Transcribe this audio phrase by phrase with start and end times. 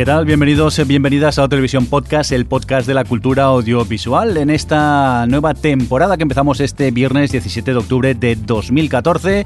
[0.00, 0.24] ¿Qué tal?
[0.24, 5.52] Bienvenidos, eh, bienvenidas a Televisión Podcast, el podcast de la cultura audiovisual, en esta nueva
[5.52, 9.44] temporada que empezamos este viernes 17 de octubre de 2014.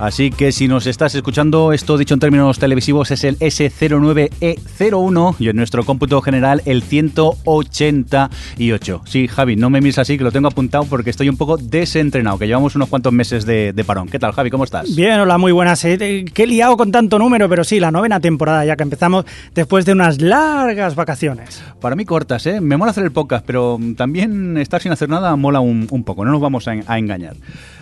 [0.00, 5.50] Así que si nos estás escuchando, esto dicho en términos televisivos es el S09E01 y
[5.50, 9.02] en nuestro cómputo general el 188.
[9.04, 12.38] Sí, Javi, no me mires así, que lo tengo apuntado porque estoy un poco desentrenado,
[12.38, 14.08] que llevamos unos cuantos meses de, de parón.
[14.08, 14.50] ¿Qué tal, Javi?
[14.50, 14.96] ¿Cómo estás?
[14.96, 15.84] Bien, hola, muy buenas.
[15.84, 19.84] Eh, Qué liado con tanto número, pero sí, la novena temporada ya que empezamos después
[19.84, 21.62] de unas largas vacaciones.
[21.80, 22.60] Para mí cortas, ¿eh?
[22.60, 26.24] Me mola hacer el podcast, pero también estar sin hacer nada mola un, un poco,
[26.24, 27.34] no nos vamos a, en- a engañar.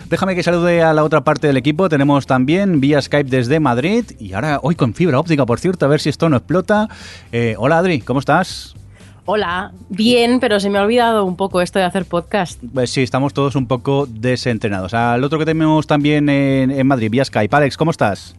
[0.09, 1.87] Déjame que salude a la otra parte del equipo.
[1.87, 5.89] Tenemos también vía Skype desde Madrid y ahora hoy con fibra óptica, por cierto, a
[5.89, 6.89] ver si esto no explota.
[7.31, 8.75] Eh, hola Adri, ¿cómo estás?
[9.23, 12.59] Hola, bien, pero se me ha olvidado un poco esto de hacer podcast.
[12.73, 14.93] Pues sí, estamos todos un poco desentrenados.
[14.93, 17.55] Al otro que tenemos también en, en Madrid, vía Skype.
[17.55, 18.35] Alex, ¿cómo estás?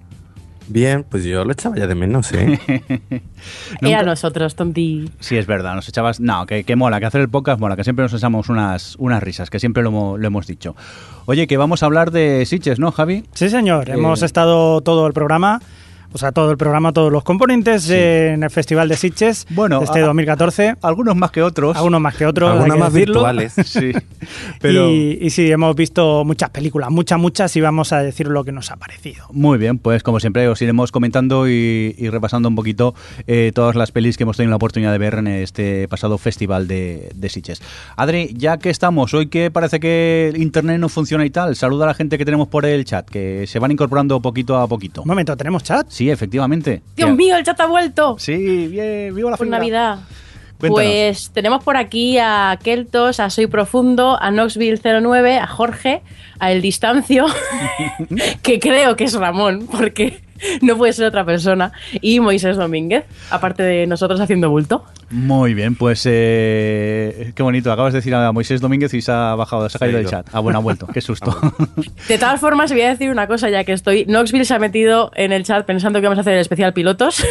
[0.72, 2.58] Bien, pues yo lo echaba ya de menos, ¿eh?
[2.68, 3.20] Era
[3.80, 5.10] Nunca- nosotros, tonti.
[5.20, 6.18] Sí, es verdad, nos echabas...
[6.20, 9.22] No, que, que mola, que hacer el podcast mola, que siempre nos echamos unas, unas
[9.22, 10.74] risas, que siempre lo, lo hemos dicho.
[11.26, 13.24] Oye, que vamos a hablar de Sitges, ¿no, Javi?
[13.34, 15.60] Sí, señor, Eh, hemos estado todo el programa,
[16.12, 19.84] o sea, todo el programa, todos los componentes en el Festival de Sitges Bueno, de
[19.86, 20.76] este a- 2014.
[20.82, 21.76] Algunos más que otros.
[21.76, 23.14] Algunos más que otros, que más decirlo.
[23.14, 23.54] virtuales.
[23.64, 23.92] Sí,
[24.60, 24.90] pero...
[24.90, 28.52] Y, y sí, hemos visto muchas películas, muchas, muchas, y vamos a decir lo que
[28.52, 29.24] nos ha parecido.
[29.32, 32.94] Muy bien, pues como siempre os iremos comentando y, y repasando un poquito
[33.26, 36.68] eh, todas las pelis que hemos tenido la oportunidad de ver en este pasado festival
[36.68, 37.62] de, de Sitges.
[37.96, 41.84] Adri, ya que estamos, hoy que parece que el internet no funciona y tal, saluda
[41.84, 45.02] a la gente que tenemos por el chat, que se van incorporando poquito a poquito.
[45.02, 45.86] Un momento, ¿tenemos chat?
[45.88, 46.82] Sí, efectivamente.
[46.96, 48.16] Dios mío, el chat ha vuelto.
[48.18, 49.46] Sí, bien, viva la Por.
[49.46, 49.98] Navidad.
[50.58, 50.92] Cuéntanos.
[50.92, 56.02] Pues tenemos por aquí a Keltos, a Soy Profundo, a Knoxville09, a Jorge,
[56.38, 57.26] a El Distancio,
[58.42, 60.20] que creo que es Ramón, porque
[60.60, 64.84] no puede ser otra persona, y Moisés Domínguez, aparte de nosotros haciendo bulto.
[65.12, 67.70] Muy bien, pues eh, qué bonito.
[67.70, 70.26] Acabas de decir a Moisés Domínguez y se ha bajado, se ha caído del chat.
[70.32, 70.86] Ah, bueno, ha vuelto.
[70.86, 71.36] Qué susto.
[72.08, 74.04] De todas formas, voy a decir una cosa, ya que estoy.
[74.06, 77.22] Knoxville se ha metido en el chat pensando que vamos a hacer el especial pilotos.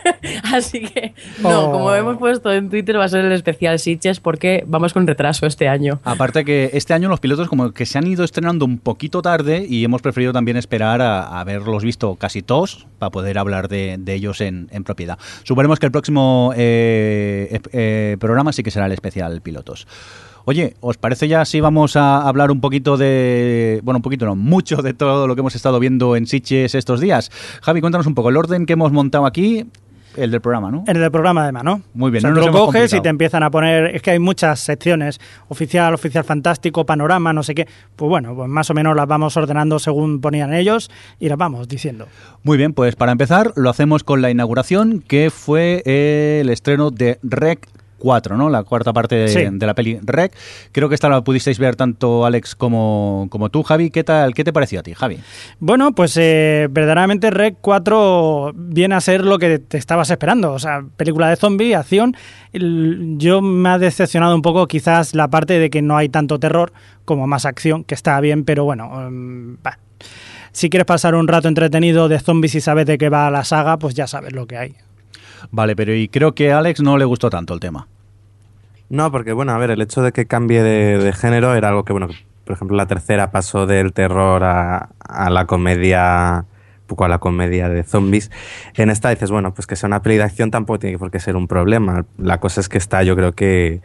[0.52, 1.72] Así que, no, Oh.
[1.72, 5.46] como hemos puesto en Twitter, va a ser el especial Sitges porque vamos con retraso
[5.46, 6.00] este año.
[6.04, 9.66] Aparte que este año los pilotos como que se han ido estrenando un poquito tarde
[9.68, 13.96] y hemos preferido también esperar a, a haberlos visto casi todos para poder hablar de,
[13.98, 15.18] de ellos en, en propiedad.
[15.44, 17.28] Suponemos que el próximo eh,
[17.72, 19.86] eh, programa sí que será el especial pilotos.
[20.44, 24.36] Oye, ¿os parece ya si vamos a hablar un poquito de, bueno, un poquito no,
[24.36, 27.30] mucho de todo lo que hemos estado viendo en Sitges estos días?
[27.62, 29.66] Javi, cuéntanos un poco el orden que hemos montado aquí,
[30.16, 30.84] el del programa, ¿no?
[30.86, 31.82] En el programa de mano.
[31.94, 33.94] Muy bien, O sea, no tú lo coges y te empiezan a poner.
[33.94, 37.66] Es que hay muchas secciones: oficial, oficial fantástico, panorama, no sé qué.
[37.96, 41.68] Pues bueno, pues más o menos las vamos ordenando según ponían ellos y las vamos
[41.68, 42.06] diciendo.
[42.42, 47.18] Muy bien, pues para empezar lo hacemos con la inauguración que fue el estreno de
[47.22, 47.68] Rec
[48.00, 48.50] 4, ¿no?
[48.50, 49.40] La cuarta parte de, Sí.
[49.48, 50.32] de la peli Rec.
[50.72, 53.90] Creo que esta la pudisteis ver tanto Alex como, como tú, Javi.
[53.90, 54.34] ¿Qué tal?
[54.34, 55.18] ¿Qué te pareció a ti, Javi?
[55.60, 60.52] Bueno, pues eh, verdaderamente Rec 4 viene a ser lo que te estabas esperando.
[60.52, 62.16] O sea, película de zombie, acción.
[62.52, 66.38] El- Yo me ha decepcionado un poco quizás la parte de que no hay tanto
[66.40, 66.72] terror
[67.04, 69.78] como más acción, que está bien, pero bueno, em, bah.
[70.52, 73.78] si quieres pasar un rato entretenido de zombies y sabes de qué va la saga,
[73.78, 74.74] pues ya sabes lo que hay.
[75.50, 77.86] Vale, pero y creo que a Alex no le gustó tanto el tema.
[78.88, 81.92] No, porque bueno, a ver, el hecho de que cambie de, género era algo que,
[81.92, 82.08] bueno,
[82.44, 86.44] por ejemplo, la tercera pasó del terror a, a la comedia,
[86.88, 88.30] poco a la comedia de zombies.
[88.74, 91.20] En esta dices, bueno, pues que sea una peli de acción tampoco tiene por qué
[91.20, 92.04] ser un problema.
[92.18, 93.80] La cosa es que está, yo creo que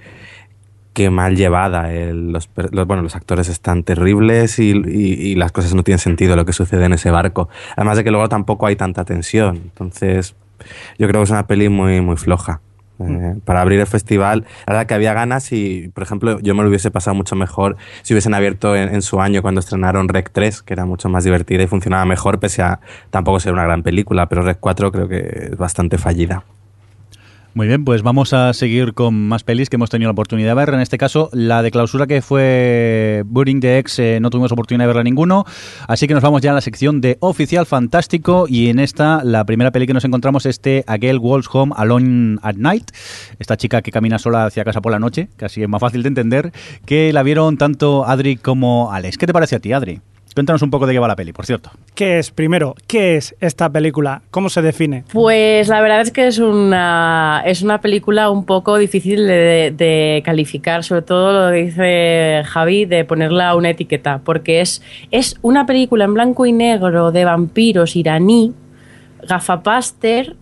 [0.94, 1.92] que mal llevada.
[1.92, 2.50] Los,
[2.88, 6.86] bueno, los actores están terribles y- y las cosas no tienen sentido lo que sucede
[6.86, 7.50] en ese barco.
[7.76, 9.58] Además de que luego tampoco hay tanta tensión.
[9.58, 10.36] Entonces,
[10.98, 12.62] yo creo que es una peli muy, muy floja.
[12.98, 16.64] Eh, para abrir el festival, la verdad que había ganas y, por ejemplo, yo me
[16.64, 20.30] lo hubiese pasado mucho mejor si hubiesen abierto en, en su año cuando estrenaron Rec
[20.32, 22.80] 3, que era mucho más divertida y funcionaba mejor, pese a
[23.10, 26.46] tampoco ser una gran película, pero Rec 4 creo que es bastante fallida.
[27.56, 30.56] Muy bien, pues vamos a seguir con más pelis que hemos tenido la oportunidad de
[30.56, 30.74] ver.
[30.74, 34.84] En este caso, la de clausura que fue Buring the X, eh, no tuvimos oportunidad
[34.84, 35.46] de verla ninguno.
[35.88, 38.46] Así que nos vamos ya a la sección de Oficial Fantástico.
[38.50, 42.40] Y en esta, la primera peli que nos encontramos es este Again Walls Home Alone
[42.42, 42.92] at Night.
[43.40, 46.10] Esta chica que camina sola hacia casa por la noche, casi es más fácil de
[46.10, 46.52] entender,
[46.86, 49.18] que la vieron tanto Adri como Alex.
[49.18, 50.02] ¿Qué te parece a ti, Adri?
[50.36, 51.72] Cuéntanos un poco de qué va la peli, por cierto.
[51.94, 54.22] ¿Qué es, primero, qué es esta película?
[54.32, 55.06] ¿Cómo se define?
[55.14, 60.22] Pues la verdad es que es una, es una película un poco difícil de, de
[60.26, 65.66] calificar, sobre todo lo que dice Javi, de ponerla una etiqueta, porque es, es una
[65.66, 68.54] película en blanco y negro de vampiros iraní,
[69.26, 70.36] gafapaster,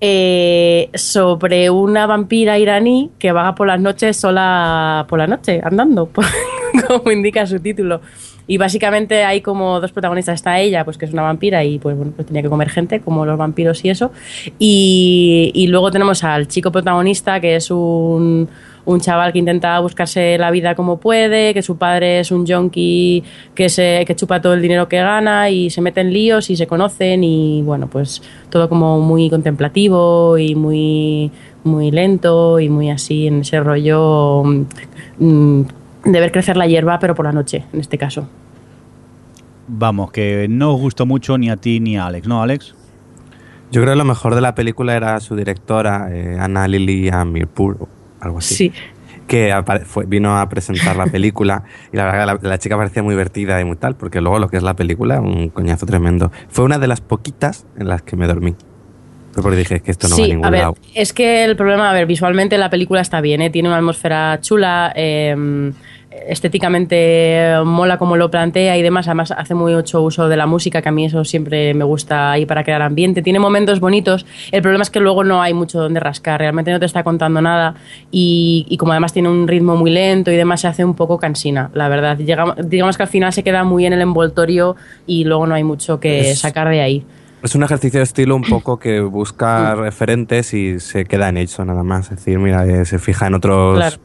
[0.00, 6.08] eh, sobre una vampira iraní que vaga por las noches sola por la noche, andando,
[6.88, 8.00] como indica su título.
[8.52, 10.34] Y básicamente hay como dos protagonistas.
[10.34, 13.00] Está ella, pues que es una vampira y pues bueno, pues tenía que comer gente,
[13.00, 14.12] como los vampiros y eso.
[14.58, 18.46] Y, luego tenemos al chico protagonista, que es un,
[18.84, 23.24] un chaval que intenta buscarse la vida como puede, que su padre es un junkie
[23.54, 26.56] que, se, que chupa todo el dinero que gana y se mete en líos y
[26.56, 28.20] se conocen y bueno, pues
[28.50, 31.30] todo como muy contemplativo y muy,
[31.64, 34.42] muy lento y muy así en ese rollo
[35.18, 35.62] mm,
[36.04, 38.28] de ver crecer la hierba, pero por la noche, en este caso.
[39.68, 42.74] Vamos, que no os gustó mucho ni a ti ni a Alex, ¿no, Alex?
[43.70, 47.88] Yo creo que lo mejor de la película era su directora, eh, Anna Lily Amirpur,
[48.20, 48.54] algo así.
[48.54, 48.72] Sí.
[49.26, 49.54] Que
[49.86, 51.62] fue- vino a presentar la película
[51.92, 54.38] y la verdad que la, la chica parecía muy divertida y muy tal, porque luego
[54.38, 56.30] lo que es la película, un coñazo tremendo.
[56.48, 58.54] Fue una de las poquitas en las que me dormí.
[59.32, 60.76] Fue porque dije "Es que esto no va a sí, ningún a ver, lado.
[60.94, 63.48] es que el problema, a ver, visualmente la película está bien, ¿eh?
[63.48, 65.72] tiene una atmósfera chula, eh,
[66.28, 70.88] estéticamente mola como lo plantea y demás, además hace mucho uso de la música, que
[70.88, 74.82] a mí eso siempre me gusta ahí para crear ambiente, tiene momentos bonitos, el problema
[74.82, 77.74] es que luego no hay mucho donde rascar, realmente no te está contando nada
[78.10, 81.18] y, y como además tiene un ritmo muy lento y demás, se hace un poco
[81.18, 82.18] cansina, la verdad.
[82.18, 84.76] Llegamos, digamos que al final se queda muy en el envoltorio
[85.06, 87.04] y luego no hay mucho que Es- sacar de ahí.
[87.42, 91.64] Es un ejercicio de estilo un poco que busca referentes y se queda en eso
[91.64, 92.04] nada más.
[92.04, 93.96] Es decir, mira, eh, se fija en otros, Claro.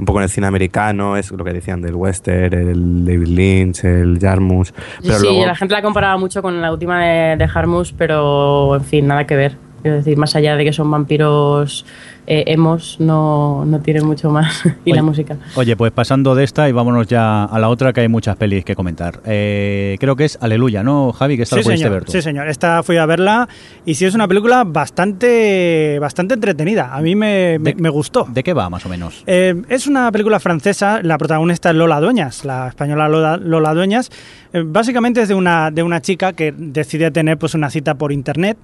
[0.00, 3.84] Un poco en el cine americano, es lo que decían del western, el David Lynch,
[3.84, 4.72] el Jarmus.
[5.02, 8.76] Pero sí, luego, la gente la comparaba mucho con la última de, de Harmus, pero
[8.76, 9.56] en fin, nada que ver.
[9.82, 11.86] Quiero decir, más allá de que son vampiros
[12.32, 14.64] eh, emos, no, no tiene mucho más.
[14.84, 14.94] y Oye.
[14.94, 15.36] la música.
[15.56, 18.64] Oye, pues pasando de esta y vámonos ya a la otra, que hay muchas pelis
[18.64, 19.20] que comentar.
[19.26, 21.36] Eh, creo que es Aleluya, ¿no, Javi?
[21.36, 22.12] Que esta Sí la pudiste señor, ver tú.
[22.12, 22.46] sí, señor.
[22.48, 23.48] Esta fui a verla
[23.84, 26.94] y sí es una película bastante, bastante entretenida.
[26.94, 28.26] A mí me, me- De- me gustó.
[28.30, 29.24] ¿De qué va, más o menos?
[29.26, 34.10] Eh, es una película francesa, la protagonista es Lola Dueñas, la española Lola, Lola Dueñas.
[34.52, 38.12] Eh, básicamente es de una, de una chica que decide tener pues una cita por
[38.12, 38.56] internet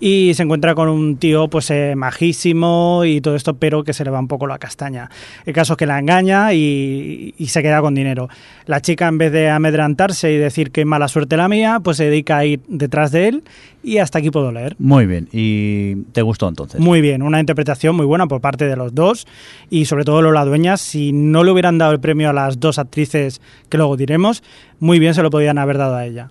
[0.00, 4.04] y se encuentra con un tío pues eh, majísimo y todo esto, pero que se
[4.04, 5.10] le va un poco la castaña.
[5.44, 8.28] El caso es que la engaña y, y se queda con dinero.
[8.66, 12.04] La chica en vez de amedrantarse y decir que mala suerte la mía, pues se
[12.04, 13.44] dedica a ir detrás de él
[13.84, 14.74] y hasta aquí puedo leer.
[14.78, 15.28] Muy bien.
[15.30, 16.80] ¿Y te gustó entonces?
[16.80, 19.26] Muy bien, una interpretación muy buena por parte de los dos
[19.70, 22.78] y sobre todo Lola Dueñas, si no le hubieran dado el premio a las dos
[22.78, 24.42] actrices que luego diremos,
[24.80, 26.30] muy bien se lo podían haber dado a ella.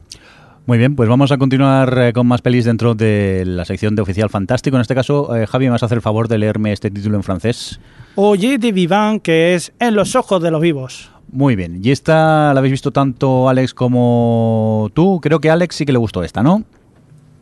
[0.66, 4.02] Muy bien, pues vamos a continuar eh, con más pelis dentro de la sección de
[4.02, 4.78] Oficial Fantástico.
[4.78, 7.18] En este caso, eh, Javi, me vas a hacer el favor de leerme este título
[7.18, 7.82] en francés.
[8.16, 11.12] Oye de Vivant, que es En los ojos de los vivos.
[11.30, 11.82] Muy bien.
[11.84, 15.20] ¿Y esta la habéis visto tanto Alex como tú?
[15.22, 16.64] Creo que a Alex sí que le gustó esta, ¿no?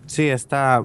[0.08, 0.84] Sí, esta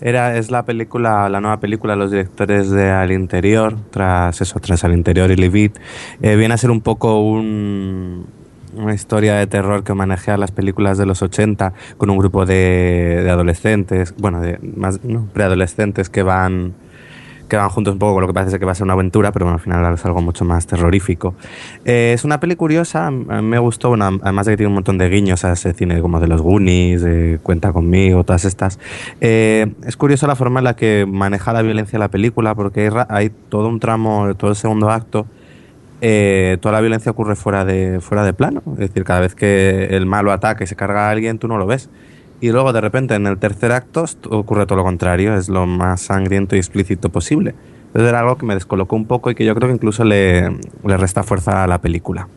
[0.00, 4.58] era, es la película, la nueva película de los directores de Al Interior, tras eso,
[4.58, 5.72] tras Al Interior y Livid.
[6.20, 8.26] Eh, viene a ser un poco un,
[8.74, 13.20] una historia de terror que manejea las películas de los 80 con un grupo de,
[13.22, 16.74] de adolescentes, bueno, de más no, preadolescentes que van
[17.50, 19.32] que van juntos un poco con lo que parece que va a ser una aventura,
[19.32, 21.34] pero bueno, al final es algo mucho más terrorífico.
[21.84, 25.10] Eh, es una peli curiosa, me gustó, bueno, además de que tiene un montón de
[25.10, 27.04] guiños a ese cine como de los Goonies,
[27.42, 28.78] Cuenta conmigo, todas estas.
[29.20, 33.04] Eh, es curiosa la forma en la que maneja la violencia la película, porque hay,
[33.08, 35.26] hay todo un tramo, todo el segundo acto,
[36.00, 38.62] eh, toda la violencia ocurre fuera de, fuera de plano.
[38.72, 41.58] Es decir, cada vez que el malo ataca y se carga a alguien, tú no
[41.58, 41.90] lo ves.
[42.40, 46.00] Y luego, de repente, en el tercer acto ocurre todo lo contrario, es lo más
[46.00, 47.54] sangriento y explícito posible.
[47.88, 50.48] Entonces era algo que me descolocó un poco y que yo creo que incluso le,
[50.84, 52.28] le resta fuerza a la película.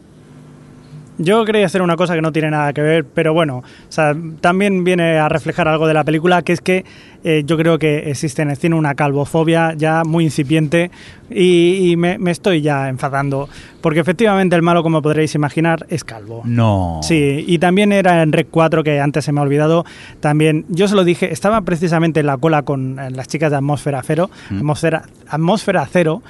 [1.18, 4.16] Yo quería hacer una cosa que no tiene nada que ver, pero bueno, o sea,
[4.42, 6.86] también viene a reflejar algo de la película, que es que
[7.24, 10.92] eh, yo creo que existe en el cine una calvofobia ya muy incipiente
[11.30, 13.48] y, y me, me estoy ya enfadando,
[13.82, 16.42] porque efectivamente el malo, como podréis imaginar, es calvo.
[16.46, 17.00] No.
[17.04, 19.86] Sí, y también era en Rec 4, que antes se me ha olvidado,
[20.20, 23.58] también, yo se lo dije, estaba precisamente en la cola con eh, las chicas de
[23.58, 24.58] Atmósfera Cero, Mm.
[24.58, 26.22] Atmósfera, Atmósfera Cero,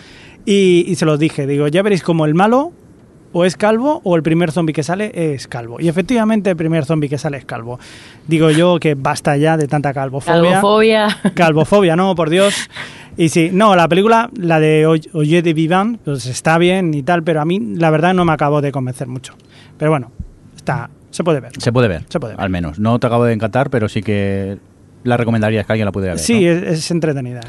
[0.46, 2.72] y, y se lo dije, digo, ya veréis como el malo
[3.34, 5.80] o es calvo o el primer zombie que sale es calvo.
[5.80, 7.80] Y efectivamente el primer zombie que sale es calvo.
[8.28, 10.42] Digo yo que basta ya de tanta calvofobia.
[10.42, 11.08] Calvofobia.
[11.34, 12.70] Calvofobia, no, por Dios.
[13.18, 17.04] Y sí, no, la película, la de Oy- Oye de Vivant, pues está bien y
[17.04, 19.36] tal, pero a mí la verdad no me acabó de convencer mucho.
[19.78, 20.12] Pero bueno,
[20.56, 21.52] está, se puede ver.
[21.60, 22.06] Se puede ver.
[22.10, 22.42] Se puede ver.
[22.44, 22.80] Al menos.
[22.80, 24.58] No te acabo de encantar, pero sí que
[25.04, 26.24] la recomendarías que alguien la pudiera ver.
[26.24, 26.52] Sí, ¿no?
[26.52, 27.42] es, es entretenida.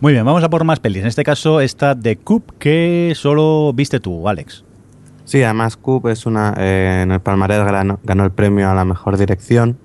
[0.00, 1.02] Muy bien, vamos a por más pelis.
[1.02, 4.64] En este caso está The Coop, que solo viste tú, Alex.
[5.30, 9.16] Sí, además Coop es una, eh, en el palmarés ganó, el premio a la mejor
[9.16, 9.78] dirección,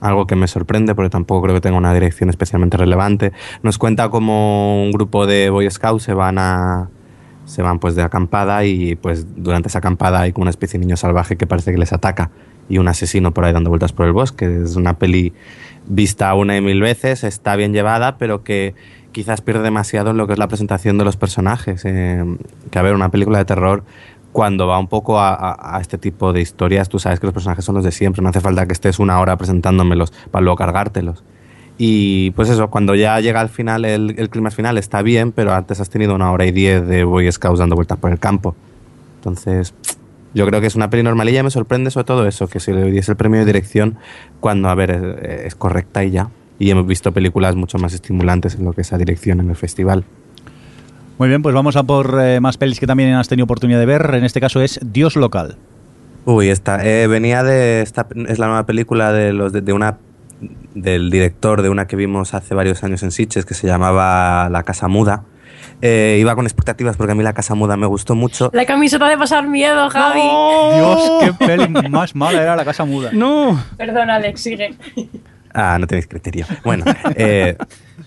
[0.00, 3.30] algo que me sorprende porque tampoco creo que tenga una dirección especialmente relevante.
[3.62, 6.88] Nos cuenta como un grupo de Boy Scouts se van a
[7.44, 10.86] se van pues de acampada y pues durante esa acampada hay como una especie de
[10.86, 12.32] niño salvaje que parece que les ataca
[12.68, 14.62] y un asesino por ahí dando vueltas por el bosque.
[14.64, 15.32] Es una peli
[15.86, 18.74] vista una y mil veces, está bien llevada, pero que
[19.12, 21.84] quizás pierde demasiado en lo que es la presentación de los personajes.
[21.84, 22.24] eh,
[22.70, 23.84] que a ver, una película de terror
[24.32, 27.34] cuando va un poco a, a- a este tipo de historias, tú sabes que los
[27.34, 30.56] personajes son los de siempre, no hace falta que estés una hora presentándomelos para luego
[30.56, 31.22] cargártelos.
[31.78, 35.52] Y pues eso, cuando ya llega al final, el, el clima final está bien, pero
[35.54, 38.54] antes has tenido una hora y diez de Boy Scouts dando vueltas por el campo.
[39.16, 39.74] Entonces,
[40.34, 42.72] yo creo que es una peli normalilla y me sorprende sobre todo eso, que se
[42.72, 43.96] le diese el premio de dirección
[44.40, 46.28] cuando, a ver, es, es correcta y ya.
[46.58, 49.56] Y hemos visto películas mucho más estimulantes en lo que es la dirección en el
[49.56, 50.04] festival.
[51.18, 53.86] Muy bien, pues vamos a por eh, más pelis que también has tenido oportunidad de
[53.86, 54.10] ver.
[54.14, 55.56] En este caso es Dios Local.
[56.24, 56.84] Uy, esta.
[56.84, 57.82] eh, venía de.
[57.82, 59.98] Esta es la nueva película de los de, de una
[60.74, 64.62] del director de una que vimos hace varios años en Sitges que se llamaba La
[64.62, 65.22] Casa Muda.
[65.80, 68.50] Eh, iba con expectativas porque a mí La Casa Muda me gustó mucho.
[68.52, 70.20] La camiseta de pasar miedo, Javi.
[70.76, 73.10] Dios, qué peli más mala era La Casa Muda.
[73.12, 74.74] No, Perdón, Alex, sigue.
[75.54, 76.46] Ah, no tenéis criterio.
[76.64, 76.84] Bueno,
[77.16, 77.56] eh,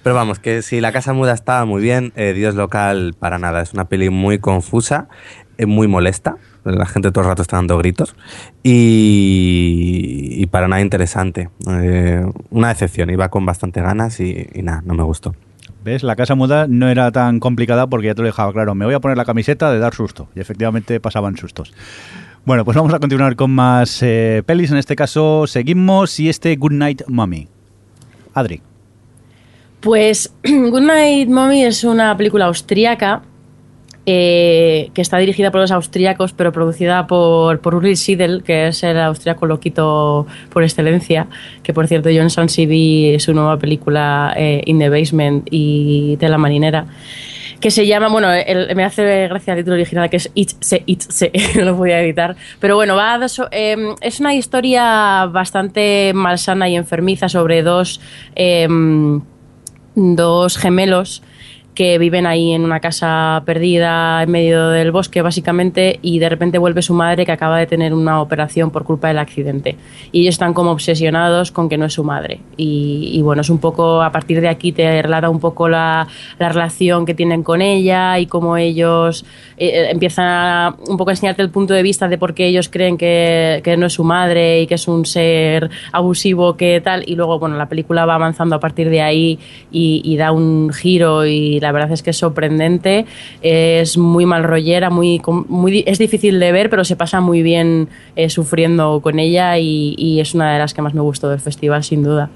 [0.05, 3.63] pero vamos, que si La Casa Muda estaba muy bien, eh, Dios Local para nada.
[3.63, 5.07] Es una peli muy confusa,
[5.57, 6.37] eh, muy molesta.
[6.63, 8.15] La gente todo el rato está dando gritos.
[8.61, 11.49] Y, y para nada interesante.
[11.67, 13.09] Eh, una decepción.
[13.09, 15.33] Iba con bastante ganas y, nada, no me gustó.
[15.83, 16.03] ¿Ves?
[16.03, 18.75] La Casa Muda no era tan complicada porque ya te lo dejaba claro.
[18.75, 20.27] Me voy a poner la camiseta de dar susto.
[20.35, 21.73] Y efectivamente pasaban sustos.
[22.45, 24.69] Bueno, pues vamos a continuar con más eh, pelis.
[24.69, 27.47] En este caso seguimos y este Good Night Mommy.
[28.35, 28.61] Adri.
[29.79, 33.21] Pues Goodnight Mommy es una película austríaca
[34.07, 38.83] eh, que está dirigida por los austríacos, pero producida por, por Ulrich Siedel, que es
[38.83, 41.27] el austríaco loquito por excelencia,
[41.63, 46.17] que por cierto yo en San vi su nueva película eh, In the Basement y
[46.17, 46.85] Tela Marinera
[47.59, 48.27] que se llama, bueno,
[48.75, 52.35] me hace gracia el título original que es Itse, Itse, no lo voy a editar,
[52.59, 58.01] pero bueno, va de so- eh, es una historia bastante malsana y enfermiza sobre dos,
[58.35, 58.67] eh,
[59.95, 61.21] dos gemelos
[61.75, 66.57] que viven ahí en una casa perdida en medio del bosque básicamente y de repente
[66.57, 69.75] vuelve su madre que acaba de tener una operación por culpa del accidente.
[70.11, 72.39] Y ellos están como obsesionados con que no es su madre.
[72.55, 76.07] Y, y bueno es un poco a partir de aquí te relata un poco la,
[76.39, 79.25] la relación que tienen con ella y cómo ellos
[79.57, 82.69] eh, empiezan a un poco a enseñarte el punto de vista de por qué ellos
[82.69, 87.03] creen que, que no es su madre y que es un ser abusivo que tal.
[87.05, 89.39] Y luego bueno la película va avanzando a partir de ahí
[89.71, 93.05] y, y da un giro y la verdad es que es sorprendente
[93.41, 97.89] es muy mal rollera muy, muy es difícil de ver pero se pasa muy bien
[98.15, 101.39] eh, sufriendo con ella y, y es una de las que más me gustó del
[101.39, 102.29] festival sin duda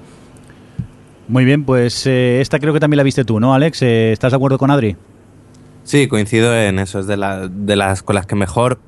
[1.28, 3.82] Muy bien, pues eh, esta creo que también la viste tú, ¿no, Alex?
[3.82, 4.96] Eh, ¿Estás de acuerdo con Adri?
[5.84, 6.98] Sí, coincido en eso.
[6.98, 8.80] Es de, la, de las con las que mejor,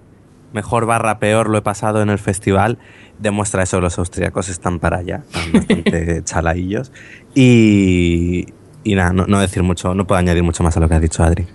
[0.53, 2.79] mejor barra peor lo he pasado en el festival.
[3.19, 6.93] Demuestra eso, los austríacos están para allá, están bastante chalaillos.
[7.35, 8.47] Y,
[8.85, 11.01] y nada, no, no decir mucho, no puedo añadir mucho más a lo que ha
[11.01, 11.47] dicho Adri.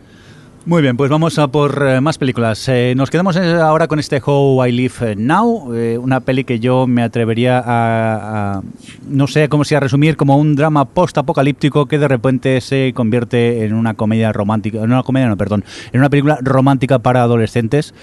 [0.65, 2.67] Muy bien, pues vamos a por eh, más películas.
[2.67, 6.59] Eh, nos quedamos eh, ahora con este How I Live Now, eh, una peli que
[6.59, 8.61] yo me atrevería a, a-
[9.07, 13.63] no sé cómo se a resumir, como un drama post-apocalíptico que de repente se convierte
[13.63, 17.93] en una comedia romántica, en una comedia, no, perdón, en una película romántica para adolescentes.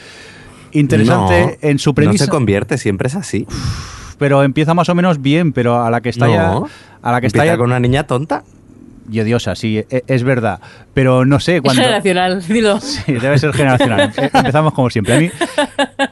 [0.72, 3.46] Interesante No, en su premisa, No se convierte, siempre es así.
[4.18, 6.32] pero empieza más o menos bien, pero a la que está no.
[6.32, 6.60] ya,
[7.02, 8.42] a la que está ya, con una niña tonta.
[9.10, 10.60] Y odiosa, sí, e- es verdad.
[10.94, 11.82] Pero no sé Es cuándo.
[11.82, 12.80] generacional, dilo.
[12.80, 14.12] Sí, debe ser generacional.
[14.18, 15.14] Eh, Empezamos como siempre.
[15.14, 15.30] A mí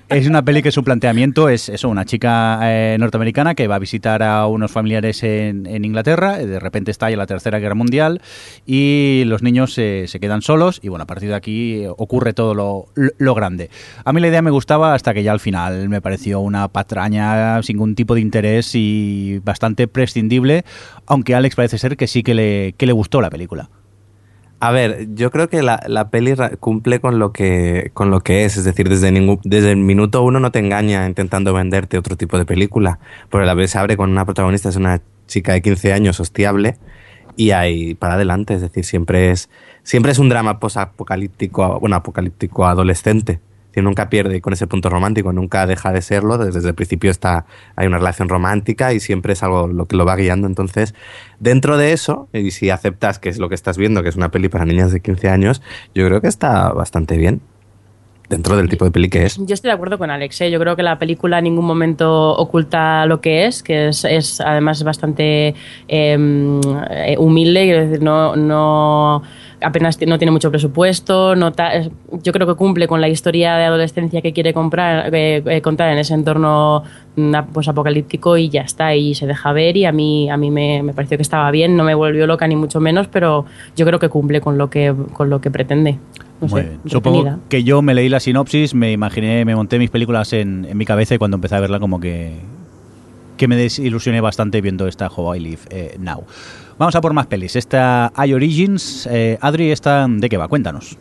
[0.08, 3.78] es una peli que su planteamiento es eso, una chica eh, norteamericana que va a
[3.78, 7.74] visitar a unos familiares en, en Inglaterra, eh, de repente está ahí la Tercera Guerra
[7.74, 8.20] Mundial
[8.66, 12.32] y los niños eh, se quedan solos y bueno, a partir de aquí eh, ocurre
[12.32, 12.86] todo lo,
[13.18, 13.70] lo- grande.
[14.04, 17.62] A mí la idea me gustaba hasta que ya al final me pareció una patraña
[17.62, 20.64] sin ningún tipo de interés y bastante prescindible,
[21.06, 23.70] aunque Alex parece ser que sí que le, que le gustó la película.
[24.58, 28.44] A ver, yo creo que la, la peli cumple con lo que con lo que
[28.44, 32.16] es, es decir, desde ningún, desde el minuto uno no te engaña intentando venderte otro
[32.16, 32.98] tipo de película,
[33.30, 36.76] porque la vez se abre con una protagonista es una chica de 15 años hostiable
[37.36, 39.48] y ahí para adelante, es decir, siempre es
[39.84, 43.38] siempre es un drama posapocalíptico, bueno, apocalíptico adolescente.
[43.72, 46.36] Decir, nunca pierde con ese punto romántico, nunca deja de serlo.
[46.36, 50.04] Desde el principio está, hay una relación romántica y siempre es algo lo que lo
[50.04, 50.46] va guiando.
[50.46, 50.94] Entonces,
[51.40, 54.30] dentro de eso, y si aceptas que es lo que estás viendo, que es una
[54.30, 55.62] peli para niñas de 15 años,
[55.94, 57.40] yo creo que está bastante bien.
[58.28, 59.36] Dentro del tipo de peli que es.
[59.36, 60.40] Yo estoy de acuerdo con Alex.
[60.42, 60.50] ¿eh?
[60.50, 64.40] Yo creo que la película en ningún momento oculta lo que es, que es, es
[64.40, 65.54] además bastante eh,
[65.88, 67.98] eh, humilde.
[68.00, 69.22] No, no
[69.62, 71.34] apenas no tiene mucho presupuesto.
[71.36, 71.82] No ta-
[72.22, 75.90] yo creo que cumple con la historia de adolescencia que quiere comprar, eh, eh, contar
[75.92, 76.82] en ese entorno
[77.16, 78.94] mm, pues, apocalíptico y ya está.
[78.94, 81.76] Y se deja ver y a mí, a mí me, me pareció que estaba bien.
[81.76, 83.44] No me volvió loca ni mucho menos, pero
[83.76, 85.98] yo creo que cumple con lo que, con lo que pretende.
[86.40, 86.80] No Muy sé, bien.
[86.86, 90.76] Supongo que yo me leí la sinopsis, me imaginé, me monté mis películas en, en
[90.76, 92.32] mi cabeza y cuando empecé a verla como que,
[93.36, 96.24] que me desilusioné bastante viendo esta How I Live eh, Now.
[96.82, 97.54] Vamos a por más pelis.
[97.54, 99.08] Esta I Origins.
[99.08, 100.48] Eh, Adri, ¿esta de qué va?
[100.48, 100.98] Cuéntanos.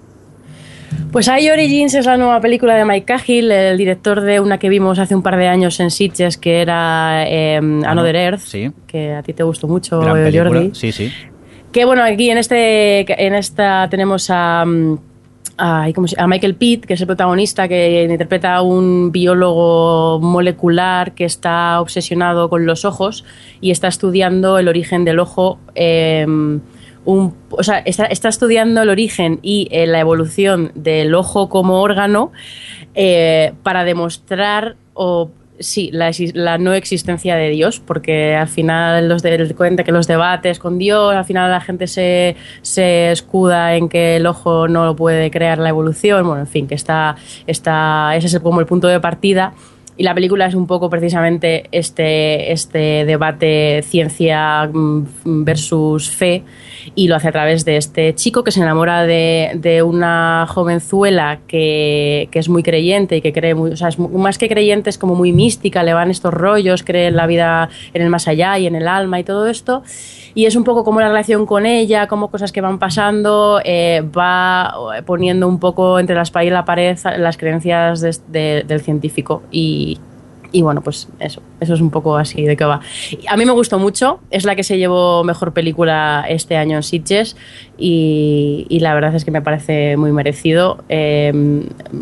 [1.11, 4.69] Pues I Origins es la nueva película de Mike Cahill, el director de una que
[4.69, 8.71] vimos hace un par de años en Sitges, que era eh, Another Earth, Sí.
[8.85, 10.31] que a ti te gustó mucho, Gran eh.
[10.31, 10.69] Jordi.
[10.75, 11.11] Sí, sí.
[11.71, 14.99] Que bueno, aquí en este en esta tenemos a, mm,
[15.63, 20.19] ay, ¿cómo se- a Michael Pitt, que es el protagonista, que interpreta a un biólogo
[20.19, 23.23] molecular que está obsesionado con los ojos
[23.61, 25.59] y está estudiando el origen del ojo.
[27.03, 31.81] un- o sea, está, está estudiando el origen y eh, la evolución del ojo como
[31.81, 32.31] órgano
[32.93, 39.21] eh, para demostrar o sí, la, la no existencia de Dios, porque al final los
[39.21, 43.89] de, cuenta que los debates con Dios, al final la gente se, se escuda en
[43.89, 47.15] que el ojo no lo puede crear la evolución, bueno, en fin, que está,
[47.47, 49.53] está ese es como el punto de partida.
[50.01, 55.03] Y la película es un poco precisamente este, este debate ciencia mm,
[55.43, 56.41] versus fe
[56.95, 61.41] y lo hace a través de este chico que se enamora de, de una jovenzuela
[61.47, 64.89] que, que es muy creyente y que cree muy, o sea, es más que creyente
[64.89, 68.27] es como muy mística, le van estos rollos, cree en la vida en el más
[68.27, 69.83] allá y en el alma y todo esto.
[70.33, 74.01] Y es un poco como la relación con ella, como cosas que van pasando, eh,
[74.17, 74.73] va
[75.05, 79.43] poniendo un poco entre la espalda y la pared las creencias de- de- del científico.
[79.51, 79.90] Y,
[80.51, 82.81] y bueno, pues eso, eso es un poco así de qué va.
[83.27, 86.83] A mí me gustó mucho, es la que se llevó mejor película este año en
[86.83, 87.35] Sitges
[87.83, 90.83] y, y la verdad es que me parece muy merecido.
[90.87, 91.31] Eh,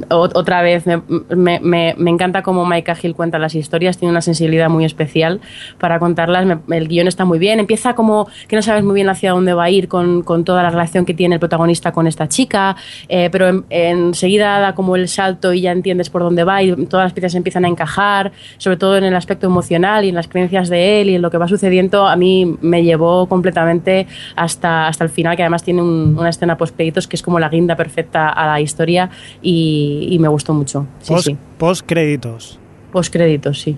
[0.10, 1.02] ot- otra vez, me,
[1.36, 5.40] me- me- me encanta cómo Mike Cahill cuenta las historias, tiene una sensibilidad muy especial
[5.80, 6.46] para contarlas.
[6.70, 9.64] El guion está muy bien, empieza como que no sabes muy bien hacia dónde va
[9.64, 12.76] a ir con, con toda la relación que tiene el protagonista con esta chica,
[13.08, 16.76] eh, pero en- enseguida da como el salto y ya entiendes por dónde va y
[16.88, 20.28] todas las piezas empiezan a encajar, sobre todo en el aspecto emocional y en las
[20.28, 22.06] creencias de él y en lo que va sucediendo.
[22.06, 26.58] A mí me llevó completamente hasta, hasta el final, que además tiene un- una escena
[26.58, 30.52] post créditos que es como la guinda perfecta a la historia y, y me gustó
[30.56, 30.88] mucho.
[31.02, 31.38] Sí, Post, sí.
[31.60, 32.60] post créditos.
[32.92, 33.78] Post créditos, sí.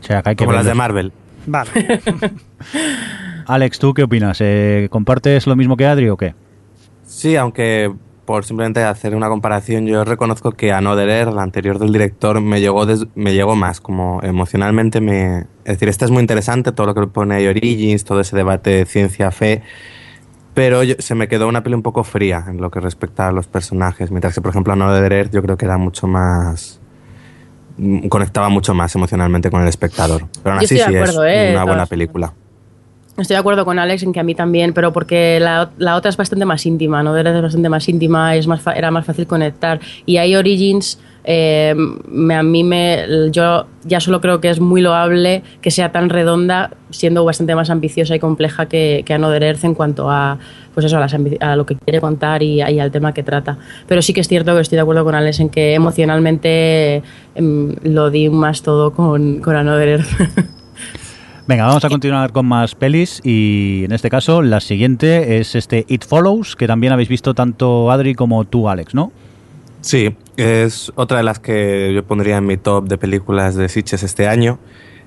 [0.00, 0.72] O sea, que hay que Como las de.
[0.72, 1.12] Marvel.
[1.46, 1.68] Vale.
[3.46, 4.38] Alex, ¿tú qué opinas?
[4.40, 6.34] Eh, ¿Compartes lo mismo que Adri o qué?
[7.04, 7.92] Sí, aunque
[8.24, 12.62] por simplemente hacer una comparación, yo reconozco que Another Earth, la anterior del director, me
[12.62, 15.40] llegó, des- me llegó más, como emocionalmente me...
[15.66, 18.70] Es decir, esta es muy interesante, todo lo que pone ahí Origins, todo ese debate
[18.70, 19.60] de ciencia-fe,
[20.54, 23.32] pero yo- se me quedó una peli un poco fría en lo que respecta a
[23.32, 26.80] los personajes, mientras que, por ejemplo, Another Earth yo creo que era mucho más...
[27.76, 30.26] mm, conectaba mucho más emocionalmente con el espectador.
[30.42, 32.32] Pero aún así sí acuerdo, es eh, una buena película.
[33.16, 36.08] Estoy de acuerdo con Alex en que a mí también, pero porque la, la otra
[36.08, 37.16] es bastante más íntima, ¿no?
[37.16, 39.78] Es bastante más íntima, es más fa- era más fácil conectar.
[40.04, 41.74] Y hay Origins, eh,
[42.08, 43.04] me- a mí me.
[43.30, 47.70] Yo ya solo creo que es muy loable que sea tan redonda, siendo bastante más
[47.70, 50.38] ambiciosa y compleja que, que Another Earth en cuanto a.
[50.74, 53.58] Pues eso, a, lo que quiere contar y, y al tema que trata.
[53.86, 57.02] Pero sí que es cierto que estoy de acuerdo con Alex en que emocionalmente
[57.36, 60.08] em, lo di más todo con, con Another Earth.
[61.46, 65.84] Venga, vamos a continuar con más pelis y en este caso la siguiente es este
[65.88, 69.12] It Follows, que también habéis visto tanto Adri como tú, Alex, ¿no?
[69.84, 74.02] Sí, es otra de las que yo pondría en mi top de películas de Sitches
[74.02, 74.58] este año.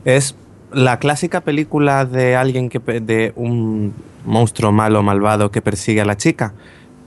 [0.06, 0.36] Es
[0.72, 6.16] la clásica película de alguien que de un monstruo malo malvado que persigue a la
[6.16, 6.54] chica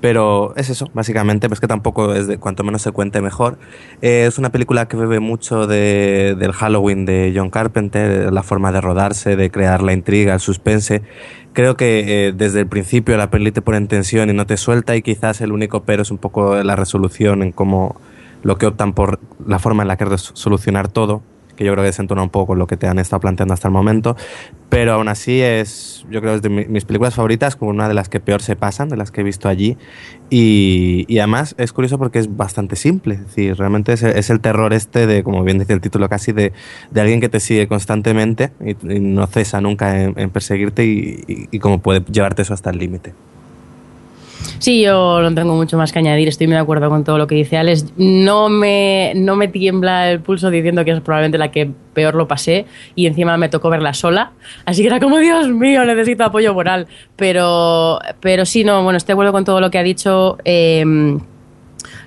[0.00, 3.58] pero es eso, básicamente, pues que tampoco es de cuanto menos se cuente mejor.
[4.00, 8.72] Eh, es una película que bebe mucho de, del Halloween de John Carpenter, la forma
[8.72, 11.02] de rodarse, de crear la intriga, el suspense.
[11.52, 14.56] Creo que eh, desde el principio la peli te pone en tensión y no te
[14.56, 18.00] suelta y quizás el único pero es un poco la resolución en cómo
[18.42, 21.22] lo que optan por la forma en la que solucionar todo
[21.61, 23.68] que yo creo que desentona un poco con lo que te han estado planteando hasta
[23.68, 24.16] el momento,
[24.70, 28.09] pero aún así es, yo creo, es de mis películas favoritas, como una de las
[28.09, 29.77] que peor se pasan, de las que he visto allí,
[30.31, 34.40] y, y además es curioso porque es bastante simple, es decir, realmente es, es, el
[34.40, 36.55] terror este de, como bien dice el título casi, de,
[36.90, 41.25] de alguien que te sigue constantemente y, y no cesa nunca en, en perseguirte y,
[41.29, 43.12] y, y puede llevarte eso hasta el límite.
[44.59, 47.26] Sí, yo no tengo mucho más que añadir, estoy muy de acuerdo con todo lo
[47.26, 47.87] que dice Alex.
[47.96, 52.29] No me, no me tiembla el pulso diciendo que es probablemente la que peor lo
[52.29, 54.33] pasé y encima me tocó verla sola,
[54.64, 56.87] así que era como, Dios mío, necesito apoyo moral.
[57.16, 60.38] Pero, pero sí, no, bueno, estoy de acuerdo con todo lo que ha dicho.
[60.44, 60.85] Eh,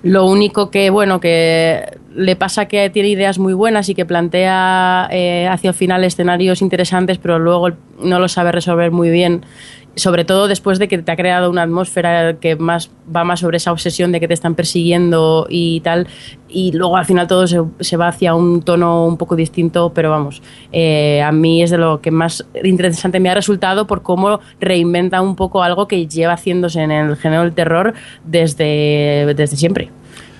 [0.04, 5.08] lo único que, bueno, que le pasa que tiene ideas muy buenas y que plantea
[5.12, 7.70] eh, hacia el final escenarios interesantes, pero luego
[8.02, 9.46] no lo sabe resolver muy bien
[9.96, 13.58] sobre todo después de que te ha creado una atmósfera que más va más sobre
[13.58, 16.08] esa obsesión de que te están persiguiendo y tal,
[16.50, 20.10] y luego al final todo se, se va hacia un tono un poco distinto, pero
[20.10, 24.40] vamos, eh, a mí es de lo que más interesante me ha resultado por cómo
[24.60, 27.94] reinventa un poco algo que lleva haciéndose en el género del terror
[28.26, 29.92] desde, desde siempre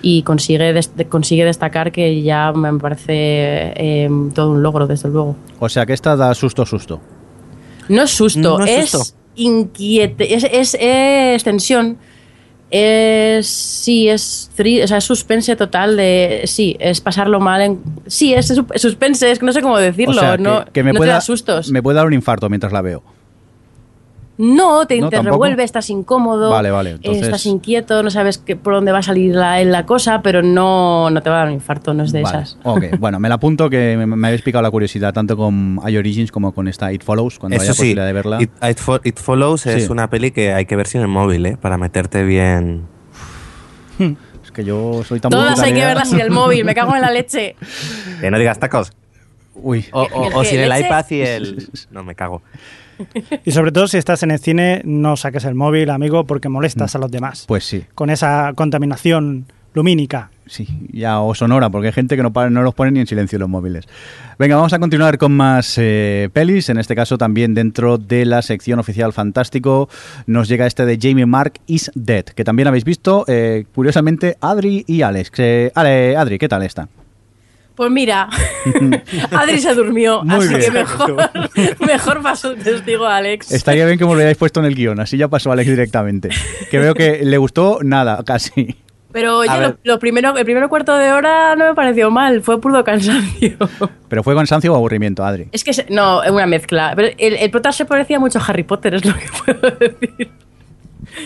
[0.04, 5.34] y consigue, des consigue destacar que ya me parece eh, todo un logro, desde luego.
[5.58, 7.00] O sea que esta da susto, susto.
[7.88, 9.23] No es susto, No es es, susto.
[9.36, 11.98] Inquiete, es, es, es tensión,
[12.70, 18.34] es sí, es, o sea, es suspense total de sí, es pasarlo mal en sí,
[18.34, 20.92] es su- suspense, es que no sé cómo decirlo, o sea, no, que, que me,
[20.92, 21.70] no pueda, te da sustos.
[21.70, 23.02] me puede dar un infarto mientras la veo.
[24.36, 28.56] No, te, ¿No, te revuelve, estás incómodo, Vale, vale, entonces- estás inquieto, no sabes que,
[28.56, 31.48] por dónde va a salir la, la cosa, pero no, no te va a dar
[31.48, 32.58] un infarto, no es de Vale, esas.
[32.64, 32.84] ok.
[32.98, 36.52] Bueno, me la apunto que me, me habéis picado la curiosidad tanto con iOrigins como
[36.52, 38.42] con esta It Follows, cuando haya Eso sí, posibilidad de verla.
[38.42, 39.92] It, It Fo- It Follows es Sí.
[39.92, 41.56] una peli que hay que ver sin el móvil, ¿eh?
[41.56, 42.82] para meterte bien.
[44.44, 47.00] Es que yo soy tan Todas hay que verlas sin el móvil, me cago en
[47.02, 47.54] la leche.
[48.20, 48.92] Que no digas tacos.
[49.54, 51.68] Uy, O, o- ¿El o sin el iPad y el.
[51.92, 52.42] No, me cago.
[53.44, 56.94] Y sobre todo si estás en el cine, no saques el móvil, amigo, porque molestas
[56.94, 57.44] a los demás.
[57.48, 57.84] pues sí.
[57.94, 60.30] Con esa contaminación lumínica.
[60.46, 63.38] Sí, ya o sonora, porque hay gente que no, no los pone ni en silencio
[63.38, 63.86] los móviles.
[64.38, 66.68] Venga, vamos a continuar con más eh, pelis.
[66.68, 69.88] En este caso, también dentro de la sección oficial Fantástico,
[70.26, 74.84] nos llega este de Jamie Mark is Dead, que también habéis visto, eh, curiosamente, Adri
[74.86, 75.30] y Alex.
[75.38, 76.88] Eh, Ale- Adri, ¿qué tal está?
[77.76, 78.28] Pues mira,
[79.32, 80.60] Adri se durmió, Muy así bien.
[80.60, 81.30] que mejor,
[81.86, 83.50] mejor pasó el testigo a Alex.
[83.50, 86.28] Estaría bien que me lo hubierais puesto en el guion, así ya pasó Alex directamente.
[86.70, 88.76] Que veo que le gustó nada, casi.
[89.12, 92.60] Pero oye, lo, lo primero, el primer cuarto de hora no me pareció mal, fue
[92.60, 93.56] puro cansancio.
[94.08, 95.48] Pero fue cansancio o aburrimiento, Adri.
[95.52, 96.92] Es que, se- no, es una mezcla.
[96.96, 100.30] Pero el, el prota se parecía mucho a Harry Potter, es lo que puedo decir.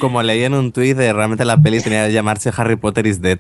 [0.01, 3.21] Como leí en un tuit, de realmente la peli tenía que llamarse Harry Potter is
[3.21, 3.39] Dead.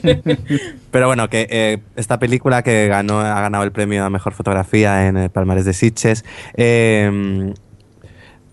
[0.90, 5.06] Pero bueno, que eh, esta película que ganó, ha ganado el premio a mejor fotografía
[5.08, 6.24] en el Palmarés de Sitges,
[6.56, 7.52] eh,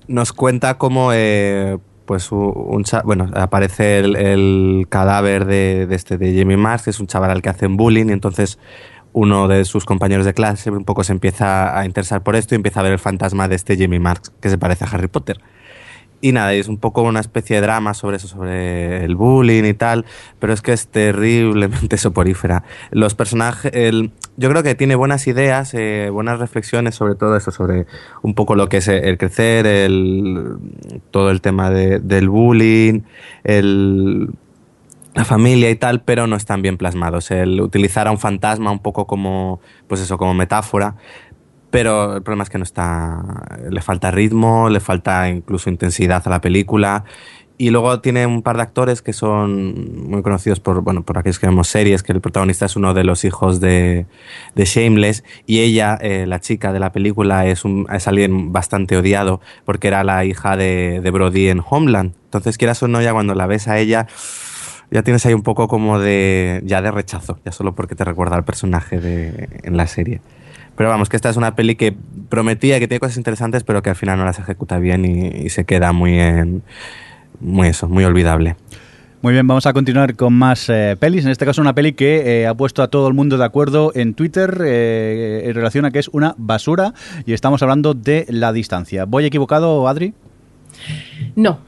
[0.07, 6.37] nos cuenta cómo eh, pues un bueno, aparece el, el cadáver de, de este de
[6.37, 8.57] Jamie Marks, que es un chaval al que hacen bullying, y entonces
[9.13, 12.57] uno de sus compañeros de clase un poco se empieza a interesar por esto y
[12.57, 15.39] empieza a ver el fantasma de este Jamie Marks, que se parece a Harry Potter.
[16.19, 19.75] Y nada, es un poco una especie de drama sobre eso, sobre el bullying y
[19.75, 20.03] tal,
[20.39, 22.63] pero es que es terriblemente soporífera.
[22.89, 27.51] Los personajes, el, yo creo que tiene buenas ideas, eh, buenas reflexiones sobre todo eso,
[27.51, 27.85] sobre
[28.23, 30.57] un poco lo que es el crecer, el,
[31.11, 33.01] todo el tema de- del bullying,
[33.43, 34.29] el,
[35.13, 37.31] la familia y tal, pero no están bien plasmados.
[37.31, 40.95] El utilizar a un fantasma un poco como, pues eso, como metáfora,
[41.69, 46.29] pero el problema es que no está, le falta ritmo, le falta incluso intensidad a
[46.29, 47.03] la película.
[47.59, 51.39] Y luego tiene un par de actores que son muy conocidos por, bueno, por aquellos
[51.39, 54.05] que vemos series, que el protagonista es uno de los hijos de,
[54.53, 58.95] de Shameless y ella, eh, la chica de la película, es, un, es alguien bastante
[58.95, 62.13] odiado porque era la hija de, de Brody en Homeland.
[62.25, 64.05] Entonces, quieras o no, ya cuando la ves a ella,
[64.91, 68.35] ya tienes ahí un poco como de, ya de rechazo, ya solo porque te recuerda
[68.35, 70.21] al personaje de, en la serie.
[70.77, 71.93] Pero vamos, que esta es una peli que
[72.29, 75.49] prometía que tiene cosas interesantes, pero que al final no las ejecuta bien y, y
[75.49, 76.63] se queda muy en,
[77.41, 78.55] muy eso, muy olvidable.
[79.21, 81.25] Muy bien, vamos a continuar con más eh, pelis.
[81.25, 83.91] En este caso, una peli que eh, ha puesto a todo el mundo de acuerdo
[83.95, 86.93] en Twitter eh, en relación a que es una basura
[87.25, 89.05] y estamos hablando de La Distancia.
[89.05, 90.13] ¿Voy equivocado, Adri?
[91.35, 91.61] No.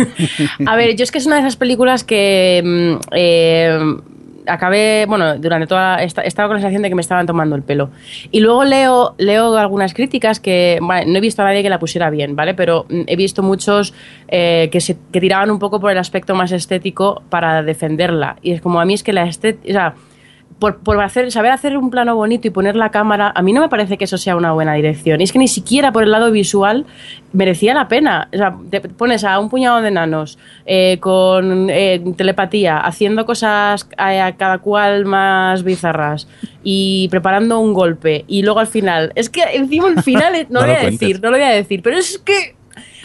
[0.66, 3.78] a ver, yo es que es una de esas películas que mm, eh,
[4.48, 7.62] acabé, bueno, durante toda esta, estaba con la sensación de que me estaban tomando el
[7.62, 7.90] pelo.
[8.30, 11.78] Y luego leo, leo algunas críticas que, bueno, no he visto a nadie que la
[11.78, 12.54] pusiera bien, ¿vale?
[12.54, 13.94] Pero mm, he visto muchos
[14.28, 18.36] eh, que, se, que tiraban un poco por el aspecto más estético para defenderla.
[18.42, 19.94] Y es como a mí es que la estética, o sea,
[20.58, 23.60] por, por hacer, saber hacer un plano bonito y poner la cámara, a mí no
[23.60, 25.20] me parece que eso sea una buena dirección.
[25.20, 26.84] Y es que ni siquiera por el lado visual
[27.32, 28.28] merecía la pena.
[28.32, 33.88] O sea, te pones a un puñado de enanos eh, con eh, telepatía, haciendo cosas
[33.96, 36.26] a, a cada cual más bizarras
[36.64, 38.24] y preparando un golpe.
[38.26, 40.76] Y luego al final, es que encima el final, eh, no, No lo lo voy
[40.76, 41.00] a cuentes.
[41.00, 42.57] decir, no lo voy a decir, pero es que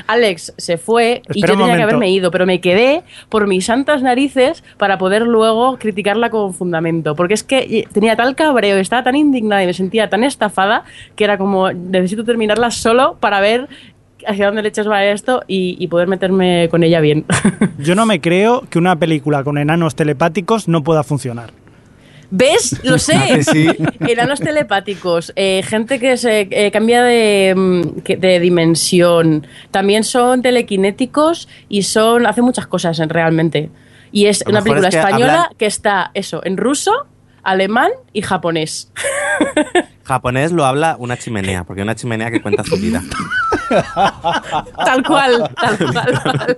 [0.08, 4.02] Alex se fue y yo tenía que haberme ido, pero me quedé por mis santas
[4.02, 7.16] narices para poder luego criticarla con fundamento.
[7.16, 10.84] Porque es que tenía tal cabreo, estaba tan indignada y me sentía tan estafada
[11.16, 13.68] que era como, necesito terminarla solo para ver
[14.26, 17.26] hacia dónde leches va esto y, y poder meterme con ella bien.
[17.80, 21.63] Yo no me creo que una película con enanos telepáticos no pueda funcionar.
[22.36, 22.80] ¿Ves?
[22.84, 23.44] Lo sé.
[23.52, 23.68] sí?
[24.00, 27.82] Enanos telepáticos, eh, gente que se eh, cambia de, mm,
[28.20, 33.70] de dimensión, también son telequinéticos y son hace muchas cosas en- realmente.
[34.12, 36.92] Y es una película es que española hablan- que está eso en ruso,
[37.44, 38.92] alemán y japonés.
[40.04, 43.02] Japonés lo habla una chimenea, porque una chimenea que cuenta su vida.
[44.86, 46.22] Tal cual, tal cual.
[46.26, 46.58] vale.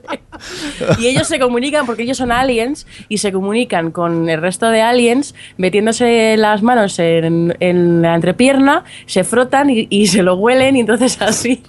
[1.00, 4.82] Y ellos se comunican, porque ellos son aliens, y se comunican con el resto de
[4.82, 10.76] aliens metiéndose las manos en, en la entrepierna, se frotan y, y se lo huelen,
[10.76, 11.64] y entonces así,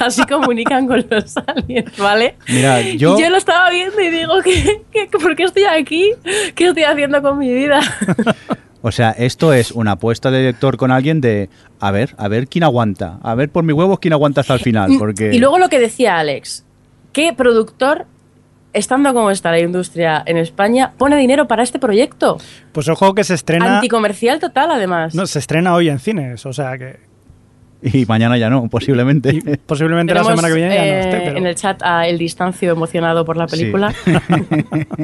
[0.00, 2.36] así comunican con los aliens, ¿vale?
[2.48, 6.12] Mira, yo- Y yo lo estaba viendo y digo, ¿qué, qué, por qué estoy aquí?
[6.54, 7.80] ¿Qué estoy haciendo con mi vida?
[8.82, 11.48] O sea, esto es una apuesta de director con alguien de,
[11.80, 14.60] a ver, a ver quién aguanta, a ver por mis huevos quién aguanta hasta el
[14.60, 15.30] final, porque...
[15.34, 16.64] Y luego lo que decía Alex,
[17.12, 18.06] ¿qué productor,
[18.72, 22.38] estando como está la industria en España, pone dinero para este proyecto?
[22.72, 23.76] Pues ojo que se estrena.
[23.76, 25.14] Anticomercial total, además.
[25.14, 27.07] No, se estrena hoy en cines, o sea que.
[27.82, 29.30] Y mañana ya no, posiblemente.
[29.34, 31.38] y posiblemente la Tenemos, semana que viene ya no eh, esté, pero.
[31.38, 33.56] en el chat a El Distancio emocionado por la Sí.
[33.56, 33.94] película.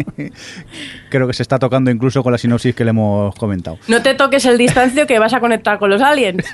[1.10, 3.78] Creo que se está tocando incluso con la sinopsis que le hemos comentado.
[3.88, 6.44] No te toques el distancio que vas a conectar con los aliens.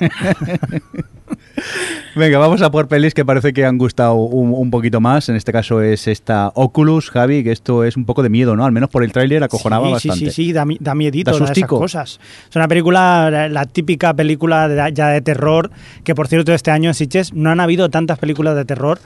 [2.17, 5.29] Venga, vamos a por pelis que parece que han gustado un, un poquito más.
[5.29, 8.65] En este caso es esta Oculus, Javi, que esto es un poco de miedo, ¿no?
[8.65, 10.19] Al menos por el tráiler acojonaba sí, bastante.
[10.19, 12.21] Sí, sí, sí, da, da miedito Da esas cosas.
[12.49, 15.71] Es una película, la, la típica película de- ya de terror,
[16.05, 18.99] que por cierto este año en Sitges no han habido tantas películas de terror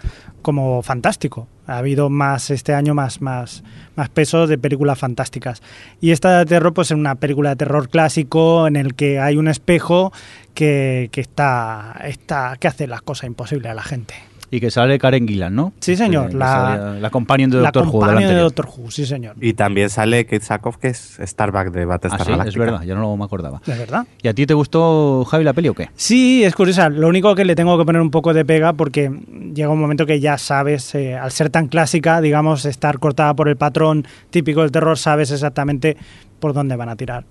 [0.42, 1.46] como Fantástico.
[1.66, 3.64] Ha habido más este año más, más,
[3.96, 5.62] más peso de películas fantásticas.
[6.00, 9.36] Y esta de terror, pues es una película de terror clásico en el que hay
[9.36, 10.12] un espejo
[10.54, 14.14] que, que está, está, que hace las cosas imposibles a la gente.
[14.54, 15.72] Y que sale Karen Gillan, ¿no?
[15.80, 17.92] Sí, señor, Que- que la- la companion de la Doctor Who.
[18.00, 18.34] compañía de.
[18.36, 19.34] Doctor Who, sí señor.
[19.40, 22.64] Y también sale Kate Sackhoff, que es Starbuck de Ah, Battlestar sí, es Galactica.
[22.64, 23.60] verdad, yo no me acordaba.
[23.66, 24.06] ¿De verdad?
[24.22, 25.88] ¿Y a ti te gustó, Javi, la peli o qué?
[25.96, 26.88] Sí, es curiosa.
[26.88, 29.10] Lo único que le tengo que poner un poco de pega porque
[29.52, 33.48] llega un momento que ya sabes, eh, al ser tan clásica, digamos, estar cortada por
[33.48, 35.96] el patrón típico del terror, sabes exactamente
[36.38, 37.24] por dónde van a tirar.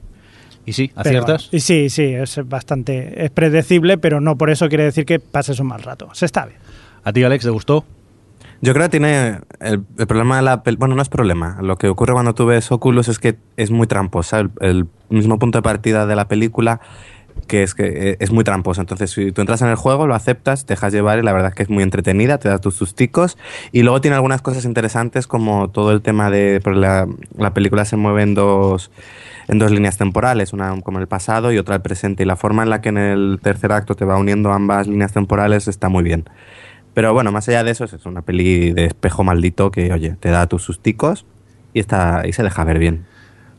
[0.65, 0.89] ¿Y sí?
[0.89, 1.43] Pero ¿Aciertas?
[1.49, 5.19] bueno, y sí, sí, es bastante es predecible, pero no por eso quiere decir que
[5.19, 6.09] pases un mal rato.
[6.13, 6.57] Se está bien.
[7.03, 7.85] ¿A ti, Alex, te gustó?
[8.61, 12.13] Yo creo que tiene el, problema de la bueno no es problema lo que ocurre
[12.13, 16.15] cuando tú ves Oculus es que es muy tramposa el, mismo punto de partida de
[16.15, 16.79] la película
[17.47, 20.15] que es que eh, es muy tramposa entonces si tú entras en el juego lo
[20.15, 22.75] aceptas te dejas llevar y la verdad es que es muy entretenida te da tus
[22.75, 23.37] susticos
[23.73, 27.05] y luego tiene algunas cosas interesantes como todo el tema de la,
[27.37, 28.91] la película se mueve en dos
[29.47, 32.23] en dos líneas temporales, una como el pasado y otra el presente.
[32.23, 35.11] Y la forma en la que en el tercer acto te va uniendo ambas líneas
[35.11, 36.25] temporales está muy bien.
[36.93, 40.29] Pero bueno, más allá de eso, es una peli de espejo maldito que, oye, te
[40.29, 41.25] da tus susticos
[41.73, 43.05] y, está, y se deja ver bien.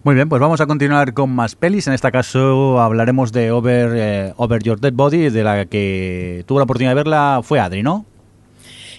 [0.04, 1.86] Muy bien, pues vamos a continuar con más pelis.
[1.86, 6.58] En este caso hablaremos de Over, eh, Over Your Dead Body, de la que tuvo
[6.58, 8.04] la oportunidad de verla fue Adri, ¿no?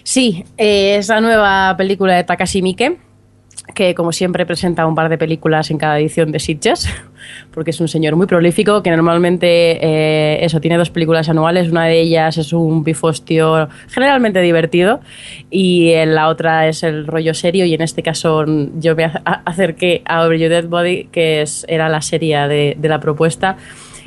[0.02, 2.98] Sí, eh, es la nueva película de Takashi Miike,
[3.74, 6.88] que como siempre presenta un par de películas en cada edición de Sitges,
[7.52, 11.86] porque es un señor muy prolífico que normalmente eh, eso tiene dos películas anuales, una
[11.86, 15.00] de ellas es un pifostio generalmente divertido
[15.50, 17.64] y en la otra es el rollo serio.
[17.64, 18.44] Y en este caso
[18.78, 22.88] yo me acerqué a Over Your Dead Body, que es, era la serie de, de
[22.88, 23.56] la propuesta.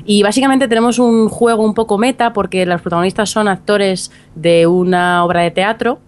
[0.06, 5.24] Y básicamente tenemos un juego un poco meta porque los protagonistas son actores de una
[5.26, 6.00] obra de teatro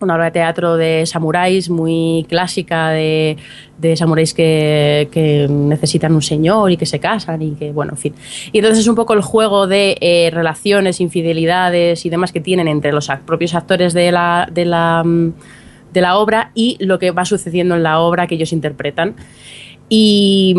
[0.00, 3.36] una obra de teatro de samuráis muy clásica, de,
[3.78, 7.98] de samuráis que, que, necesitan un señor y que se casan y que, bueno, en
[7.98, 8.14] fin.
[8.52, 12.68] Y entonces es un poco el juego de eh, relaciones, infidelidades y demás que tienen
[12.68, 15.02] entre los propios actores de la, de la,
[15.92, 19.16] de la obra y lo que va sucediendo en la obra que ellos interpretan.
[19.90, 20.54] Y,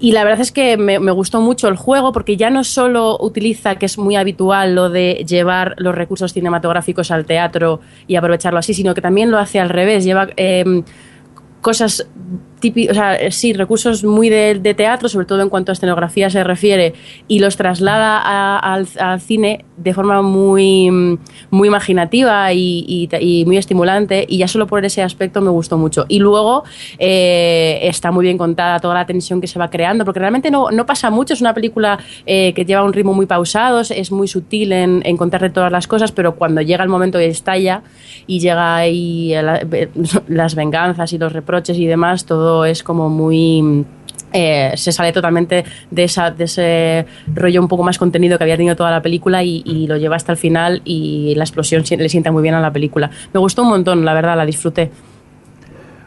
[0.00, 3.86] la verdad es que me, gustó mucho el juego porque ya no solo utiliza, que
[3.86, 8.94] es muy habitual, lo de llevar los recursos cinematográficos al teatro y aprovecharlo así, sino
[8.94, 10.82] que también lo hace al revés, lleva eh,
[11.60, 12.08] cosas
[12.70, 16.94] sea, sí, recursos muy de, teatro, sobre todo en cuanto a escenografía se refiere,
[17.28, 18.86] y los traslada al,
[19.20, 21.18] cine de forma muy,
[21.50, 25.76] muy imaginativa y, y, y, muy estimulante, y ya solo por ese aspecto me gustó
[25.78, 26.06] mucho.
[26.08, 26.64] Y luego
[26.98, 30.70] eh, está muy bien contada toda la tensión que se va creando, porque realmente no,
[30.70, 34.28] no pasa mucho, es una película eh, que lleva un ritmo muy pausado, es muy
[34.28, 37.82] sutil en, en contarle todas las cosas, pero cuando llega el momento y estalla,
[38.26, 39.66] y llega ahí la,
[40.28, 43.84] las venganzas y los reproches y demás, todo es como muy...
[44.34, 48.56] Eh, se sale totalmente de, esa, de ese rollo un poco más contenido que había
[48.56, 52.08] tenido toda la película y, y, lo lleva hasta el final y la explosión le
[52.08, 53.10] sienta muy bien a la película.
[53.34, 54.90] Me gustó un montón, la verdad, la disfruté.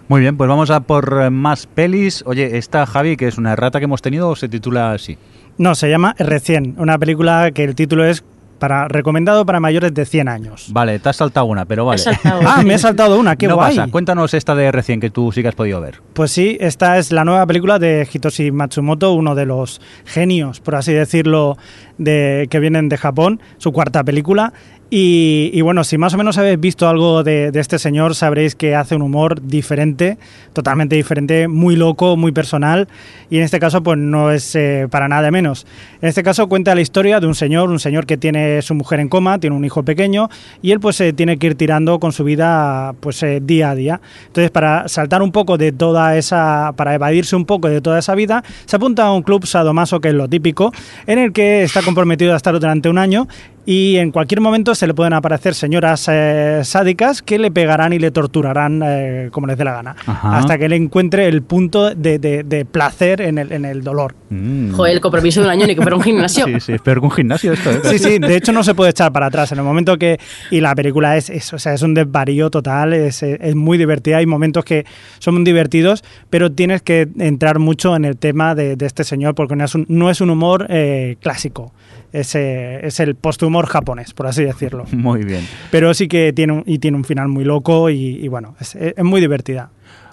[0.08, 2.23] Muy bien, pues vamos a por más pelis.
[2.27, 5.17] Oye, esta Javi, que es una errata que hemos tenido, o se titula así?
[5.58, 8.23] No, se llama Recién, una película que el título es
[8.60, 10.68] para, recomendado para mayores de 100 años.
[10.72, 12.02] Vale, te has saltado una, pero vale.
[12.24, 13.76] ah, me he saltado una, qué no guay.
[13.76, 13.91] Pasa.
[13.91, 16.02] Cuéntanos esta de recién que tú sí que has podido ver.
[16.13, 20.76] Pues sí, esta es la nueva película de Hitoshi Matsumoto, uno de los genios, por
[20.76, 21.58] así decirlo,
[21.98, 24.54] de, que vienen de Japón, su cuarta película.
[24.91, 28.95] Y, bueno, si más o menos habéis visto algo de, este señor, sabréis que hace
[28.95, 30.19] un humor diferente,
[30.54, 32.88] totalmente diferente, muy loco, muy personal,
[33.32, 35.65] y en este caso pues no es eh, para nada menos.
[36.02, 39.00] En este caso cuenta la historia de un señor, un señor que tiene su mujer
[39.00, 40.30] en coma, tiene un hijo pequeño,
[40.62, 44.02] y él pues tiene que ir tirando con su vida pues eh, día a día.
[44.28, 48.13] Entonces para saltar un poco de toda esa, para evadirse un poco de toda esa
[48.13, 50.71] vida, se apunta a un club sadomaso, que es lo típico,
[51.08, 53.28] en el que está comprometido a estar durante un año
[53.65, 57.99] y en cualquier momento se le pueden aparecer señoras eh, sádicas que le pegarán y
[57.99, 60.38] le torturarán eh, como les dé la gana, Ajá.
[60.38, 64.15] hasta que él encuentre el punto de, de, de placer en el, en el dolor.
[64.30, 64.73] Mm.
[64.73, 66.45] Joder, el compromiso de un año ni que fuera un gimnasio.
[66.45, 67.71] sí, sí, es peor que un gimnasio esto.
[67.71, 67.80] ¿eh?
[67.84, 69.51] sí, sí, de hecho no se puede echar para atrás.
[69.51, 70.19] En el momento que...
[70.51, 74.17] Y la película es, es, o sea, es un desvarío total, es, es muy divertida,
[74.17, 74.86] hay momentos que
[75.19, 79.34] son muy divertidos, pero tienes que entrar mucho en el tema de, de este señor
[79.36, 81.73] porque no es un, no es un humor eh, clásico
[82.19, 84.86] es, es el posthumor japonés, por así decirlo.
[84.91, 85.47] Muy bien.
[85.71, 88.75] Pero sí que tiene un, y tiene un final muy loco y, y bueno, es,
[88.75, 89.69] es, muy divertida.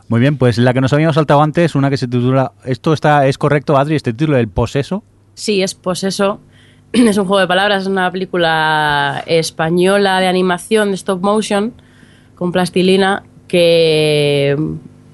[0.08, 2.52] Muy bien, pues la que nos habíamos saltado antes, una que se titula...
[2.64, 5.04] ¿Esto está es correcto, Adri, este título, El Poseso?
[5.34, 6.40] Sí, es Poseso.
[6.92, 11.72] Es un juego de palabras, es una película española de animación, de stop motion,
[12.34, 14.56] con plastilina, que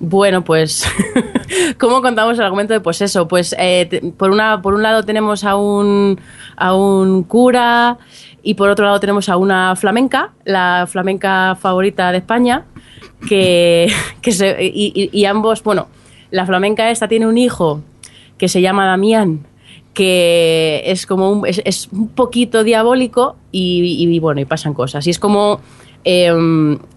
[0.00, 0.86] bueno, pues,
[1.78, 3.26] ¿cómo contamos el argumento de pues eso?
[3.26, 6.20] Pues eh, por, una, por un lado tenemos a un,
[6.56, 7.98] a un cura
[8.42, 12.64] y por otro lado tenemos a una flamenca, la flamenca favorita de España,
[13.28, 13.90] que,
[14.22, 15.88] que se, y, ambos, bueno,
[16.30, 17.82] la flamenca esta tiene un hijo
[18.36, 19.46] que se llama Damián,
[19.94, 25.06] que es como un, es, un poquito diabólico y, bueno, y pasan cosas.
[25.06, 25.60] Y es como...
[26.04, 26.32] Eh,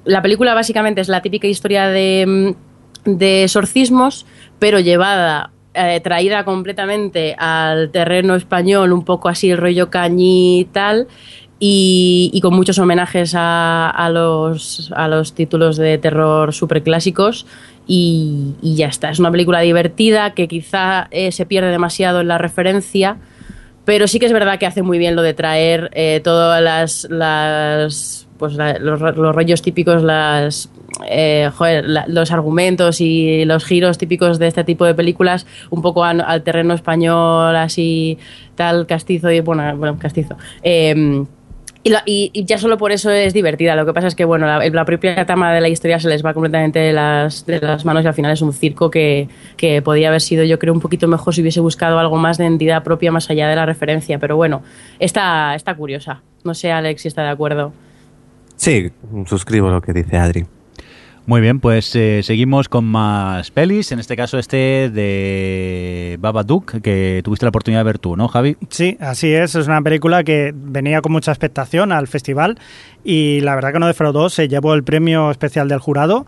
[0.06, 2.56] la película básicamente es la típica historia de
[3.06, 4.26] de exorcismos,
[4.60, 10.66] pero llevada, eh, traída completamente al terreno español, un poco así el rollo cañí y
[10.66, 11.08] tal,
[11.60, 17.46] y, y con muchos homenajes a, a, los, a los títulos de terror super clásicos.
[17.88, 22.28] Y, y, ya está, es una película divertida que quizá eh, se pierde demasiado en
[22.28, 23.18] la referencia,
[23.86, 27.08] pero sí que es verdad que hace muy bien lo de traer eh, todas las,
[27.10, 30.70] las pues la, los, los, rollos típicos, las,
[31.08, 36.04] eh, la, los argumentos y los giros típicos de este tipo de películas, un poco
[36.04, 38.18] al, terreno español, así
[38.56, 40.38] tal, castizo y bueno, bueno castizo.
[40.64, 41.24] Eh,
[41.84, 43.76] y, la, y, ya solo por eso es divertida.
[43.76, 46.24] Lo que pasa es que, bueno, la, la, propia trama de la historia se les
[46.24, 49.82] va completamente de las, de las manos y al final es un circo que, que
[49.82, 52.84] podía haber sido, yo creo, un poquito mejor si hubiese buscado algo más de entidad
[52.84, 54.20] propia más allá de la referencia.
[54.20, 54.62] Pero bueno,
[55.00, 56.22] está, está curiosa.
[56.44, 57.74] No sé, Alex, si está de acuerdo.
[58.56, 58.92] Sí,
[59.26, 60.46] suscribo lo que dice Adri.
[61.32, 67.22] Muy bien, pues eh, seguimos con más pelis, en este caso este de Babadook, que
[67.24, 68.58] tuviste la oportunidad de ver tú, ¿no, Javi?
[68.68, 72.60] Sí, así es, es una película que venía con mucha expectación al festival
[73.06, 76.26] y la verdad que no defraudó, se llevó el premio especial del jurado.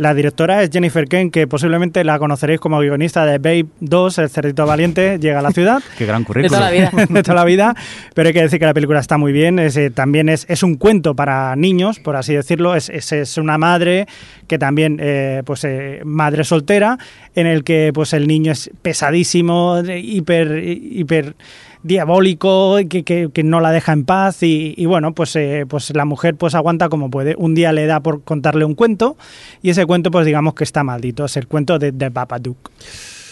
[0.00, 4.30] La directora es Jennifer Kane, que posiblemente la conoceréis como guionista de Babe 2, El
[4.30, 5.82] Cerdito Valiente, llega a la ciudad.
[5.98, 6.58] Qué gran De currículum.
[6.58, 6.90] toda la vida.
[7.10, 7.76] de toda la vida,
[8.14, 9.58] pero hay que decir que la película está muy bien.
[9.58, 12.74] Es, eh, también es, es un cuento para niños, por así decirlo.
[12.74, 14.06] Es, es- es una madre
[14.48, 16.96] que también, eh, pues, eh, madre soltera,
[17.34, 21.34] en el que pues el niño es pesadísimo, de- hiper, hiper
[21.82, 25.94] diabólico, que, que- que no la deja en paz y, y bueno, pues, eh, pues
[25.94, 27.34] la mujer pues aguanta como puede.
[27.36, 29.16] Un día le da por contarle un cuento
[29.62, 32.70] y ese cuento pues digamos que está maldito, es el cuento de The Babadook.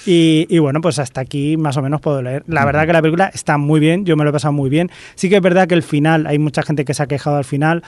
[0.07, 2.42] Y, y bueno, pues hasta aquí más o menos puedo leer.
[2.46, 4.90] La verdad que la película está muy bien, yo me lo he pasado muy bien.
[5.16, 7.44] Sí que es verdad que el final, hay mucha gente que se ha quejado al
[7.44, 7.82] final,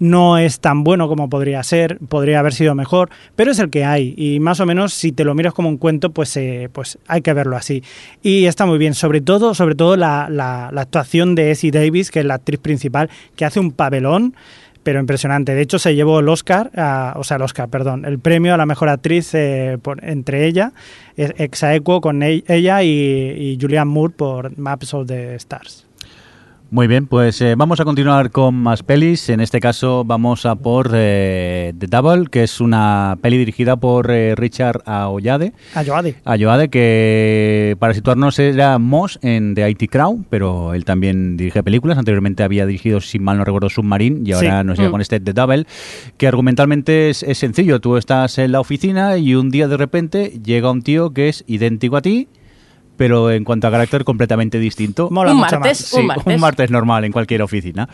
[0.00, 3.84] no es tan bueno como podría ser, podría haber sido mejor, pero es el que
[3.84, 4.14] hay.
[4.16, 7.20] Y más o menos, si te lo miras como un cuento, pues, eh, pues hay
[7.22, 7.84] que verlo así.
[8.22, 12.20] Y está muy bien, sobre todo, sobre todo la, la- actuación de Essie Davis, que
[12.20, 14.34] es la actriz principal, que hace un papelón
[14.82, 15.54] pero impresionante.
[15.54, 16.70] De hecho, se llevó el Oscar,
[17.14, 20.72] o sea, el Oscar, perdón, el premio a la mejor actriz eh, entre ella,
[21.18, 25.86] exaequo con ella y, y Julianne Moore por Maps of the Stars.
[26.72, 29.28] Muy bien, pues eh, vamos a continuar con más pelis.
[29.28, 34.08] En este caso vamos a por eh, The Double, que es una peli dirigida por
[34.12, 35.52] eh, Richard Aoyade.
[35.74, 36.14] Ayoade.
[36.24, 41.98] Ayoade, que para situarnos era Moss en The IT Crowd, pero él también dirige películas.
[41.98, 44.66] Anteriormente había dirigido, si mal no recuerdo, Submarine y ahora Sí.
[44.68, 44.92] nos llega Mm.
[44.92, 45.66] con este The Double,
[46.18, 47.80] que argumentalmente es, es sencillo.
[47.80, 51.42] Tú estás en la oficina y un día de repente llega un tío que es
[51.48, 52.28] idéntico a ti,
[53.00, 55.08] pero en cuanto a carácter completamente distinto.
[55.10, 55.80] Mola Un mucho martes.
[55.80, 56.18] más.
[56.22, 56.70] Sí, Un martes.
[56.70, 57.88] normal en cualquier oficina.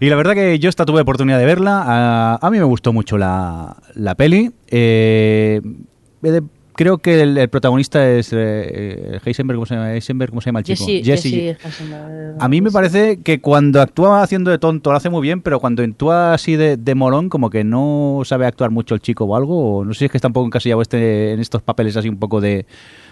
[0.00, 1.84] Y la verdad que yo esta tuve oportunidad de verla.
[1.86, 4.50] A, a mí me gustó mucho la, la peli.
[4.68, 5.60] Eh,
[6.22, 6.42] de-
[6.74, 9.92] creo que el, el protagonista es eh, Heisenberg, ¿cómo se llama?
[9.92, 10.86] Heisenberg, ¿cómo se llama el chico?
[10.86, 11.30] Jesse, Jesse.
[11.30, 11.84] Jesse.
[12.40, 15.60] A mí me parece que cuando actúa haciendo de tonto lo hace muy bien, pero
[15.60, 19.36] cuando actúa así de, de morón, como que no sabe actuar mucho el chico o
[19.36, 19.76] algo.
[19.78, 22.08] O no sé si es que está un poco encasillado este, en estos papeles así
[22.08, 22.66] un poco de,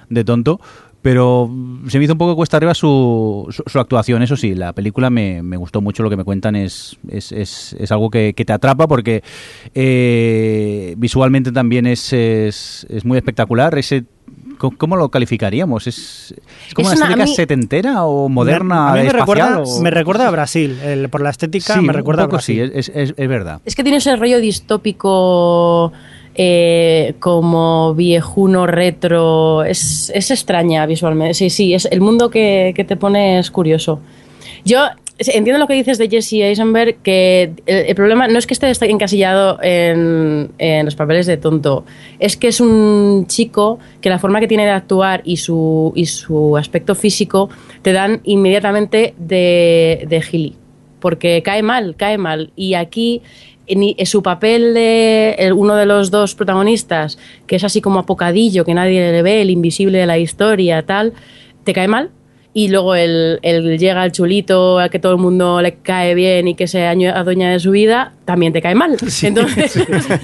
[0.08, 0.58] de tonto.
[1.02, 4.22] Pero mm, se me hizo un poco cuesta arriba su, su, su actuación.
[4.22, 6.02] Eso sí, la película me, me gustó mucho.
[6.02, 9.22] Lo que me cuentan es, es, es, es algo que, que te atrapa porque
[9.74, 13.76] eh, visualmente también es, es, es muy espectacular.
[13.78, 14.04] Ese
[14.58, 15.86] ¿Cómo- ¿Cómo lo calificaríamos?
[15.86, 16.34] ¿Es,
[16.68, 18.90] es como Es una estética mí- setentera o moderna?
[18.90, 19.20] a mí me espacial,
[19.54, 20.78] recuerda, o- me recuerda a Brasil.
[20.84, 22.70] el- por la estética Sí, me recuerda un poco a Brasil.
[22.74, 23.62] sí, es, es- es verdad.
[23.64, 25.92] Es que tiene ese rollo distópico
[26.42, 29.62] eh, como viejuno retro.
[29.62, 31.34] Es, es extraña visualmente.
[31.34, 34.00] Sí, sí, es el mundo que, que te pone es curioso.
[34.64, 34.86] Yo
[35.18, 39.58] entiendo lo que dices de Jesse Eisenberg, que el, problema no es que esté encasillado
[39.62, 41.84] en, en los papeles de tonto,
[42.18, 46.06] es que es un chico que la forma que tiene de actuar y su, y
[46.06, 47.50] su aspecto físico
[47.82, 50.56] te dan inmediatamente de, de gili
[51.00, 52.52] porque cae mal, cae mal.
[52.54, 53.22] Y aquí
[53.70, 58.00] en, en su papel de el- uno de los dos protagonistas, que es así como
[58.00, 61.12] apocadillo, que nadie le ve, el invisible de la historia, tal,
[61.64, 62.10] te cae mal.
[62.52, 66.48] Y luego él, él llega al chulito, al que todo el mundo le cae bien
[66.48, 68.96] y que se año- adueña de su vida, también te cae mal.
[69.22, 69.76] Entonces,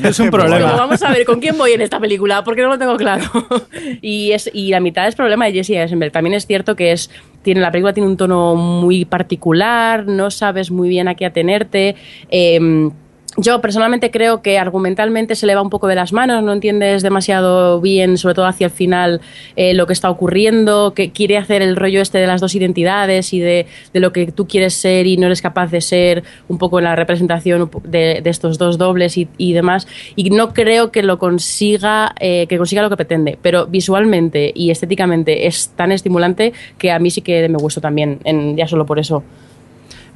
[0.02, 0.72] Es un problema.
[0.72, 2.42] vamos a ver, ¿con quién voy en esta película?
[2.42, 3.22] Porque no lo tengo claro.
[4.02, 6.10] y, es, y la mitad es problema de Jesse Eisenberg.
[6.10, 7.10] También es cierto que es
[7.42, 11.94] tiene la película tiene un tono muy particular, no sabes muy bien a qué atenerte.
[12.28, 12.90] Eh,
[13.36, 17.02] yo personalmente creo que argumentalmente se le va un poco de las manos, no entiendes
[17.02, 19.20] demasiado bien, sobre todo hacia el final,
[19.56, 23.32] eh, lo que está ocurriendo, que quiere hacer el rollo este de las dos identidades
[23.32, 26.58] y de, de lo que tú quieres ser y no eres capaz de ser, un
[26.58, 29.86] poco en la representación de, de estos dos dobles y, y demás.
[30.14, 34.70] Y no creo que lo consiga, eh, que consiga lo que pretende, pero visualmente y
[34.70, 38.86] estéticamente es tan estimulante que a mí sí que me gustó también, en, ya solo
[38.86, 39.22] por eso.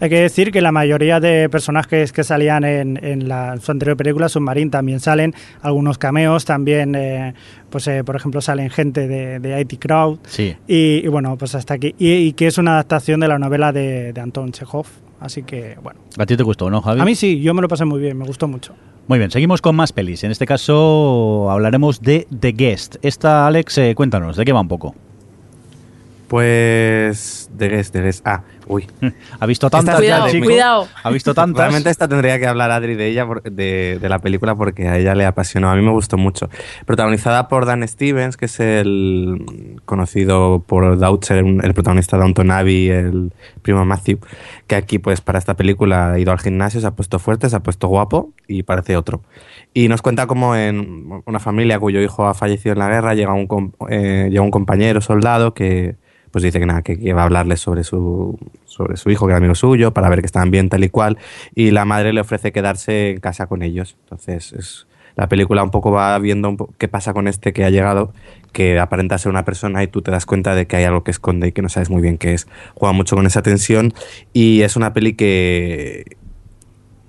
[0.01, 3.71] Hay que decir que la mayoría de personajes que salían en, en la, en su
[3.71, 7.35] anterior película, Submarine, también salen, algunos cameos, también, eh,
[7.69, 10.19] pues eh, por ejemplo, salen gente de, de IT Crowd.
[10.27, 10.57] Sí.
[10.67, 11.95] Y, y bueno, pues hasta aquí.
[11.99, 14.87] Y, y que es una adaptación de la novela de, de Anton Chekhov.
[15.21, 16.01] Así que, bueno.
[16.17, 17.01] ¿A ti te gustó, no, Javi?
[17.01, 18.75] A mí sí, yo me lo pasé muy bien, me gustó mucho.
[19.07, 20.25] Muy bien, seguimos con más pelis.
[20.25, 22.97] En este caso hablaremos de The Guest.
[23.03, 24.95] Esta, Alex, eh, cuéntanos, ¿de qué va un poco?
[26.31, 27.51] Pues.
[27.53, 28.27] De Guest, de Guest.
[28.27, 28.87] Ah, uy.
[29.41, 30.89] ¿Ha visto tantas Esta- ya, Cuidado, cuidado.
[31.03, 31.59] ¿Ha visto tantas?
[31.65, 34.97] Realmente esta tendría que hablar Adri de ella, por- de, de la película, porque a
[34.97, 35.71] ella le apasionó.
[35.71, 36.49] A mí me gustó mucho.
[36.87, 42.89] Protagonizada por Dan Stevens, que es el conocido por Doucher, el protagonista de Downton Abbey,
[42.89, 44.21] el primo Matthew,
[44.67, 47.57] que aquí, pues, para esta película ha ido al gimnasio, se ha puesto fuerte, se
[47.57, 49.23] ha puesto guapo y parece otro.
[49.75, 53.35] Y nos cuenta cómo en una familia cuyo hijo ha fallecido en la guerra llega
[53.35, 55.97] un, eh, llega un compañero soldado que
[56.31, 59.39] pues dice que nada, que, va a hablarle sobre su, sobre su hijo, que era
[59.39, 61.19] amigo suyo, para ver que están bien tal y cual,
[61.55, 63.97] y la madre le ofrece quedarse en casa con ellos.
[64.05, 68.13] Entonces es La película un poco va viendo qué pasa con este que ha llegado,
[68.53, 71.11] que aparenta ser una persona y tú te das cuenta de que hay algo que
[71.11, 72.47] esconde y que no sabes muy bien qué es.
[72.75, 73.93] Juega mucho con esa tensión
[74.33, 76.17] y es una peli que,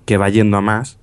[0.05, 1.00] que va yendo a más.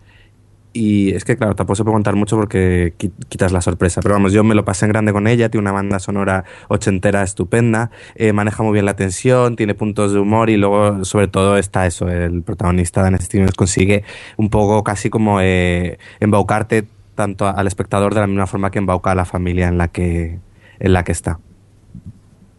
[0.74, 4.00] Y es que, claro, tampoco se puede contar mucho porque qui- quitas la sorpresa.
[4.02, 5.48] Pero vamos, yo me lo pasé en grande con ella.
[5.48, 7.90] Tiene una banda sonora ochentera estupenda.
[8.14, 11.86] eh, maneja muy bien la tensión, tiene puntos de humor y luego, sobre todo, está
[11.86, 12.08] eso.
[12.08, 14.04] El protagonista, Dan Stevens, consigue
[14.36, 18.78] un poco casi como eh, embaucarte tanto a- al espectador de la misma forma que
[18.78, 20.38] embauca a la familia en la que,
[20.78, 21.40] en la que está.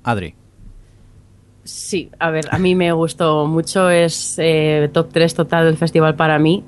[0.03, 0.33] Adri.
[1.63, 6.15] Sí, a ver, a mí me gustó mucho, es eh, top 3 total del festival
[6.15, 6.63] para mí,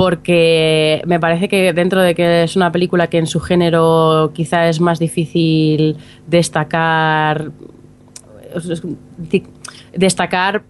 [0.00, 4.66] porque me parece que dentro de que es una película que en su género quizá
[4.66, 7.50] es más difícil destacar,
[9.94, 10.62] destacar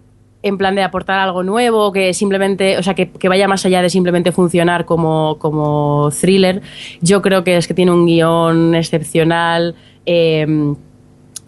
[0.43, 3.89] en plan de aportar algo nuevo, que simplemente, o sea, que, vaya más allá de
[3.89, 6.61] simplemente funcionar como, como thriller,
[6.99, 9.75] yo creo que es que tiene un guion excepcional.
[10.05, 10.75] eh,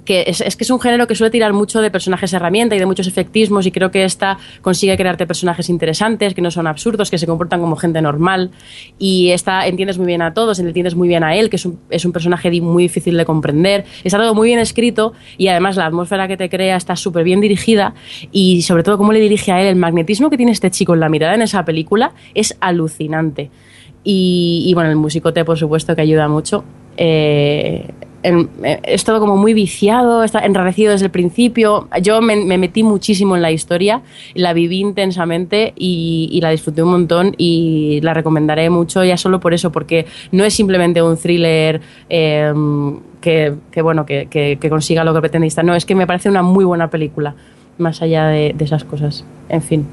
[0.05, 2.85] que es, que es un género que suele tirar mucho de personajes herramienta y de
[2.85, 7.17] muchos efectismos y creo que esta consigue crearte personajes interesantes, que no son absurdos, que
[7.17, 8.51] se comportan como gente normal
[8.99, 11.79] y esta entiendes muy bien a todos, entiendes muy bien a él, que es un,
[11.89, 15.85] es un personaje muy difícil de comprender, está todo muy bien escrito y además la
[15.85, 17.93] atmósfera que te crea está súper bien dirigida
[18.31, 20.99] y sobre todo cómo le dirige a él, el magnetismo que tiene este chico en
[20.99, 23.49] la mirada en esa película es alucinante.
[24.03, 26.65] Y, y, bueno, el musicote, por supuesto, que ayuda mucho.
[26.97, 27.87] Eh,
[28.23, 31.87] en- eh, es todo como muy viciado, está enrarecido desde el principio.
[32.01, 34.01] Yo me, me metí muchísimo en la historia,
[34.33, 39.53] la viví intensamente y, la disfruté un montón y la recomendaré mucho ya solo por
[39.53, 42.53] eso, porque no es simplemente un thriller eh,
[43.21, 45.63] que, bueno, que consiga lo que pretende estar.
[45.63, 47.35] No, es que me parece una muy buena película,
[47.77, 49.23] más allá de, de esas cosas.
[49.49, 49.85] En fin.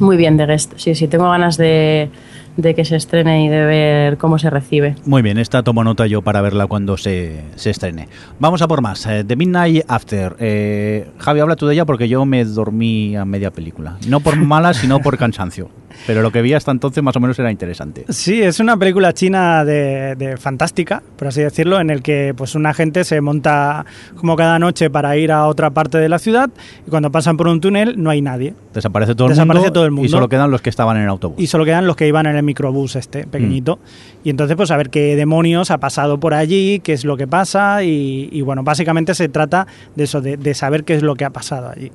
[0.00, 0.72] Muy bien, The Guest.
[0.76, 2.08] Sí, sí, tengo ganas de,
[2.56, 4.94] de que se estrene y de ver cómo se recibe.
[5.06, 8.08] Muy bien, esta tomo nota yo para verla cuando se, se estrene.
[8.38, 9.06] Vamos a por más.
[9.06, 10.36] Eh, The Midnight After.
[10.38, 13.96] Eh, Javi, habla tú de ella porque yo me dormí a media película.
[14.08, 15.70] No por mala, sino por cansancio.
[16.06, 18.04] Pero lo que vi hasta entonces más o menos era interesante.
[18.08, 22.54] Sí, es una película china de, de fantástica, por así decirlo, en el que pues
[22.54, 23.84] un agente se monta
[24.16, 26.50] como cada noche para ir a otra parte de la ciudad
[26.86, 29.84] y cuando pasan por un túnel no hay nadie Desaparece todo el, Desaparece mundo, todo
[29.84, 30.06] el mundo.
[30.06, 31.36] y solo quedan los que estaban en el autobús.
[31.38, 33.78] y solo quedan los que iban en el microbús este pequeñito
[34.24, 37.26] y entonces pues a ver qué demonios ha pasado por allí, qué es lo que
[37.26, 39.66] pasa y, y, bueno, básicamente se trata
[39.96, 41.90] de eso, de, de saber qué es lo que ha pasado allí.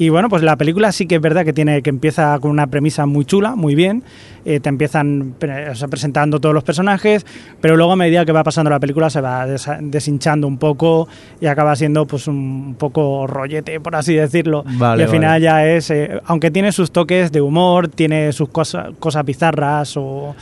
[0.00, 2.68] Y bueno, pues la película sí que es verdad que tiene que empieza con una
[2.68, 4.02] premisa muy chula, muy bien.
[4.46, 5.34] Eh, te empiezan
[5.70, 7.26] o sea, presentando todos los personajes,
[7.60, 11.06] pero luego a medida que va pasando la película se va desa- deshinchando un poco
[11.38, 14.64] y acaba siendo pues un poco rollete, por así decirlo.
[14.78, 15.44] Vale, y al final vale.
[15.44, 20.34] ya es, eh, aunque tiene sus toques de humor, tiene sus cosas cosas bizarras o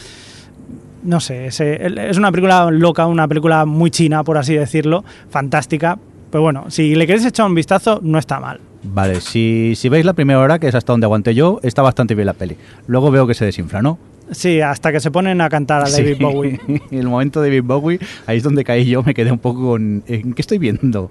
[1.02, 5.98] no sé, es, es una película loca, una película muy china, por así decirlo, fantástica.
[6.30, 8.61] Pero bueno, si le queréis echar un vistazo, no está mal.
[8.83, 12.14] Vale, si, si veis la primera hora, que es hasta donde aguanté yo, está bastante
[12.14, 12.57] bien la peli.
[12.87, 13.99] Luego veo que se desinfla, ¿no?
[14.31, 16.22] Sí, hasta que se ponen a cantar a David Sí.
[16.22, 16.61] Bowie.
[16.91, 20.03] el momento de David Bowie, ahí es donde caí yo, me quedé un poco con...
[20.07, 21.11] ¿En qué estoy viendo?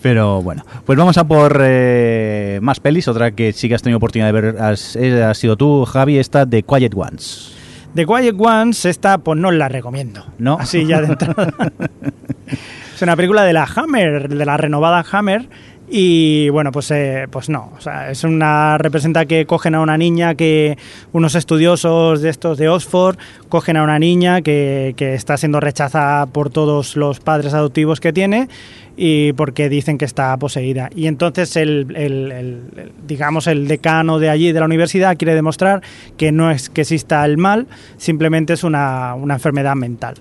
[0.00, 3.08] Pero bueno, pues vamos a por eh, más pelis.
[3.08, 6.18] Otra que sí que has tenido oportunidad de ver has, eh, has sido tú, Javi,
[6.18, 7.54] esta de Quiet Ones.
[7.94, 10.26] The Quiet Ones, esta pues no la recomiendo.
[10.38, 10.58] ¿No?
[10.58, 11.48] Así ya de entrada.
[12.94, 15.48] es una película de la Hammer, de la renovada Hammer.
[15.88, 17.72] Y bueno, pues, eh, pues no.
[18.10, 18.78] Es una.
[18.78, 20.78] representa que cogen a una niña que.
[21.12, 23.16] unos estudiosos de estos de Oxford
[23.48, 28.12] cogen a una niña que, que está siendo rechazada por todos los padres adoptivos que
[28.12, 28.48] tiene
[28.96, 30.88] y porque dicen que está poseída.
[30.94, 35.82] Y entonces el- el- digamos el decano de allí de la universidad quiere demostrar
[36.16, 37.66] que no es que exista el mal,
[37.98, 40.14] simplemente es una, una enfermedad mental.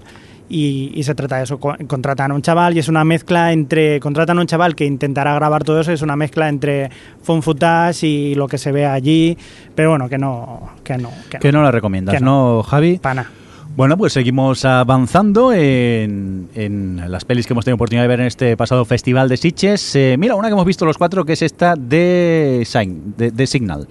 [0.50, 3.52] Y, y se trata de eso, co- contratan a un chaval y es una mezcla
[3.54, 6.90] entre, contratan a un chaval que intentará grabar todo eso, es una mezcla entre
[7.24, 9.38] phone footage y lo que se ve allí,
[9.74, 13.00] pero bueno, que no, que no, que Que no la recomiendas, ¿no, Javi?
[13.00, 13.32] Pana.
[13.76, 18.28] Bueno, pues seguimos avanzando en, en las pelis que hemos tenido oportunidad de ver en
[18.28, 19.96] este pasado festival de Sitges.
[19.96, 23.48] Eh, mira, una que hemos visto los cuatro, que es esta de, Sign, de, de
[23.48, 23.88] Signal.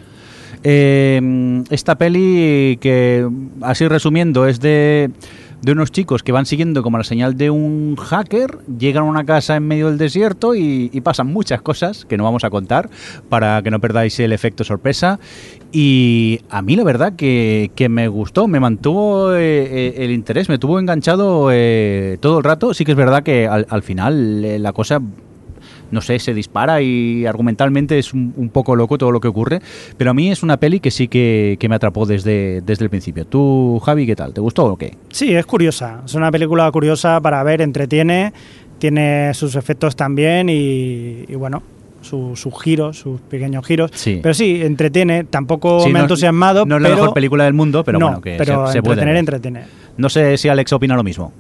[0.63, 3.27] Eh, esta peli que,
[3.63, 5.11] así resumiendo, es de,
[5.63, 9.25] de unos chicos que van siguiendo como la señal de un hacker, llegan a una
[9.25, 12.89] casa en medio del desierto y, pasan muchas cosas que no vamos a contar
[13.29, 15.19] para que no perdáis el efecto sorpresa.
[15.73, 20.49] Y a mí la verdad que, que me gustó, me mantuvo eh, eh, el interés,
[20.49, 22.73] me tuvo enganchado eh, todo el rato.
[22.73, 25.01] Sí que es verdad que al, al final la cosa
[25.93, 29.61] no sé, se dispara y argumentalmente es un, un poco loco todo lo que ocurre,
[29.97, 32.91] pero a mí es una peli que sí que, que me atrapó desde, desde el
[32.91, 33.25] principio.
[33.27, 34.33] ¿Tú, Javi, qué tal?
[34.35, 34.97] ¿Te gustó o qué?
[35.11, 36.01] Sí, es curiosa.
[36.05, 38.33] Es una película curiosa para ver, entretiene,
[38.79, 41.63] tiene sus efectos también y, y bueno,
[42.01, 43.91] su- sus giros, sus pequeños giros.
[43.95, 44.19] Sí.
[44.23, 45.23] Pero sí, entretiene.
[45.25, 46.67] Tampoco Sí, me no- ha entusiasmado.
[46.67, 48.83] no es la pero- mejor película del mundo, pero no, bueno, que pero se- se
[48.83, 49.65] puede entretener, entretener.
[49.97, 51.33] No sé si Alex opina lo mismo.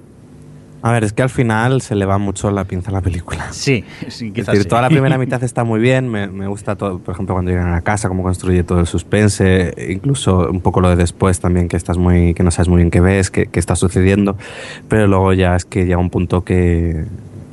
[0.84, 3.46] A ver, es que al final se le va mucho la pinza a la película.
[3.52, 4.68] Sí, sí Es quizás decir, sí.
[4.68, 7.68] toda la primera mitad está muy bien, me, me gusta todo, por ejemplo, cuando llegan
[7.68, 11.68] a la casa, cómo construye todo el suspense, incluso un poco lo de después también,
[11.68, 14.36] que estás muy, que no sabes muy bien qué ves, qué, qué está sucediendo,
[14.88, 17.04] pero luego ya es que llega un punto que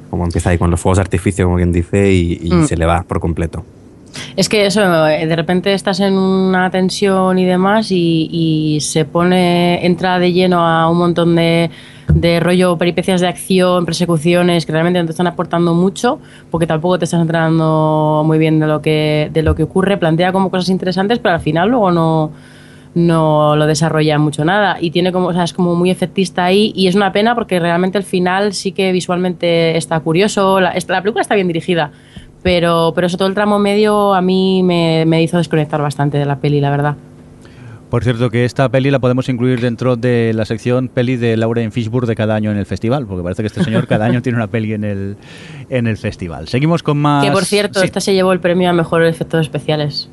[0.10, 2.66] como empieza ahí con los fuegos de artificio, como quien dice, y, y Mm.
[2.66, 3.64] se le va por completo.
[4.36, 9.06] Es que eso, eh, de repente estás en una tensión y demás y, y se
[9.06, 11.70] pone, entra de lleno a un montón de,
[12.14, 17.00] de rollo, peripecias de acción, persecuciones que realmente no te están aportando mucho porque tampoco
[17.00, 19.98] te estás enterando muy bien de lo que, de lo que ocurre.
[19.98, 22.32] Plantea como cosas interesantes, pero al final luego no,
[22.96, 26.72] no lo desarrolla mucho nada y tiene como, o sea, es como muy efectista ahí
[26.76, 31.02] y es una pena porque realmente el final sí que visualmente está curioso, la, la
[31.02, 31.92] película está bien dirigida,
[32.42, 36.26] pero, pero eso todo el tramo medio a mí me, me hizo desconectar bastante de
[36.26, 36.96] la peli, la verdad.
[37.90, 41.72] Por cierto, que esta peli la podemos incluir dentro de la sección peli de Lauren
[41.72, 44.36] Fishburne de cada año en el festival, porque parece que este señor cada año tiene
[44.38, 45.18] una peli en el,
[45.70, 46.48] en el festival.
[46.48, 47.26] Seguimos con más...
[47.26, 47.86] Que por cierto, Sí.
[47.88, 50.08] esta se llevó el premio a mejor efectos especiales.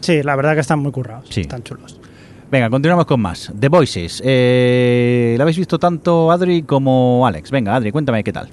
[0.00, 1.26] Sí, la verdad que están muy currados.
[1.30, 1.40] Sí.
[1.40, 1.98] Están chulos.
[2.48, 3.52] Venga, continuamos con más.
[3.58, 4.22] The Voices.
[4.24, 7.50] Eh, ¿La habéis visto tanto Adri como Alex?
[7.50, 8.48] Venga, Adri, cuéntame qué tal.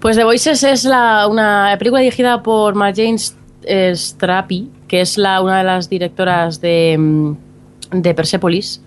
[0.00, 3.18] Pues The Voices es la, una película dirigida por Marjane
[3.94, 7.36] Strapi, que es la, una de las directoras de, mm,
[7.92, 8.82] de Persepolis.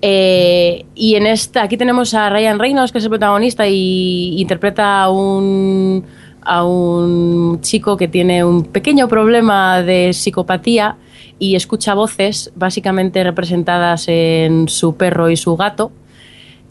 [0.00, 5.02] Eh, y en esta, aquí tenemos a Ryan Reynolds, que es el protagonista, y interpreta
[5.02, 6.04] a un,
[6.42, 10.96] a un chico que tiene un pequeño problema de psicopatía
[11.40, 15.90] y escucha voces, básicamente representadas en su perro y su gato.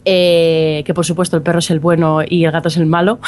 [0.04, 3.18] eh, que por supuesto el perro es el bueno y el gato es el malo.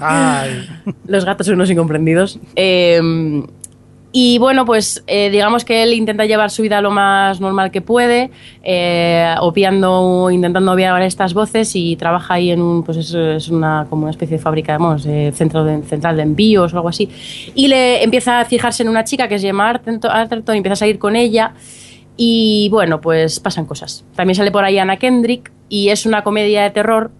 [0.00, 0.64] Ay.
[1.06, 2.38] Los gatos son unos incomprendidos.
[2.54, 3.00] Eh,
[4.12, 7.80] y bueno, pues eh, digamos que él intenta llevar su vida lo más normal que
[7.80, 8.30] puede,
[8.62, 9.34] eh,
[10.32, 14.10] intentando obviar estas voces y trabaja ahí en un, pues es, es una, como una
[14.10, 17.08] especie de fábrica, vamos, eh, centro de, central de envíos o algo así.
[17.54, 20.76] Y le empieza a fijarse en una chica que Gemma Arterton, Arterton y empieza a
[20.76, 21.54] salir con ella.
[22.16, 24.04] Y bueno, pues pasan cosas.
[24.16, 27.12] También sale por ahí Anna Kendrick y es una comedia de terror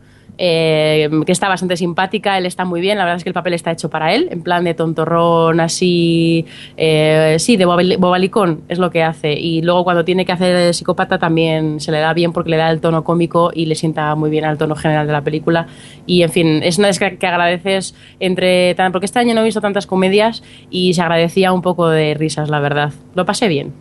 [0.42, 3.52] eh, que está bastante simpática, él está muy bien, la verdad es que el papel
[3.52, 6.46] está hecho para él, en plan de tontorrón, así,
[6.78, 9.34] eh, sí, de bobali- bobalicón es lo que hace.
[9.34, 12.56] Y luego cuando tiene que hacer de psicópata también se le da bien porque le
[12.56, 15.66] da el tono cómico y le sienta muy bien al tono general de la película.
[16.06, 19.60] Y en fin, es una vez que agradeces entre, porque este año no he visto
[19.60, 22.92] tantas comedias y se agradecía un poco de risas, la verdad.
[23.14, 23.74] Lo pasé bien.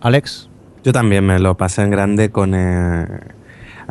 [0.00, 0.48] Alex.
[0.82, 2.56] Yo también me lo pasé en grande con...
[2.56, 3.06] eh,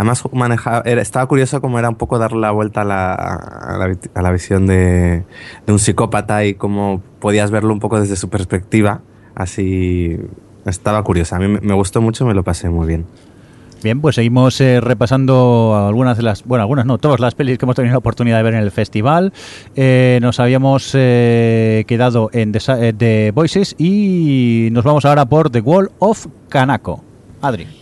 [0.01, 4.31] además, manejaba, estaba curioso cómo era un poco dar la vuelta a la, a la,
[4.31, 5.23] visión de,
[5.67, 9.01] de un psicópata y cómo podías verlo un poco desde su perspectiva.
[9.35, 10.17] Así
[10.65, 11.35] estaba curiosa.
[11.35, 13.05] A mí me- gustó mucho, me lo pasé muy bien.
[13.83, 17.65] Bien, pues seguimos eh, repasando algunas de las, bueno, algunas no, todas las pelis que
[17.65, 19.33] hemos tenido la oportunidad de ver en el festival.
[19.75, 25.51] Eh, nos habíamos eh, quedado en The, eh, The Voices y nos vamos ahora por
[25.51, 27.03] The Wall of Kanako.
[27.41, 27.80] Adri.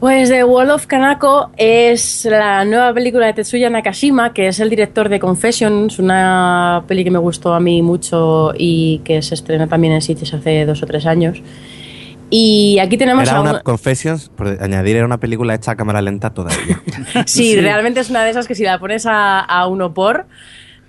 [0.00, 4.70] Pues The Wall of Kanako es la nueva película de Tetsuya Nakashima, que es el
[4.70, 9.66] director de Confessions, una peli que me gustó a mí mucho y que se estrenó
[9.66, 11.42] también en Sitges hace dos o tres años.
[12.30, 15.76] Y aquí tenemos Era a una un- Confessions, por añadir, era una película hecha a
[15.76, 16.80] cámara lenta todavía.
[17.26, 20.26] Sí, realmente es una de esas que si la pones a, a uno por,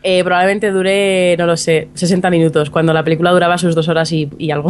[0.04, 4.12] eh, probablemente dure, no lo sé, 60 minutos, cuando la película duraba sus dos horas
[4.12, 4.70] y, algo.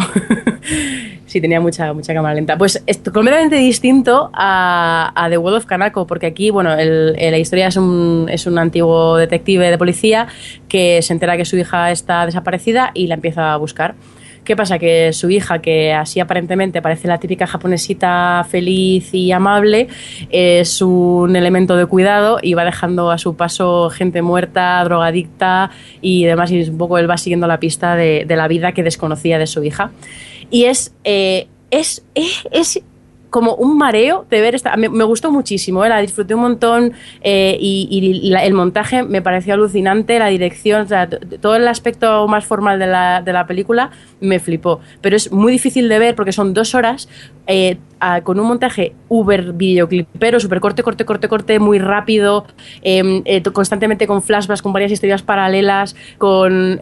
[1.26, 2.58] sí, tenía mucha, mucha cámara lenta.
[2.58, 7.38] Pues es completamente distinto a, The World of Kanako, porque aquí, bueno, el- el- la
[7.38, 10.28] historia es un, es un antiguo detective de policía
[10.68, 13.96] que se entera que su hija está desaparecida y la empieza a buscar.
[14.50, 14.80] ¿Qué pasa?
[14.80, 19.90] Que su hija, que así aparentemente parece la típica japonesita feliz y amable,
[20.32, 25.70] es un elemento de cuidado y va dejando a su paso gente muerta, drogadicta
[26.02, 26.52] y demás.
[26.52, 29.64] Y un poco él va siguiendo la pista de, la vida que desconocía de su
[29.64, 29.92] hija.
[30.50, 32.82] Y es, eh, es, es, es
[33.30, 34.76] como un mareo de ver esta.
[34.78, 35.90] Me, gustó muchísimo, ¿eh?
[35.90, 41.10] la disfruté un montón eh, y, el montaje me pareció alucinante, la dirección, o sea,
[41.10, 44.80] todo el aspecto más formal de la, de la película me flipó.
[45.02, 47.08] Pero es muy difícil de ver porque son dos horas
[47.52, 47.78] eh,
[48.24, 52.46] con un montaje uber videoclipero, súper corte, corte, corte, corte, muy rápido,
[52.84, 56.80] eh, eh, constantemente con flashbacks, con varias historias paralelas, con.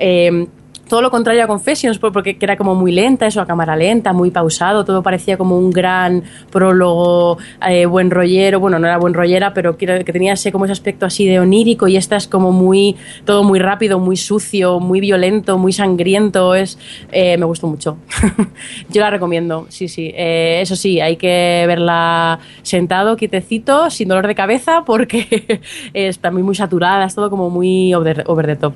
[0.88, 3.76] Todo lo contrario a Confessions, por- porque que era como muy lenta, eso a cámara
[3.76, 8.98] lenta, muy pausado, todo parecía como un gran prólogo, eh, buen rollero, bueno, no era
[8.98, 12.16] buen rollera, pero que, que tenía ese, como ese aspecto así de onírico y esta
[12.16, 16.78] es como muy, todo muy rápido, muy sucio, muy violento, muy sangriento, es,
[17.12, 17.98] eh, me gustó mucho.
[18.90, 20.12] Yo la recomiendo, sí, sí.
[20.16, 25.62] Eh, eso sí, hay que verla sentado, quietecito, sin dolor de cabeza, porque
[25.94, 28.74] está muy, muy saturada, es todo como muy over the top.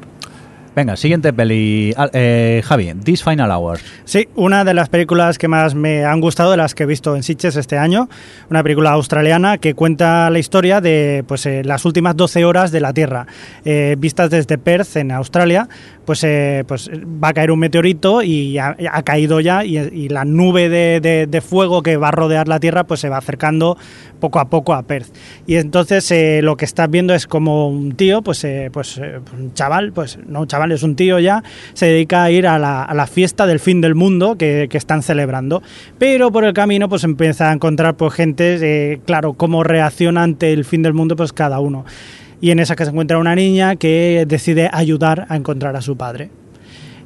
[0.73, 1.93] Venga, siguiente peli.
[2.13, 3.79] Eh, Javi, This Final Hour.
[4.05, 7.13] Sí, una de las películas que más me han gustado, de las que he visto
[7.13, 8.07] en Sitges este año,
[8.49, 12.79] una película australiana que cuenta la historia de pues, eh, las últimas 12 horas de
[12.79, 13.27] la Tierra,
[13.65, 15.67] eh, vistas desde Perth, en Australia,
[16.11, 16.89] pues, eh, pues
[17.23, 20.99] va a caer un meteorito y ha, ha caído ya y, y la nube de,
[20.99, 23.77] de- de fuego que va a rodear la Tierra pues se va acercando
[24.19, 25.07] poco a poco a Perth.
[25.47, 29.19] Y entonces eh, lo que estás viendo es como un tío, pues, eh, pues eh,
[29.39, 31.43] un chaval, pues no un chaval, es un tío ya,
[31.73, 34.77] se dedica a ir a la, a la fiesta del fin del mundo que, que
[34.77, 35.63] están celebrando.
[35.97, 40.51] Pero por el camino pues empieza a encontrar pues gente, eh, claro, cómo reacciona ante
[40.51, 41.85] el fin del mundo pues cada uno.
[42.41, 45.95] Y en esa que se encuentra una niña que decide ayudar a encontrar a su
[45.95, 46.31] padre.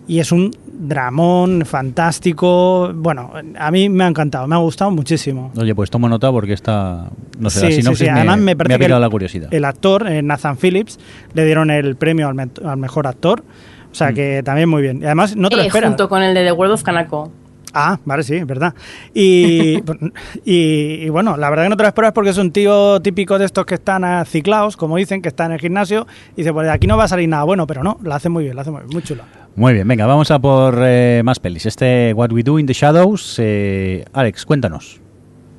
[0.08, 2.92] Y es un dramón fantástico.
[2.94, 5.52] Bueno, a mí me ha encantado, me ha gustado muchísimo.
[5.58, 7.10] Oye, pues tomo nota porque esta.
[7.40, 8.14] No sé, Sí, la sí, sinopsis sí.
[8.14, 9.54] me, Además, me me parece ha picado la curiosidad.
[9.54, 11.00] El actor, eh, Nathan Phillips,
[11.34, 13.44] le dieron el premio al, me- al mejor actor.
[13.92, 15.02] O sea que también muy bien.
[15.02, 15.90] Y además no te lo Eh, esperas.
[15.90, 17.32] junto con el de The World of Kanako.
[17.78, 18.74] Ah, vale, sí, es verdad.
[19.14, 19.84] Y,
[20.46, 23.38] y, y bueno, la verdad que no te lo esperas porque es un tío típico
[23.38, 26.54] de estos que están ah, ciclados, como dicen, que está en el gimnasio y dice,
[26.54, 28.56] pues de aquí no va a salir nada bueno, pero no, lo hace muy bien,
[28.56, 29.24] lo hace muy bien, muy chulo.
[29.58, 31.66] Muy bien, venga, vamos a por eh, más pelis.
[31.66, 33.36] Este What We Do in the Shadows.
[33.40, 35.02] eh, Alex, cuéntanos.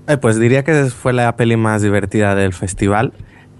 [0.08, 3.12] Eh, pues diría que fue la peli más divertida del festival.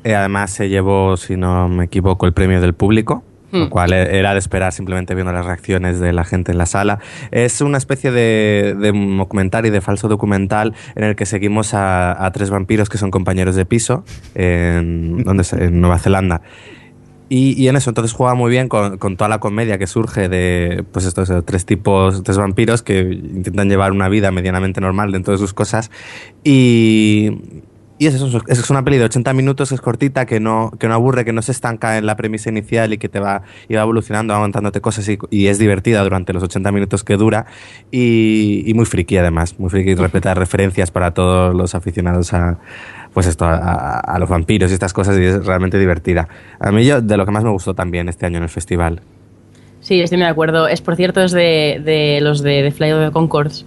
[0.04, 3.68] Eh, además se llevó, si no me equivoco, el premio del público, lo Hmm.
[3.68, 6.98] cual e- era de esperar simplemente viendo las reacciones de la gente en la sala.
[7.30, 12.24] Es una especie de, de documental y de falso documental en el que seguimos a,
[12.24, 15.52] a tres vampiros que son compañeros de piso en, ¿dónde es?
[15.52, 16.42] en Nueva Zelanda.
[17.28, 20.28] Y, y en eso, entonces juega muy bien con, con toda la comedia que surge
[20.28, 25.10] de pues estos eh, tres tipos, tres vampiros que intentan llevar una vida medianamente normal
[25.10, 25.90] dentro de sus cosas.
[26.44, 27.30] Y,
[27.98, 30.94] y es eso, es una peli de 80 minutos, es cortita, que no, que no
[30.94, 33.82] aburre, que no se estanca en la premisa inicial y que te va, y va
[33.82, 37.46] evolucionando, va montándote cosas y, y es divertida durante los 80 minutos que dura.
[37.90, 42.58] Y, y muy friki además, muy friki, repleta de referencias para todos los aficionados a,
[43.14, 46.28] pues esto, a, los vampiros y estas cosas y es realmente divertida.
[46.60, 49.00] A mí yo, de lo que más me gustó también este año en el festival.
[49.80, 50.68] Sí, estoy de acuerdo.
[50.68, 53.64] Es, por cierto, es de, de los de, de Fly of the Concords.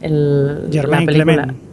[0.00, 1.24] El, la película.
[1.24, 1.67] Clement.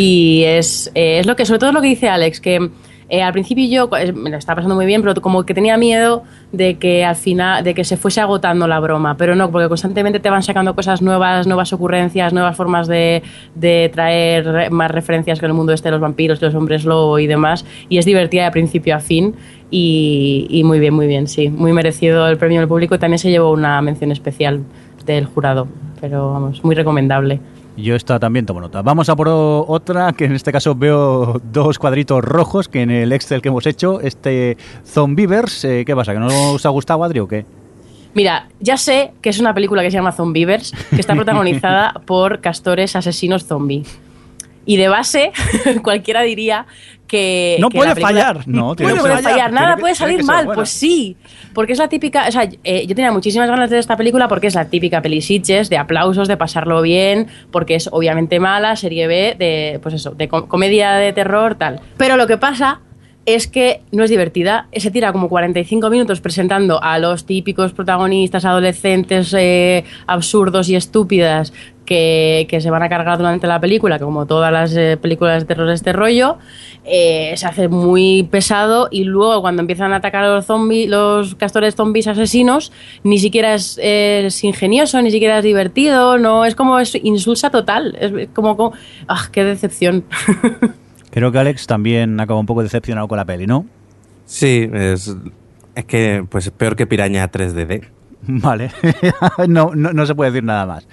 [0.00, 2.70] Y es, eh, es lo que, sobre todo lo que dice Alex, que
[3.08, 5.76] eh, al principio yo eh, me lo estaba pasando muy bien, pero como que tenía
[5.76, 6.22] miedo
[6.52, 10.20] de que al final, de que se fuese agotando la broma, pero no, porque constantemente
[10.20, 13.24] te van sacando cosas nuevas, nuevas ocurrencias, nuevas formas de,
[13.56, 17.18] de traer más referencias con el mundo este de los vampiros, de los hombres lobo
[17.18, 19.34] y demás, y es divertida de principio a fin,
[19.68, 23.30] y, y muy bien, muy bien, sí, muy merecido el premio del público, también se
[23.30, 24.60] llevó una mención especial
[25.04, 25.66] del jurado,
[26.00, 27.40] pero vamos, muy recomendable.
[27.78, 28.82] Yo esta también tomo nota.
[28.82, 33.12] Vamos a por otra, que en este caso veo dos cuadritos rojos que en el
[33.12, 36.12] Excel que hemos hecho, este Zombievers, eh, ¿qué pasa?
[36.12, 37.46] ¿Que no os ha gustado, Adri, o qué?
[38.14, 42.40] Mira, ya sé que es una película que se llama Zombievers, que está protagonizada por
[42.40, 43.84] castores asesinos zombie.
[44.68, 45.32] Y de base,
[45.82, 46.66] cualquiera diría
[47.06, 47.56] que.
[47.58, 48.46] No que puede fallar.
[48.46, 50.44] No, tiene puede fallar, nada que- puede salir mal.
[50.44, 50.56] buena.
[50.56, 51.16] Pues sí,
[51.54, 52.26] porque es la típica.
[52.28, 55.00] O sea, eh, yo tenía muchísimas ganas de ver esta película porque es la típica
[55.00, 59.80] peli Sitges, de aplausos, de pasarlo bien, porque es obviamente mala, serie B, de.
[59.82, 61.80] Pues eso, de com- comedia de terror, tal.
[61.96, 62.80] Pero lo que pasa
[63.28, 64.68] es que no es divertida.
[64.74, 71.52] Se tira como 45 minutos presentando a los típicos protagonistas adolescentes eh, absurdos y estúpidas
[71.84, 75.42] que, que se van a cargar durante la película, que como todas las eh, películas
[75.42, 76.38] de terror de este rollo,
[76.84, 81.34] eh, se hace muy pesado y luego cuando empiezan a atacar a los zombies, los
[81.34, 82.72] castores zombies asesinos,
[83.04, 87.94] ni siquiera es, es ingenioso, ni siquiera es divertido, no es como es insulsa total,
[88.00, 88.72] es como, como
[89.06, 90.04] ¡ah, qué decepción!
[91.10, 93.66] Creo que Alex también acaba un poco decepcionado con la peli, ¿no?
[94.26, 95.14] Sí, es,
[95.74, 97.88] es que pues peor que Piraña 3DD.
[98.22, 98.70] Vale,
[99.48, 100.86] no, no, no se puede decir nada más.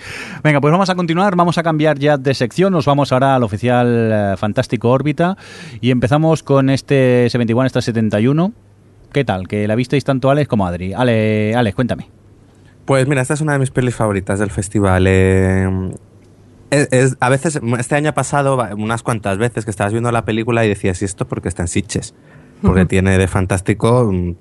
[0.43, 3.43] Venga, pues vamos a continuar, vamos a cambiar ya de sección, nos vamos ahora al
[3.43, 5.35] oficial eh, Fantástico Órbita
[5.81, 8.53] y empezamos con este 71, este 71.
[9.11, 9.47] ¿Qué tal?
[9.47, 10.93] ¿Que la visteis tanto Alex como Adri?
[10.93, 12.09] Ale, Alex, cuéntame.
[12.85, 15.05] Pues mira, esta es una de mis pelis favoritas del festival.
[15.07, 15.67] Eh,
[16.71, 20.25] es- es- a veces, este año ha pasado unas cuantas veces que estabas viendo la
[20.25, 22.13] película y decías, ¿y esto porque está en Sitges?
[22.61, 24.33] Porque tiene de fantástico mm,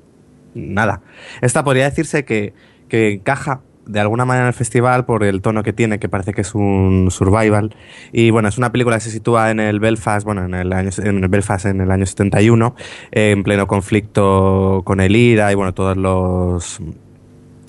[0.54, 1.02] nada.
[1.42, 2.54] Esta podría decirse que,
[2.88, 6.32] que encaja de alguna manera en el festival por el tono que tiene, que parece
[6.32, 7.76] que es un survival.
[8.12, 10.88] Y bueno, es una película que se sitúa en el Belfast, bueno, en el, año,
[11.02, 12.74] en el Belfast en el año 71,
[13.12, 16.80] eh, en pleno conflicto con el IRA y bueno, todos los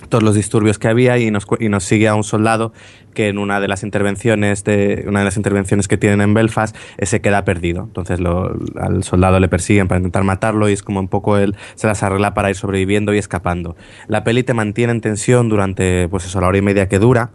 [0.08, 2.72] todos los disturbios que había y nos, y nos sigue a un soldado
[3.16, 6.76] que en una de las intervenciones de una de las intervenciones que tienen en Belfast
[7.00, 7.86] eh, se queda perdido.
[7.86, 11.56] Entonces lo- al soldado le persiguen para intentar matarlo y es como un poco él
[11.74, 13.76] se las arregla para ir sobreviviendo y escapando.
[14.08, 17.32] La peli te mantiene en tensión durante pues eso la hora y media que dura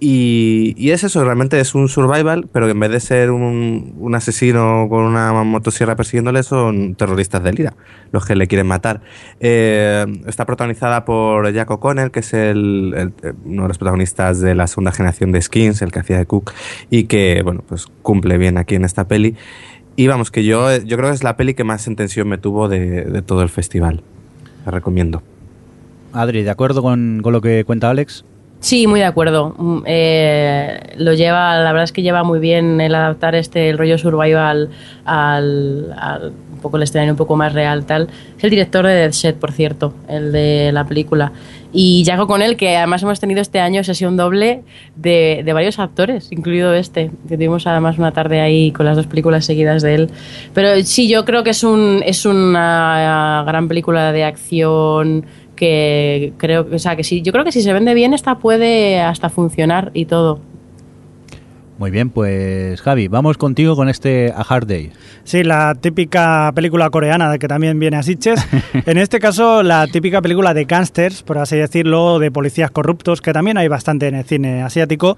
[0.00, 3.94] y, y es eso, realmente es un survival, pero que en vez de ser un,
[3.98, 7.74] un asesino con una motosierra persiguiéndole, son terroristas del IRA,
[8.12, 9.00] los que le quieren matar.
[9.40, 12.92] Eh, está protagonizada por Jack O'Connell, que es el,
[13.22, 16.26] el- uno de los protagonistas de la segunda generación de Skins, el que hacía de
[16.26, 16.52] Cook,
[16.90, 19.36] y que, bueno, pues cumple bien aquí en esta peli.
[19.96, 22.36] Y vamos, que yo, yo creo que es la peli que más en tensión me
[22.36, 24.02] tuvo de, de todo el festival.
[24.66, 25.22] La recomiendo.
[26.12, 28.24] Adri, ¿de acuerdo con, con lo que cuenta Alex?
[28.64, 29.54] Sí, muy de acuerdo.
[29.58, 33.76] Mm, eh, lo lleva, la verdad es que lleva muy bien el adaptar este el
[33.76, 34.70] rollo survival
[35.04, 38.08] al, al- un poco el escenario un poco más real tal.
[38.38, 41.30] Es el director de Dead Set, por cierto, el de la película.
[41.74, 44.62] Y Jaco con él, que además hemos tenido este año sesión doble
[44.96, 49.06] de, de varios actores, incluido este, que tuvimos además una tarde ahí con las dos
[49.06, 50.10] películas seguidas de él.
[50.54, 56.68] Pero sí, yo creo que es un es una gran película de acción que creo
[56.68, 59.30] que, o sea, que sí, yo creo que si se vende bien esta puede hasta
[59.30, 60.40] funcionar y todo.
[61.76, 64.92] Muy bien, pues Javi, vamos contigo con este A Hard Day.
[65.24, 68.46] Sí, la típica película coreana de que también viene a Sitges.
[68.86, 73.32] En este caso, la típica película de gángsters, por así decirlo, de policías corruptos, que
[73.32, 75.16] también hay bastante en el cine asiático.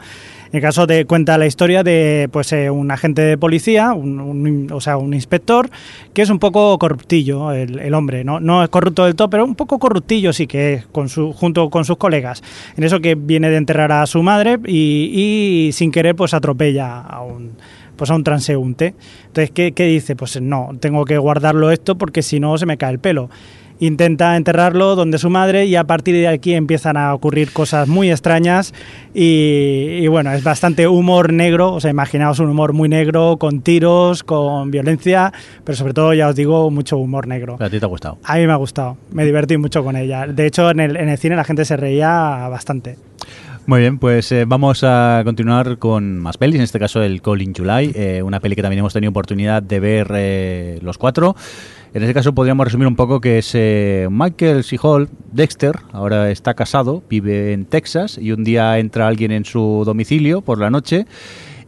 [0.56, 4.72] En el caso de cuenta la historia de pues eh, un agente de policía, un,
[4.72, 5.68] o sea, un inspector,
[6.14, 8.40] que es un poco corruptillo, el, el hombre, ¿no?
[8.40, 11.68] No es corrupto del todo, pero un poco corruptillo sí que es, con su, junto
[11.68, 12.42] con sus colegas.
[12.74, 17.00] En eso que viene de enterrar a su madre y, y sin querer pues atropella
[17.02, 17.52] a un
[17.94, 18.94] pues a un transeúnte.
[19.26, 20.16] Entonces, ¿qué, qué dice?
[20.16, 23.28] Pues no, tengo que guardarlo esto porque si no se me cae el pelo.
[23.78, 28.10] Intenta enterrarlo donde su madre y a partir de aquí empiezan a ocurrir cosas muy
[28.10, 28.72] extrañas
[29.14, 33.60] y, y bueno, es bastante humor negro, o sea, imaginaos un humor muy negro, con
[33.60, 35.32] tiros, con violencia,
[35.64, 37.56] pero sobre todo, ya os digo, mucho humor negro.
[37.60, 38.18] ¿A ti te ha gustado?
[38.24, 40.26] A mí me ha gustado, me divertí mucho con ella.
[40.26, 42.96] De hecho, en el, en el cine la gente se reía bastante.
[43.66, 47.42] Muy bien, pues eh, vamos a continuar con más pelis, en este caso el Call
[47.42, 51.34] in July, eh, una peli que también hemos tenido oportunidad de ver eh, los cuatro.
[51.94, 54.78] En este caso podríamos resumir un poco que es eh, Michael C.
[55.32, 60.42] Dexter, ahora está casado, vive en Texas y un día entra alguien en su domicilio
[60.42, 61.06] por la noche,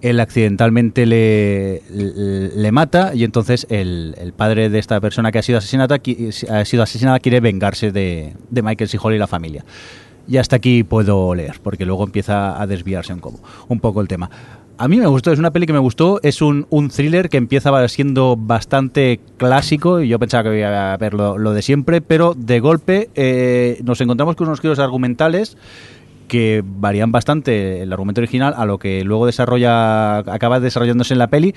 [0.00, 5.58] él accidentalmente le, le, mata y entonces el, padre de esta persona que ha sido
[5.58, 8.98] asesinada, quiere vengarse de, de Michael C.
[8.98, 9.64] Y la familia.
[10.28, 13.22] Y hasta aquí puedo leer, porque luego empieza a desviarse un,
[13.68, 14.30] un poco el tema.
[14.80, 17.36] A mí me gustó, es una peli que me gustó, es un, un thriller que
[17.36, 22.34] empieza siendo bastante clásico, y yo pensaba que iba a ver lo, de siempre, pero
[22.34, 25.56] de golpe eh, nos encontramos con unos giros argumentales
[26.28, 31.26] que varían bastante el argumento original a lo que luego desarrolla acaba desarrollándose en la
[31.26, 31.54] peli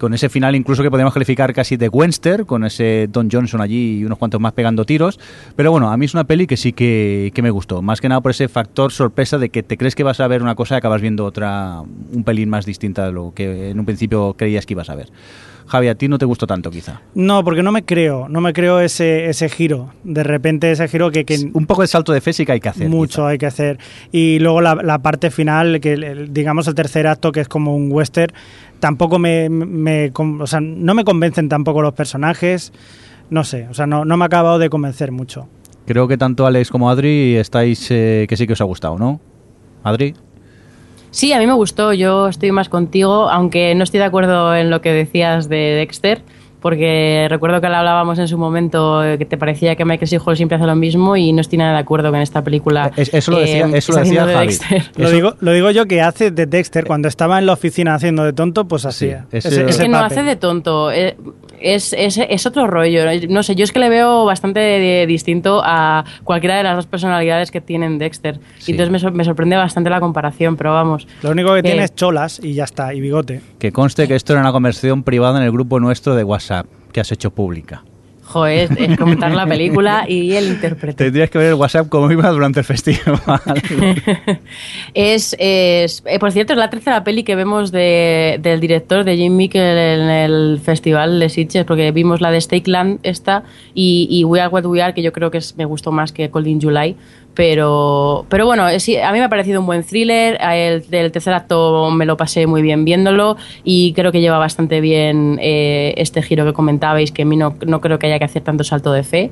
[0.00, 3.98] con ese final incluso que podemos calificar casi de Webster, con ese Don Johnson allí
[4.00, 5.20] y unos cuantos más pegando tiros.
[5.54, 8.08] Pero bueno, a mí es una peli que sí que, que me gustó, más que
[8.08, 10.74] nada por ese factor sorpresa de que te crees que vas a ver una cosa
[10.74, 14.66] y acabas viendo otra un pelín más distinta de lo que en un principio creías
[14.66, 15.08] que ibas a ver.
[15.66, 17.00] Javi, a ti no te gustó tanto quizá.
[17.14, 19.90] No, porque no me creo, no me creo ese, ese giro.
[20.02, 21.24] De repente ese giro que...
[21.24, 22.88] que Un poco de salto de fe sí que hay que hacer.
[22.88, 23.28] mucho quizá.
[23.28, 23.78] hay que hacer.
[24.10, 27.76] Y luego la, la parte final, que el- digamos el tercer acto, que es como
[27.76, 28.32] un western,
[28.80, 32.72] tampoco me, me o sea, no me convencen tampoco los personajes.
[33.30, 35.46] No sé, o sea, no, no me ha acabado de convencer mucho.
[35.86, 39.20] Creo que tanto Alex como Adri estáis eh, que sí que os ha gustado, ¿no?
[39.84, 40.14] Adri.
[41.10, 44.70] Sí, a mí me gustó, yo estoy más contigo, aunque no estoy de acuerdo en
[44.70, 46.22] lo que decías de Dexter,
[46.60, 50.18] porque recuerdo que lo hablábamos en su momento, eh, que te parecía que Michael C.
[50.24, 52.90] Hall siempre hace lo mismo y no estoy nada de acuerdo en esta película.
[52.96, 54.46] Es- eso lo decía- eh, eso lo esté decía haciendo de Javi.
[54.46, 54.82] Dexter.
[55.02, 58.24] Lo digo, lo digo yo que hace de Dexter, cuando estaba en la oficina haciendo
[58.24, 60.90] de tonto, pues ese- Ese- Es que no hace de tonto.
[60.92, 61.16] eh,
[61.60, 63.02] es, es, es otro rollo.
[63.28, 66.86] No sé, yo es que le veo bastante de- distinto a cualquiera de las dos
[66.86, 68.38] personalidades que tienen Dexter.
[68.58, 68.72] Sí.
[68.72, 71.06] Y entonces me sorprende bastante la comparación, pero vamos.
[71.22, 73.40] Lo único que Que- tiene es cholas y ya está, y bigote.
[73.58, 76.49] Que conste que esto era una conversación privada en el grupo nuestro de WhatsApp
[76.92, 77.82] que has hecho pública.
[78.22, 81.02] Joder, es comentar la película y el intérprete.
[81.04, 83.20] Tendrías que ver el WhatsApp como iba durante el festival.
[84.94, 89.16] es, es- eh, por cierto, es la tercera peli que vemos de- del director de
[89.16, 89.60] Jim en
[90.10, 93.42] el festival de Sitges, porque vimos la de Stakeland esta
[93.74, 96.12] y, y We Are What We Are, que yo creo que es- me gustó más
[96.12, 96.94] que Cold in July.
[97.40, 100.36] Pero, pero bueno, eh, sí, a mí me ha parecido un buen thriller.
[100.42, 104.36] A El del tercer acto me lo pasé muy bien viéndolo y creo que lleva
[104.36, 108.18] bastante bien eh, este giro que comentabais, que a mí no, no creo que haya
[108.18, 109.30] que hacer tanto salto de fe.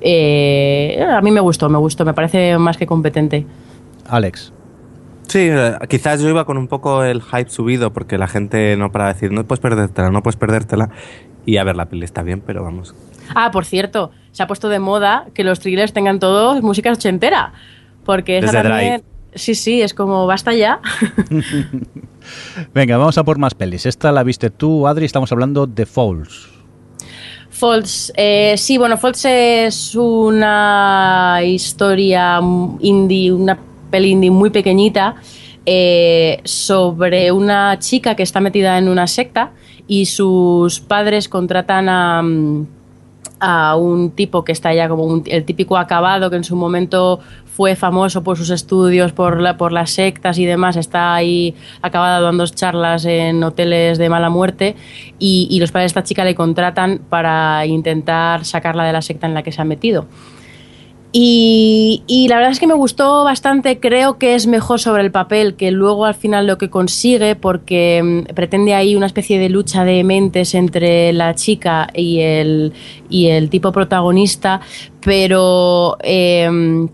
[0.00, 3.44] Eh, a mí me gustó, me gustó, me parece más que competente.
[4.06, 4.52] Alex.
[5.26, 8.92] Sí, eh, quizás yo iba con un poco el hype subido porque la gente no
[8.92, 10.90] para de decir, no puedes perdértela, no puedes perdértela.
[11.46, 12.94] Y a ver, la peli está bien, pero vamos.
[13.34, 17.52] Ah, por cierto, se ha puesto de moda que los thrillers tengan todos música ochentera.
[18.04, 18.90] Porque esa Desde también.
[18.96, 19.04] Drive.
[19.34, 20.80] Sí, sí, es como basta ya.
[22.74, 23.86] Venga, vamos a por más pelis.
[23.86, 26.48] Esta la viste tú, Adri, estamos hablando de Falls.
[27.50, 32.40] Falls, eh, sí, bueno, Falls es una historia
[32.80, 33.58] indie, una
[33.90, 35.16] peli indie muy pequeñita
[35.66, 39.52] eh, sobre una chica que está metida en una secta
[39.86, 42.66] y sus padres contratan a, mm,
[43.40, 47.20] a un tipo que está ya como un- el típico acabado que en su momento
[47.46, 52.24] fue famoso por sus estudios, por, la- por las sectas y demás, está ahí acabado
[52.24, 54.76] dando charlas en hoteles de mala muerte
[55.18, 59.26] y, y los padres de esta chica le contratan para intentar sacarla de la secta
[59.26, 60.06] en la que se ha metido.
[61.12, 65.10] Y, y la verdad es que me gustó bastante, creo que es mejor sobre el
[65.10, 69.48] papel que luego al final lo que consigue, porque mm, pretende ahí una especie de
[69.48, 72.72] lucha de mentes entre la chica y el,
[73.08, 74.60] y el tipo protagonista,
[75.00, 75.96] pero...
[76.02, 76.88] em,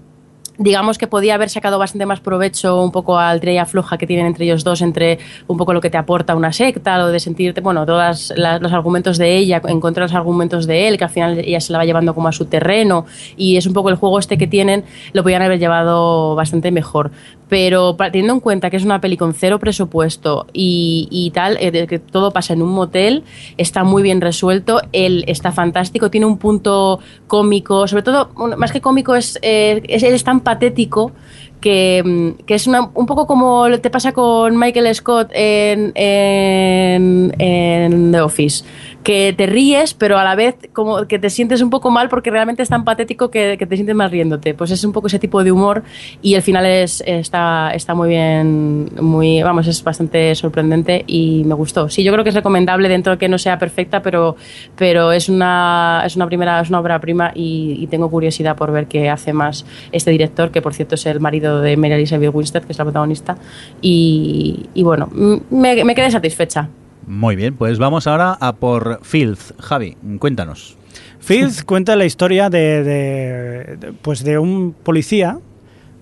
[0.59, 4.07] digamos que podía haber sacado bastante más provecho un poco al tira y afloja que
[4.07, 7.21] tienen entre ellos dos, entre un poco lo que te aporta una secta, lo de
[7.21, 11.05] sentirte, bueno, todos los argumentos de ella en contra de los argumentos de él, que
[11.05, 13.91] al final ella se la va llevando como a su terreno, y es un poco
[13.91, 17.11] el juego este que tienen, lo podían haber llevado bastante mejor.
[17.49, 21.87] Pero teniendo en cuenta que es una peli con cero presupuesto y, y tal, eh,
[21.87, 23.23] que todo pasa en un motel,
[23.57, 28.81] está muy bien resuelto, él está fantástico, tiene un punto cómico, sobre todo, más que
[28.81, 31.13] cómico, es, eh, es- él es tan patético
[31.61, 37.33] que, mm, que es una- un poco como te pasa con Michael Scott en, en,
[37.39, 38.65] en The Office,
[39.07, 42.29] que te ríes, pero a la vez como que te sientes un poco mal porque
[42.29, 44.53] realmente es tan patético que, te sientes mal riéndote.
[44.53, 45.85] Pues es un poco ese tipo de humor
[46.23, 51.55] y el final es, está, está muy bien, muy, vamos, es bastante sorprendente y me
[51.55, 51.89] gustó.
[51.89, 54.35] Sí, yo creo que es recomendable dentro de que no sea perfecta, pero,
[54.75, 58.89] pero es una, es una primera, es una obra prima y, tengo curiosidad por ver
[58.89, 62.65] qué hace más este director, que por cierto es el marido de Mary Elizabeth Winstead,
[62.65, 63.37] que es la protagonista.
[63.81, 66.69] Y, bueno, me quedé satisfecha.
[67.07, 69.53] Muy bien, pues vamos ahora a por Filth.
[69.61, 70.77] Javi, cuéntanos.
[71.21, 75.39] Fields cuenta la historia de, de- de- pues de un policía,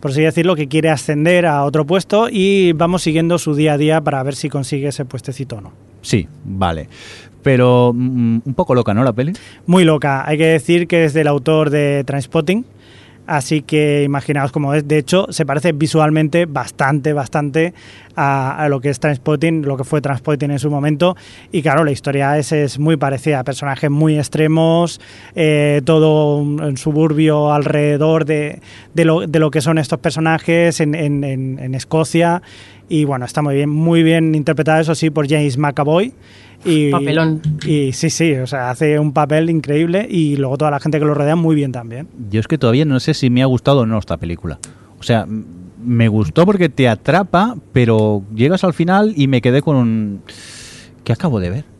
[0.00, 3.78] por así decirlo, que quiere ascender a otro puesto y vamos siguiendo su día a
[3.78, 5.72] día para ver si consigue ese puestecito o no.
[6.02, 6.88] Sí, vale.
[7.42, 9.02] Pero mm, un poco loca, ¿no?
[9.04, 9.32] La peli.
[9.66, 10.26] Muy loca.
[10.26, 12.64] Hay que decir que es del autor de Transpotting.
[13.26, 14.86] Así que imaginaos cómo es.
[14.86, 17.72] De hecho, se parece visualmente bastante, bastante
[18.16, 21.16] a, lo que es Transpotting, lo que fue Transpotting en su momento.
[21.50, 23.42] Y claro, la historia es, es muy parecida.
[23.42, 25.00] Personajes muy extremos,
[25.34, 28.60] eh, todo un suburbio alrededor de,
[28.92, 32.42] de, lo, de lo que son estos personajes en, en- en- en Escocia.
[32.88, 36.12] Y bueno, está muy bien, muy bien interpretado, eso sí, por James McAvoy.
[36.64, 37.40] Y, Papelón.
[37.66, 41.04] Y sí, sí, o sea, hace un papel increíble y luego toda la gente que
[41.04, 42.08] lo rodea muy bien también.
[42.30, 44.58] Yo es que todavía no sé si me ha gustado o no esta película.
[44.98, 45.26] O sea,
[45.84, 50.20] me gustó porque te atrapa, pero llegas al final y me quedé con un...
[51.04, 51.73] ¿Qué acabo de ver?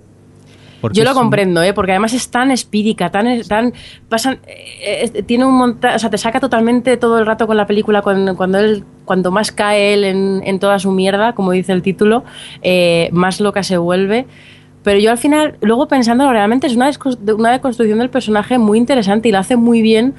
[0.85, 1.72] Porque Yo lo un- comprendo, ¿eh?
[1.72, 3.72] porque además es tan espírica, tan, tan
[4.11, 7.57] pasan, eh, eh, tiene un monta o sea, te saca totalmente todo el rato con
[7.57, 11.53] la película cuando, cuando él, cuanto más cae él en, en toda su mierda, como
[11.53, 12.22] dice el título,
[12.61, 14.26] eh, más loca se vuelve.
[14.82, 16.91] Pero yo al final, luego pensándolo, realmente es una,
[17.35, 20.12] una deconstrucción del personaje muy interesante y lo hace muy bien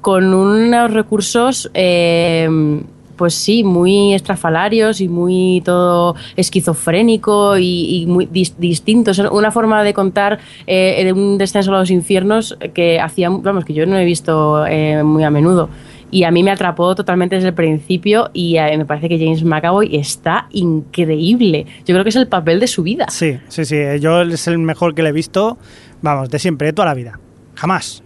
[0.00, 2.48] con unos recursos, eh,
[3.22, 9.12] pues sí, muy estrafalarios y muy todo esquizofrénico y, y muy dis- distinto.
[9.12, 13.64] Es una forma de contar eh, de un descenso a los infiernos que hacía, vamos,
[13.64, 15.68] que yo no he visto eh, muy a menudo.
[16.10, 19.44] y a mí me atrapó totalmente desde el principio y eh, me parece que James
[19.44, 21.64] McAvoy está increíble.
[21.86, 23.06] Yo creo que es el papel de su vida.
[23.08, 23.76] Sí, sí, sí.
[24.00, 25.58] Yo es el mejor que le he visto,
[26.02, 27.20] vamos, de siempre, de toda la vida.
[27.54, 28.02] Jamás.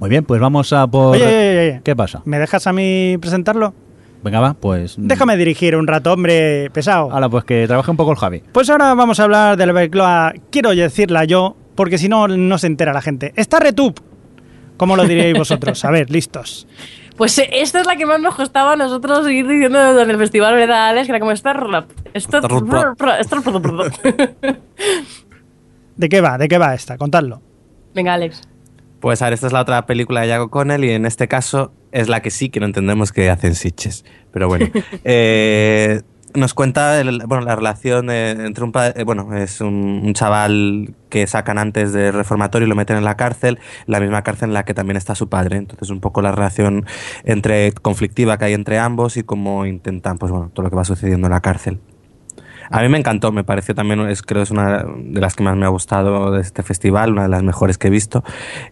[0.00, 1.16] Muy bien, pues vamos a por...
[1.16, 1.80] Oye, oye, oye.
[1.84, 2.22] ¿Qué pasa?
[2.24, 3.74] ¿Me dejas a mí presentarlo?
[4.22, 4.96] Venga, va, pues...
[4.98, 7.10] Déjame dirigir un rato, hombre, pesado.
[7.12, 8.42] Ahora, pues que trabaje un poco el Javi.
[8.52, 12.58] Pues ahora vamos a hablar de la película, quiero decirla yo, porque si no, no
[12.58, 13.32] se entera la gente.
[13.36, 14.00] Está Retup.
[14.76, 15.84] ¿Cómo lo diríais vosotros?
[15.84, 16.66] A ver, listos.
[17.16, 20.18] Pues eh, esta es la que más nos costaba a nosotros seguir diciendo en el
[20.18, 21.06] festival, ¿verdad, Alex?
[21.06, 22.42] Que era como Star Star
[25.96, 26.38] ¿De qué va?
[26.38, 26.96] ¿De qué va esta?
[26.96, 27.42] Contadlo.
[27.92, 28.42] Venga, Alex.
[29.00, 31.72] Pues a ver, esta es la otra película de Jack Connell y en este caso
[31.92, 34.04] es la que sí que no entendemos que hacen Sitches.
[34.32, 34.66] Pero bueno,
[35.04, 36.02] eh,
[36.34, 40.94] nos cuenta el- bueno, la relación eh, entre un padre, bueno, es un, un chaval
[41.10, 44.54] que sacan antes del reformatorio y lo meten en la cárcel, la misma cárcel en
[44.54, 45.56] la que también está su padre.
[45.58, 46.84] Entonces un poco la relación
[47.24, 50.84] entre conflictiva que hay entre ambos y cómo intentan, pues bueno, todo lo que va
[50.84, 51.78] sucediendo en la cárcel.
[52.70, 55.56] A mí me encantó, me pareció también, es, creo es una de las que más
[55.56, 58.22] me ha gustado de este festival, una de las mejores que he visto.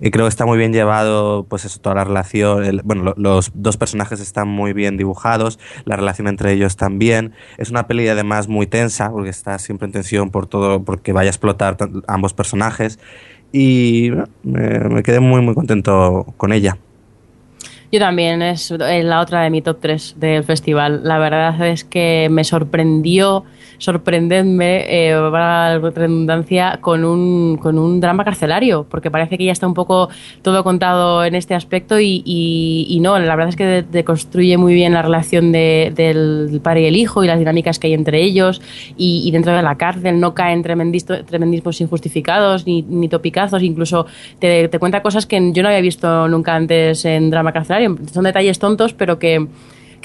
[0.00, 2.64] Y creo que está muy bien llevado, pues eso, toda la relación.
[2.64, 7.32] el- bueno, lo- los dos personajes están muy bien dibujados, la relación entre ellos también.
[7.58, 11.28] Es una peli además muy tensa, porque está siempre en tensión por todo, porque vaya
[11.28, 11.76] a explotar
[12.06, 12.98] ambos personajes.
[13.52, 16.76] Y bueno, me, me quedé muy, muy contento con ella.
[17.92, 21.02] Yo también, es eh, la otra de mi top 3 del festival.
[21.04, 23.44] La verdad es que me sorprendió,
[23.78, 29.52] sorprenderme, eh, para la redundancia, con un, con un drama carcelario, porque parece que ya
[29.52, 30.08] está un poco
[30.42, 34.56] todo contado en este aspecto y, y- y no, la verdad es que de- deconstruye
[34.58, 37.94] muy bien la relación de- del padre y el hijo y las dinámicas que hay
[37.94, 38.60] entre ellos
[38.96, 44.06] y, y dentro de la cárcel no caen tremendismos injustificados ni, ni topicazos, incluso
[44.38, 47.96] te, te cuenta cosas que yo no había visto nunca antes en drama carcelario.
[48.12, 49.46] Son detalles tontos, pero que,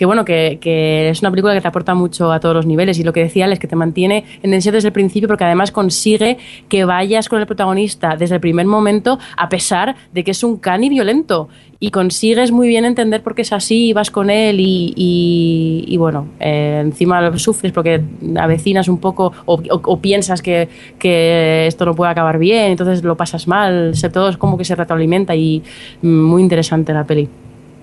[0.01, 2.97] que bueno, que, que es una película que te aporta mucho a todos los niveles
[2.97, 5.69] y lo que decía es que te mantiene en tensión desde el principio porque además
[5.71, 6.39] consigue
[6.69, 10.57] que vayas con el protagonista desde el primer momento a pesar de que es un
[10.57, 11.49] cani violento
[11.79, 15.85] y consigues muy bien entender por qué es así y vas con él y, y-
[15.87, 18.01] y, bueno, eh, encima lo sufres porque
[18.39, 23.03] avecinas un poco o, o- o piensas que, que esto no puede acabar bien, entonces
[23.03, 25.61] lo pasas mal, todo es como que se retroalimenta y
[26.01, 27.29] mm, muy interesante la peli.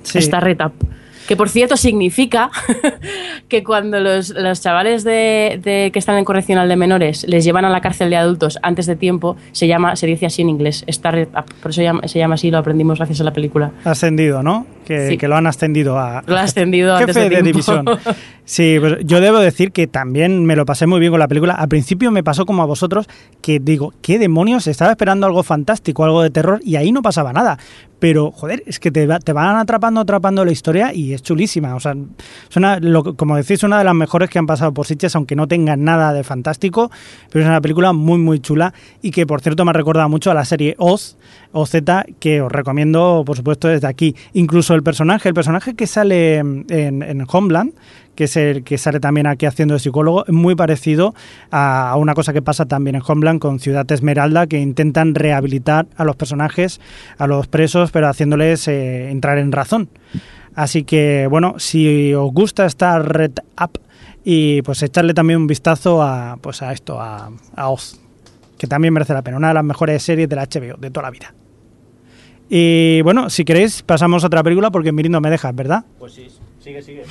[0.03, 0.19] Sí.
[0.19, 0.73] Está retap.
[1.29, 2.51] Que por cierto significa
[3.49, 7.65] que cuando los, los chavales de, de- que están en correccional de menores les llevan
[7.65, 10.85] a la cárcel de adultos antes de tiempo, se llama, se dice así en inglés,
[11.03, 11.49] retap.
[11.63, 13.71] Por eso llama- se llama así, lo aprendimos gracias a la película.
[13.85, 14.67] Ascendido, ¿no?
[14.87, 15.19] Que, Sí.
[15.19, 17.73] que lo han ascendido a, Lo ha ascendido antes jefe de de, tiempo.
[17.75, 17.85] división.
[18.47, 21.53] Sí, pues yo debo decir que también me lo pasé muy bien con la película.
[21.53, 23.07] Al principio me pasó como a vosotros,
[23.43, 24.67] que digo, ¿qué demonios?
[24.67, 27.59] Estaba esperando algo fantástico, algo de terror, y ahí no pasaba nada.
[27.99, 31.75] Pero, joder, es que te, te van atrapando, atrapando la historia y es chulísima.
[31.75, 31.95] O sea,
[32.49, 35.35] es una, lo como decís, una de las mejores que han pasado por Sitges, aunque
[35.35, 36.91] no tenga nada de fantástico,
[37.31, 38.73] pero es una película muy, muy chula
[39.03, 41.17] y que, por cierto, me recuerda mucho a la serie Oz,
[41.53, 41.75] OZ,
[42.21, 44.15] que os recomiendo, por supuesto, desde aquí.
[44.33, 47.73] Incluso el personaje, el personaje que sale en Homeland,
[48.19, 51.15] que es el que sale también aquí haciendo de psicólogo, es muy parecido
[51.53, 56.03] a una cosa que pasa también en Homeland con Ciudad Esmeralda, que intentan rehabilitar a
[56.03, 56.81] los personajes,
[57.17, 59.89] a los presos, pero haciéndoles eh, entrar en razón.
[60.57, 63.81] Así que, bueno, si os gusta esta Red Up,
[64.25, 68.01] y pues echarle también un vistazo a, pues a esto, a, a Oz,
[68.59, 71.05] que también merece la pena, una de las mejores series de la HBO de toda
[71.05, 71.33] la vida.
[72.49, 75.85] Y bueno, si queréis, pasamos a otra película porque Miri no me dejas, ¿verdad?
[76.01, 76.27] Pues sí,
[76.59, 77.05] sigue, sigue.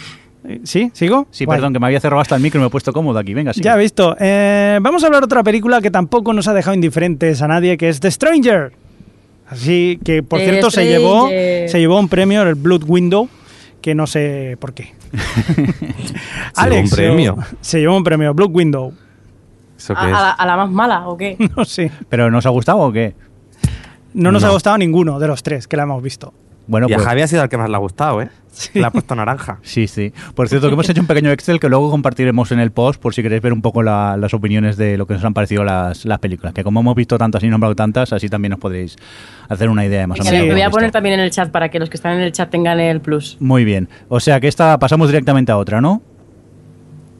[0.45, 0.89] Eh, ¿Sí?
[0.93, 1.27] ¿Sigo?
[1.31, 1.57] Sí, Guay.
[1.57, 3.33] perdón, que me había cerrado hasta el micro y me he puesto cómodo aquí.
[3.33, 3.63] Venga, sigue.
[3.65, 4.15] Ya he visto.
[4.19, 7.77] Eh, vamos a hablar de otra película que tampoco nos ha dejado indiferentes a nadie,
[7.77, 8.71] que es The Stranger.
[9.49, 13.29] Así que, por The cierto, se llevó, se llevó un premio, el Blood Window,
[13.81, 14.93] que no sé por qué.
[16.63, 17.37] llevó un premio?
[17.61, 18.93] Se llevó un premio, Blood Window.
[19.77, 20.11] ¿Eso ¿A, qué a es?
[20.13, 21.37] la, a la más mala o qué?
[21.55, 21.91] No sé.
[22.09, 23.13] ¿Pero nos ha gustado o qué?
[24.13, 24.49] No nos No.
[24.49, 26.33] ha gustado ninguno de los tres que la hemos visto.
[26.67, 27.07] Bueno, y a pues...
[27.07, 28.29] Javi ha sido el que más le ha gustado, ¿eh?
[28.51, 28.79] Sí.
[28.79, 29.59] Le ha puesto naranja.
[29.63, 30.11] Sí, sí.
[30.35, 33.13] Por cierto, que hemos hecho un pequeño Excel que luego compartiremos en el post por
[33.13, 36.05] si queréis ver un poco la- las opiniones de lo que nos han parecido las,
[36.05, 36.53] las películas.
[36.53, 38.95] Que como hemos visto tantas y nombrado tantas, así también os podréis
[39.47, 40.39] hacer una idea de más o menos.
[40.41, 40.47] Sí.
[40.47, 42.31] lo voy a poner también en el chat para que los que están en el
[42.31, 43.37] chat tengan el plus.
[43.39, 43.87] Muy bien.
[44.09, 46.01] O sea que esta pasamos directamente a otra, ¿no?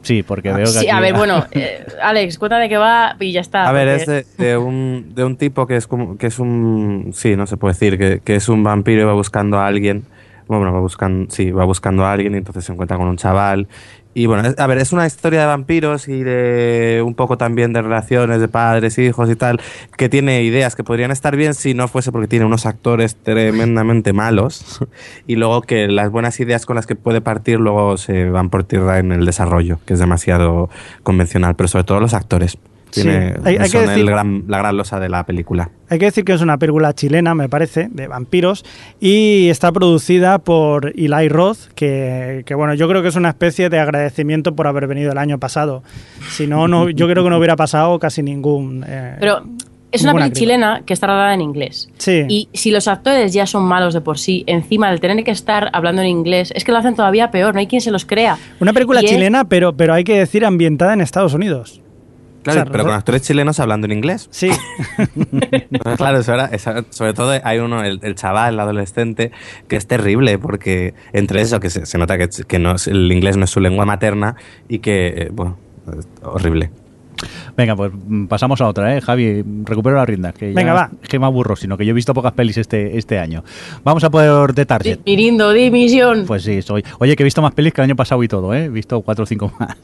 [0.08, 3.14] Sí, porque veo que Sí, aquí- a ver, bueno, eh, Alex, cuéntame de qué va
[3.20, 3.68] y ya está.
[3.68, 6.38] A ver, porque- es de, de un, de un tipo que es como que es
[6.38, 9.66] un sí, no se puede decir que, que es un vampiro y va buscando a
[9.66, 10.04] alguien
[10.48, 13.68] Bueno, va buscando, sí, va buscando a alguien y entonces se encuentra con un chaval.
[14.14, 17.82] Y bueno, a ver, es una historia de vampiros y de un poco también de
[17.82, 19.60] relaciones de padres, hijos y tal,
[19.96, 24.12] que tiene ideas que podrían estar bien si no fuese porque tiene unos actores tremendamente
[24.12, 24.80] malos
[25.28, 28.64] y luego que las buenas ideas con las que puede partir luego se van por
[28.64, 30.70] tierra en el desarrollo, que es demasiado
[31.04, 32.58] convencional, pero sobre todo los actores.
[32.90, 35.70] Sí, Tiene, hay- hay que el decir- gran- la gran losa de la película.
[35.90, 38.64] Hay que decir que es una película chilena, me parece, de vampiros,
[39.00, 43.68] y está producida por Eli Roth, que, que, bueno, yo creo que es una especie
[43.70, 45.82] de agradecimiento por haber venido el año pasado.
[46.30, 48.84] Si no, no yo creo que no hubiera pasado casi ningún...
[48.88, 49.42] eh, Pero
[49.90, 50.30] es una criba.
[50.30, 51.88] chilena que está rodada en inglés.
[51.96, 52.24] Sí.
[52.28, 55.70] Y si los actores ya son malos de por sí, encima del tener que estar
[55.72, 58.36] hablando en inglés, es que lo hacen todavía peor, no hay quien se los crea.
[58.60, 61.80] Una película Y es- chilena, pero, pero hay que decir ambientada en Estados Unidos.
[62.42, 64.28] Claro, O sea, pero con actores chilenos hablando en inglés.
[64.30, 64.48] Sí,
[65.96, 66.50] claro, eso era-
[66.90, 69.32] sobre todo hay uno, el, el chaval, el adolescente,
[69.66, 73.36] que es terrible porque entre eso, que se, se nota que, que no el inglés
[73.36, 74.36] no es su lengua materna
[74.68, 75.58] y que, eh, bueno,
[75.98, 76.70] es horrible.
[77.56, 79.00] Venga, pues mm, pasamos a otra, ¿eh?
[79.00, 80.32] Javi, recupero la rienda.
[80.32, 80.90] Que ya Venga, va.
[81.02, 83.44] Es que me aburro, sino que yo he visto pocas pelis este, este año.
[83.84, 85.00] Vamos a por The Target.
[85.04, 86.24] Mirindo, dimisión.
[86.26, 86.84] Pues sí, soy.
[86.98, 88.64] Oye, que he visto más pelis que el año pasado y todo, ¿eh?
[88.64, 89.76] He visto cuatro o cinco más.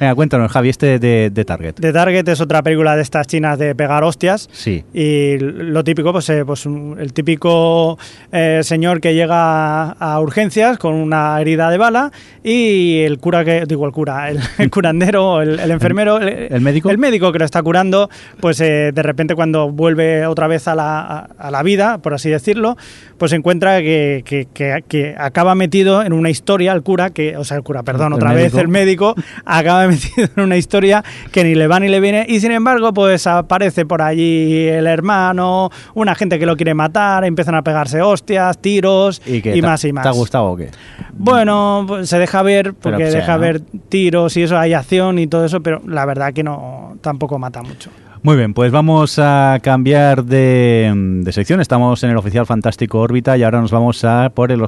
[0.00, 1.74] Venga, cuéntanos, Javi, este de, de Target.
[1.74, 4.48] The Target es otra película de estas chinas de pegar hostias.
[4.52, 4.84] Sí.
[4.92, 7.98] Y lo típico, pues, eh, pues el típico
[8.32, 13.44] eh, señor que llega a, a urgencias con una herida de bala y el cura
[13.44, 17.38] que, digo el cura, el, el curandero, el, el enfermero, el, ¿El el médico que
[17.38, 18.08] lo está curando,
[18.40, 22.30] pues eh, de repente cuando vuelve otra vez a la, a la vida, por así
[22.30, 22.76] decirlo,
[23.24, 27.38] pues se encuentra que, que- que- que acaba metido en una historia, el cura, que,
[27.38, 29.14] o sea, el cura, perdón, El otra vez el médico
[29.46, 31.02] acaba metido en una historia
[31.32, 34.86] que ni le va ni le viene y sin embargo pues aparece por allí el
[34.86, 39.92] hermano, una gente que lo quiere matar, empiezan a pegarse hostias, tiros ¿Y, más y
[39.94, 40.02] más.
[40.02, 40.68] ¿Te ha gustado o qué?
[41.14, 43.40] Bueno, pues se deja ver porque sea, deja ¿no?
[43.40, 47.38] ver tiros y eso, hay acción y todo eso, pero la verdad que no tampoco
[47.38, 47.88] mata mucho.
[48.26, 50.90] Muy bien, pues vamos a cambiar de,
[51.22, 51.60] de sección.
[51.60, 54.62] Estamos en el Oficial Fantástico Órbita y ahora nos vamos a por el,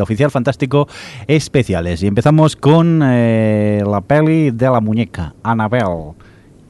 [0.00, 0.88] Oficial Fantástico
[1.26, 2.02] Especiales.
[2.02, 6.14] Y empezamos con eh, la peli de la muñeca, Annabelle.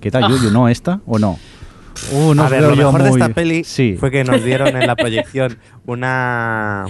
[0.00, 0.28] ¿Qué tal, Ah.
[0.30, 0.50] Yuyu?
[0.50, 1.38] ¿No esta o no?
[2.12, 3.96] Uh, no a ver, lo mejor de esta peli Sí.
[3.96, 6.86] fue que nos dieron en la proyección una...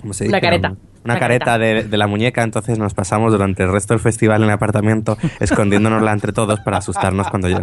[0.00, 0.40] ¿Cómo se Una dice?
[0.46, 0.74] careta.
[1.04, 1.58] Una careta careta.
[1.82, 5.16] de, de la muñeca, entonces nos pasamos durante el resto del festival en el apartamento
[5.40, 7.60] escondiéndonosla entre todos para asustarnos cuando yo...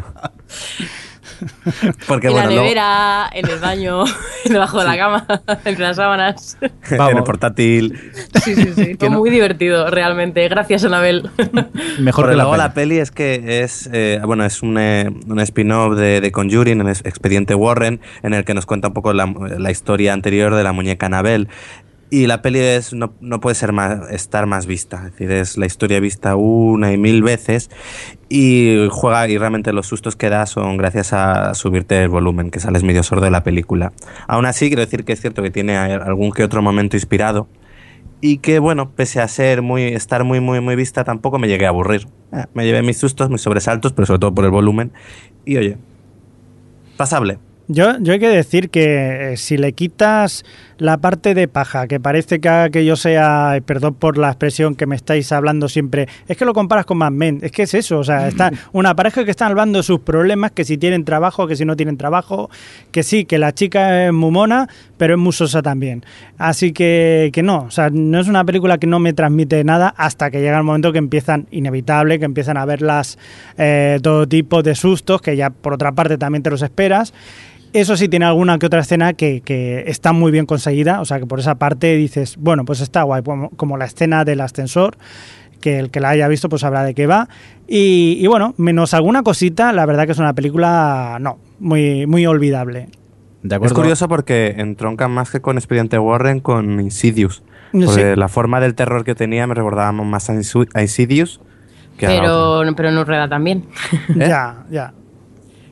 [2.07, 4.03] Porque en bueno, la luego- nevera, en el baño,
[4.45, 5.25] debajo de la cama,
[5.65, 6.57] entre las sábanas.
[6.61, 7.15] en Vamos.
[7.15, 7.99] el portátil.
[8.43, 8.95] Sí, sí, sí.
[8.99, 10.47] Fue no- muy divertido, realmente.
[10.49, 11.31] Gracias, Anabel.
[11.99, 12.57] Mejor Pero que la luego peli.
[12.57, 16.81] la peli es que es eh, bueno es un, eh, un spin-off de, de Conjuring,
[16.81, 19.25] el expediente Warren, en el que nos cuenta un poco la,
[19.57, 21.47] la historia anterior de la muñeca Annabelle.
[22.13, 25.57] Y la peli es, no, no puede ser más, estar más vista, es decir, es
[25.57, 27.69] la historia vista una y mil veces
[28.27, 32.59] y juega y realmente los sustos que da son gracias a subirte el volumen, que
[32.59, 33.93] sales medio sordo de la película.
[34.27, 37.47] Aún así, quiero decir que es cierto que tiene algún que otro momento inspirado,
[38.19, 41.65] y que bueno, pese a ser muy estar muy muy muy vista, tampoco me llegué
[41.65, 42.07] a aburrir.
[42.33, 44.91] Eh, me llevé mis sustos, mis sobresaltos, pero sobre todo por el volumen.
[45.45, 45.77] Y oye,
[46.97, 47.39] pasable.
[47.73, 50.43] Yo, yo hay que decir que eh, si le quitas
[50.77, 54.75] la parte de paja, que parece que, que yo sea, eh, perdón por la expresión
[54.75, 57.73] que me estáis hablando siempre, es que lo comparas con Mad Men, es que es
[57.73, 61.05] eso, o sea, está una pareja que están hablando de sus problemas, que si tienen
[61.05, 62.49] trabajo, que si no tienen trabajo,
[62.91, 64.67] que sí, que la chica es muy mona,
[64.97, 66.03] pero es muy sosa también.
[66.37, 69.93] Así que, que no, o sea, no es una película que no me transmite nada
[69.95, 73.17] hasta que llega el momento que empiezan, inevitable, que empiezan a verlas
[73.57, 77.13] eh, todo tipo de sustos, que ya por otra parte también te los esperas.
[77.73, 81.19] Eso sí tiene alguna que otra escena que, que está muy bien conseguida, o sea
[81.19, 84.97] que por esa parte dices, bueno, pues está guay, como, como la escena del ascensor,
[85.61, 87.29] que el que la haya visto pues sabrá de qué va.
[87.67, 92.25] Y, y bueno, menos alguna cosita, la verdad que es una película, no, muy, muy
[92.25, 92.89] olvidable.
[93.43, 97.43] De Es curioso porque entronca más que con Expediente Warren con Insidious.
[97.71, 97.83] Sí.
[97.85, 101.39] Porque la forma del terror que tenía me recordaba más a Insidious
[101.97, 102.73] que a la otra.
[102.75, 103.65] Pero, pero no bien.
[104.09, 104.15] ¿Eh?
[104.27, 104.93] Ya, ya.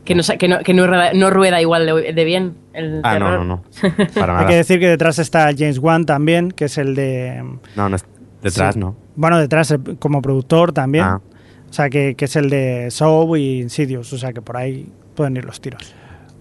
[0.09, 3.19] Que no, que no, que no, rueda, no rueda igual de, de bien el Ah,
[3.19, 3.45] no, terror.
[3.45, 4.07] no, no.
[4.15, 7.43] Para Hay que decir que detrás está James Wan también, que es el de...
[7.75, 8.03] No, no es
[8.41, 8.79] detrás, Sí.
[8.79, 8.95] no.
[9.15, 11.03] Bueno, detrás eh, como productor también.
[11.05, 11.21] Ah.
[11.69, 14.11] O sea, que, que es el de Soul y Insidious.
[14.13, 15.93] O sea, que por ahí pueden ir los tiros.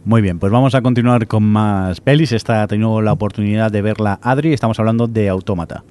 [0.05, 2.33] Muy bien, pues vamos a continuar con más pelis.
[2.33, 4.55] Esta ha tenido la oportunidad de verla Adri.
[4.55, 5.85] Estamos hablando de Autómata.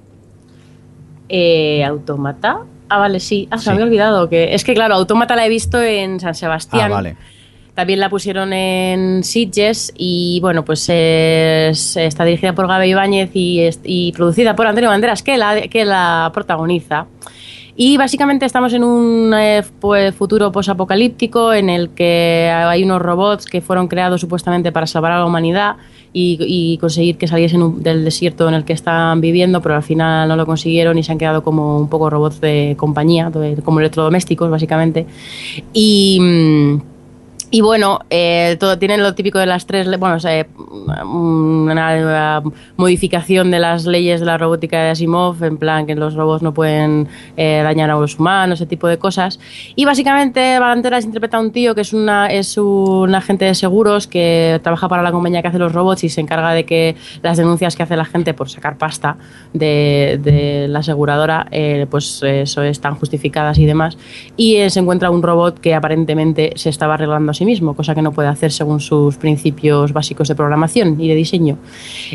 [1.28, 2.60] Eh, ¿Automata?
[2.88, 3.46] Ah, vale, sí.
[3.50, 3.68] Ah, se Sí.
[3.70, 4.54] me había olvidado que...
[4.54, 6.90] Es que, claro, Automata la he visto en San Sebastián.
[6.90, 7.16] Ah, vale.
[7.78, 13.60] También la pusieron en Sitges y bueno, pues es- está dirigida por Gabe Ibáñez y,
[13.84, 17.06] y producida por Antonio Banderas, que la, que la protagoniza.
[17.76, 23.46] Y básicamente estamos en un eh, pues, futuro posapocalíptico en el que hay unos robots
[23.46, 25.76] que fueron creados supuestamente para salvar a la humanidad
[26.12, 29.84] y, y conseguir que saliesen un- del desierto en el que están viviendo, pero al
[29.84, 33.62] final no lo consiguieron y se han quedado como un poco robots de compañía, de-
[33.62, 35.06] como electrodomésticos básicamente.
[35.72, 36.18] Y.
[36.20, 36.97] mm,
[37.50, 40.46] y bueno, eh, todo tienen lo típico de las tres, bueno, o sea,
[41.04, 46.14] una, uh, modificación de las leyes de la robótica de Asimov, en plan que los
[46.14, 49.40] robots no pueden eh, dañar a los humanos, ese tipo de cosas.
[49.76, 54.06] Y básicamente Banderas interpreta a un tío que es, una, es un agente de seguros
[54.06, 57.38] que trabaja para la compañía que hace los robots y se encarga de que las
[57.38, 59.16] denuncias que hace la gente por sacar pasta
[59.52, 63.96] de, de la aseguradora, eh, pues eso están justificadas y demás.
[64.36, 68.02] Y eh, se encuentra un robot que aparentemente se estaba arreglando sí mismo, cosa que
[68.02, 71.58] no puede hacer según sus principios básicos de programación y de diseño.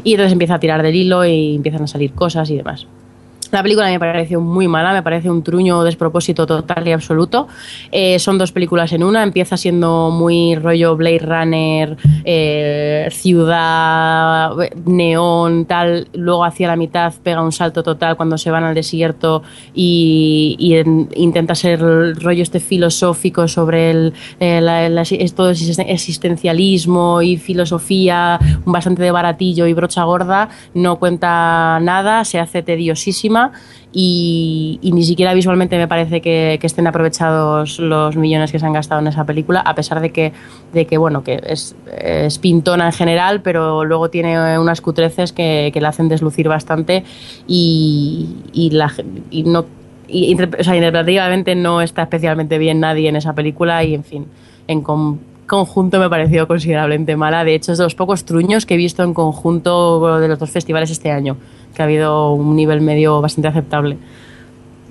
[0.03, 2.87] Y entonces empieza a tirar del hilo y empiezan a salir cosas y demás.
[3.53, 7.47] La película me pareció muy mala, me parece un truño despropósito total y absoluto.
[7.91, 14.53] Eh, son dos películas en una, empieza siendo muy rollo Blade Runner, eh, ciudad,
[14.85, 16.07] neón, tal.
[16.13, 19.43] Luego hacia la mitad pega un salto total cuando se van al desierto
[19.75, 27.37] y, y en- intenta ser rollo este filosófico sobre el, eh, todo existen- existencialismo y
[27.37, 30.49] filosofía, bastante de baratillo y brocha gorda.
[30.73, 33.42] No cuenta nada, se hace tediosísima
[33.91, 39.01] y, ni siquiera visualmente me parece que, estén aprovechados los millones que se han gastado
[39.01, 40.31] en esa película, a pesar de que,
[40.71, 41.75] de que bueno, que es,
[42.39, 47.03] pintona en general, pero luego tiene unas cutreces que, que la hacen deslucir bastante
[47.47, 48.29] y,
[49.45, 49.65] no
[50.07, 54.25] sea, interpretativamente no está especialmente bien nadie en esa película y en fin,
[54.67, 57.43] en con- conjunto me ha parecido considerablemente mala.
[57.43, 60.49] De hecho, es de los pocos truños que he visto en conjunto de los dos
[60.49, 61.37] festivales este año,
[61.75, 63.97] que ha habido un nivel medio bastante aceptable.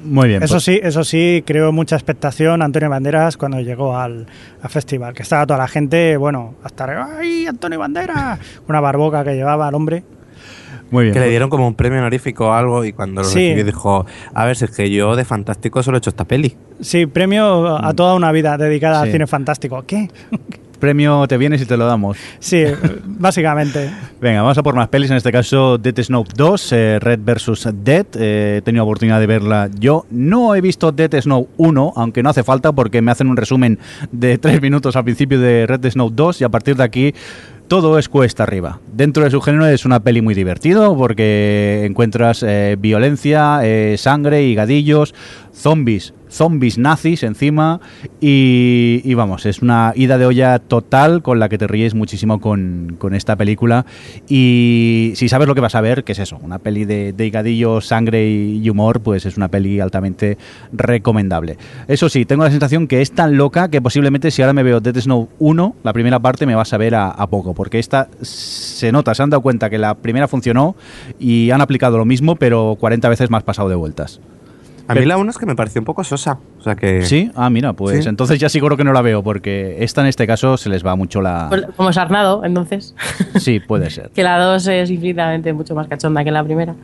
[0.05, 0.43] Muy bien.
[0.43, 4.27] Eso pues- sí, eso sí, creó mucha expectación Antonio Banderas cuando llegó al,
[4.61, 8.41] al festival, que estaba toda la gente, bueno, hasta ¡ay, Antonio Banderas!
[8.69, 10.03] Una barboca que llevaba al hombre.
[10.91, 11.15] Muy bien.
[11.15, 13.39] Que le pues- dieron como un premio honorífico o algo y cuando lo Sí.
[13.39, 16.57] recibió dijo, a ver, si es que yo de fantástico solo he hecho esta peli.
[16.81, 19.07] Sí, premio a toda una vida dedicada Sí.
[19.07, 19.85] al cine fantástico.
[19.87, 20.11] ¿Qué?
[20.83, 22.17] Premio te vienes y te lo damos.
[22.41, 22.65] Sí,
[23.05, 23.89] básicamente.
[24.21, 25.13] Venga, vamos a por más pelis.
[25.13, 27.69] En este caso, Dead Snow 2, eh, Red vs.
[27.85, 28.05] Dead.
[28.17, 30.07] Eh, he tenido oportunidad de verla yo.
[30.11, 33.79] No he visto Dead Snow 1, aunque no hace falta porque me hacen un resumen
[34.11, 37.15] de tres minutos al principio de Red Snow 2 y a partir de aquí
[37.73, 38.81] todo es cuesta arriba.
[38.93, 44.43] Dentro de su género es una peli muy divertido porque encuentras eh, violencia, eh, sangre
[44.43, 45.15] y gadillos,
[45.55, 47.81] zombies, zombies nazis encima
[48.21, 52.97] y, vamos, es una ida de olla total con la que te ríes muchísimo con,
[52.99, 53.85] con esta película
[54.29, 57.31] y si sabes lo que vas a ver, que es eso, una peli de, de
[57.31, 60.39] gadillos, sangre y humor, pues es una peli altamente
[60.73, 61.59] recomendable.
[61.87, 64.81] Eso sí, tengo la sensación que es tan loca que posiblemente si ahora me veo
[64.81, 68.09] Dead Snow 1, la primera parte me va a saber a, a poco, porque esta
[68.23, 70.77] se nota, se han dado cuenta que la primera funcionó
[71.19, 74.21] y han aplicado lo mismo, pero 40 veces más pasado de vueltas.
[74.89, 76.39] A mí la 1 es que me pareció un poco sosa.
[76.59, 77.03] O sea que...
[77.03, 78.09] Sí, ah, mira, pues Sí.
[78.09, 80.97] entonces ya seguro que no la veo, porque esta en este caso se les va
[80.97, 81.47] mucho la...
[81.49, 82.95] Pues Como Sarnado, entonces,
[83.39, 84.11] Sí, puede ser.
[84.15, 86.75] que la 2 es infinitamente mucho más cachonda que la primera.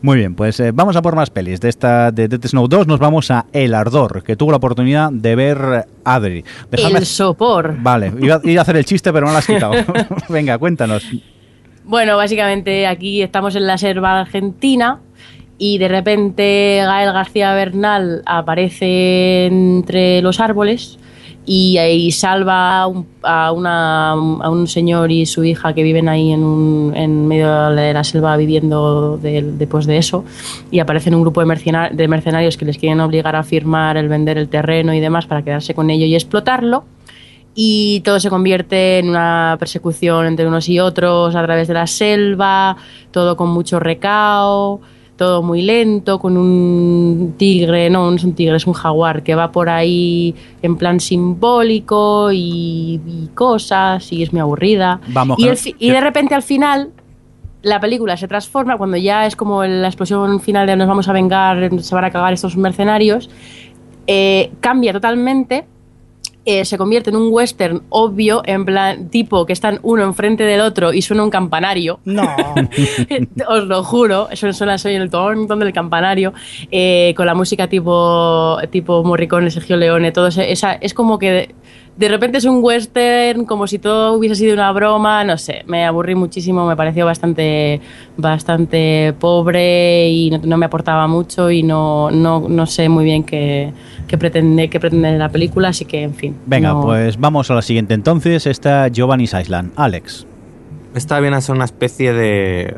[0.00, 1.60] Muy bien, pues eh, vamos a por más pelis.
[1.60, 5.12] De esta de Dead Snow 2 nos vamos a El Ardor, que tuvo la oportunidad
[5.12, 6.44] de ver Adri.
[6.72, 7.76] Dejadme- El sopor.
[7.80, 9.74] Vale, iba, iba a hacer el chiste, pero no lo has quitado.
[10.28, 11.06] Venga, cuéntanos.
[11.84, 14.98] Bueno, básicamente aquí estamos en la selva argentina
[15.58, 20.98] y de repente Gael García Bernal aparece entre los árboles
[21.44, 23.06] y ahí salva a un,
[23.56, 28.04] una- a un señor y su hija que viven ahí en, en medio de la
[28.04, 30.24] selva viviendo de- después de eso.
[30.70, 34.08] Y aparecen un grupo de, mercena- de mercenarios que les quieren obligar a firmar el
[34.08, 36.84] vender el terreno y demás para quedarse con ello y explotarlo.
[37.56, 41.86] Y todo se convierte en una persecución entre unos y otros a través de la
[41.86, 42.76] selva,
[43.10, 44.80] todo con mucho recao,
[45.22, 49.36] todo muy lento, con un tigre, no, no es un tigre, es un jaguar que
[49.36, 55.00] va por ahí en plan simbólico y, y cosas, y es muy aburrida.
[55.06, 56.90] Vamos, el y de repente al final
[57.62, 61.12] la película se transforma cuando ya es como la explosión final de nos vamos a
[61.12, 63.30] vengar, se van a cagar estos mercenarios,
[64.08, 65.66] eh, cambia totalmente
[66.44, 70.60] eh, se convierte en un western obvio, en plan tipo que están uno enfrente del
[70.60, 72.00] otro y suena un campanario.
[72.04, 72.22] No.
[73.48, 76.32] Os lo juro, eso suena soy el ton, ton del campanario,
[76.70, 81.54] eh, con la música tipo, tipo Morricone, Sergio Leone, todo ese- esa, es como que
[81.96, 85.84] de repente es un western, como si todo hubiese sido una broma, no sé, me
[85.84, 87.80] aburrí muchísimo, me pareció bastante,
[88.16, 93.24] bastante pobre y no, no me aportaba mucho y no, no, no sé muy bien
[93.24, 93.72] qué,
[94.08, 96.34] qué pretende, qué pretende la película, así que, en fin.
[96.46, 98.46] Venga, no- pues vamos a la siguiente entonces.
[98.46, 99.72] Está Giovanni's Island.
[99.76, 100.26] Alex.
[100.94, 102.74] Está bien hacer una especie de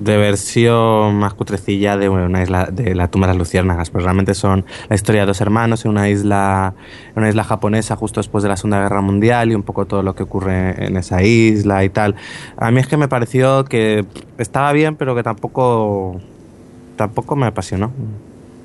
[0.00, 4.34] de versión más cutrecilla de una isla de la tumba de las luciérnagas, pues realmente
[4.34, 6.74] son la historia de dos hermanos en una isla
[7.10, 10.02] en una isla japonesa justo después de la Segunda Guerra Mundial y un poco todo
[10.02, 12.14] lo que ocurre en esa isla y tal.
[12.56, 14.04] A mí es que me pareció que
[14.38, 16.20] estaba bien, pero que tampoco
[16.96, 17.92] tampoco me apasionó.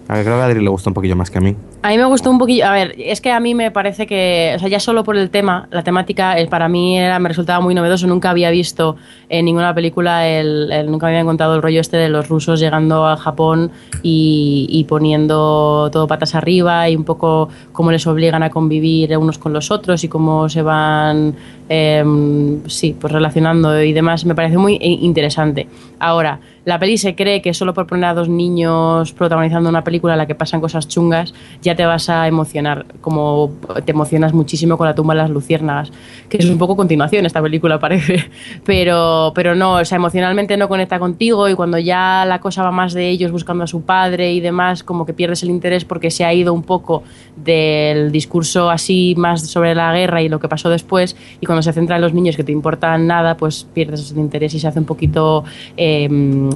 [0.08, 1.56] A ver, creo que a Adri le gustó un poquillo más que a mí.
[1.82, 2.66] A mí me gustó un poquillo.
[2.68, 5.32] A ver, es que a mí me parece que, o sea, ya solo por el
[5.32, 8.06] tema, la temática, eh, para mí era, me resultaba muy novedoso.
[8.06, 8.98] Nunca había visto
[9.30, 13.08] en ninguna película, el, el- nunca había encontrado el rollo este de los rusos llegando
[13.08, 13.72] a Japón
[14.04, 19.54] y poniendo todo patas arriba y un poco cómo les obligan a convivir unos con
[19.54, 21.36] los otros y cómo se van,
[21.70, 24.26] em, sí, pues relacionando y demás.
[24.26, 25.68] Me parece muy interesante.
[26.00, 30.14] Ahora, la peli se cree que solo por poner a dos niños protagonizando una película
[30.14, 33.52] en la que pasan cosas chungas, ya te vas a emocionar, como
[33.86, 35.92] te emocionas muchísimo con la tumba de las luciérnagas,
[36.28, 38.32] que es un poco continuación esta película parece,
[38.66, 42.72] pero, pero no, o sea, emocionalmente no conecta contigo y cuando ya la cosa va
[42.72, 46.10] más de ellos buscando a su padre y demás, como que pierdes el interés porque
[46.10, 47.04] se ha ido un poco
[47.36, 51.74] del discurso así más sobre la guerra y lo que pasó después y cuando se
[51.74, 54.80] centra en los niños que te importan nada, pues pierdes el interés y se hace
[54.80, 55.44] un poquito
[55.78, 56.10] eh,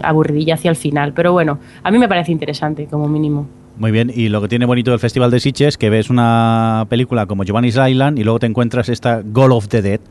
[0.03, 1.13] aburridilla hacia el final.
[1.13, 3.47] Pero bueno, a mí me parece interesante como mínimo.
[3.77, 6.85] Muy bien, y lo que tiene bonito del Festival de Sitges es que ves una
[6.89, 10.01] película como Giovanni's Island y luego te encuentras esta Goal of the Dead,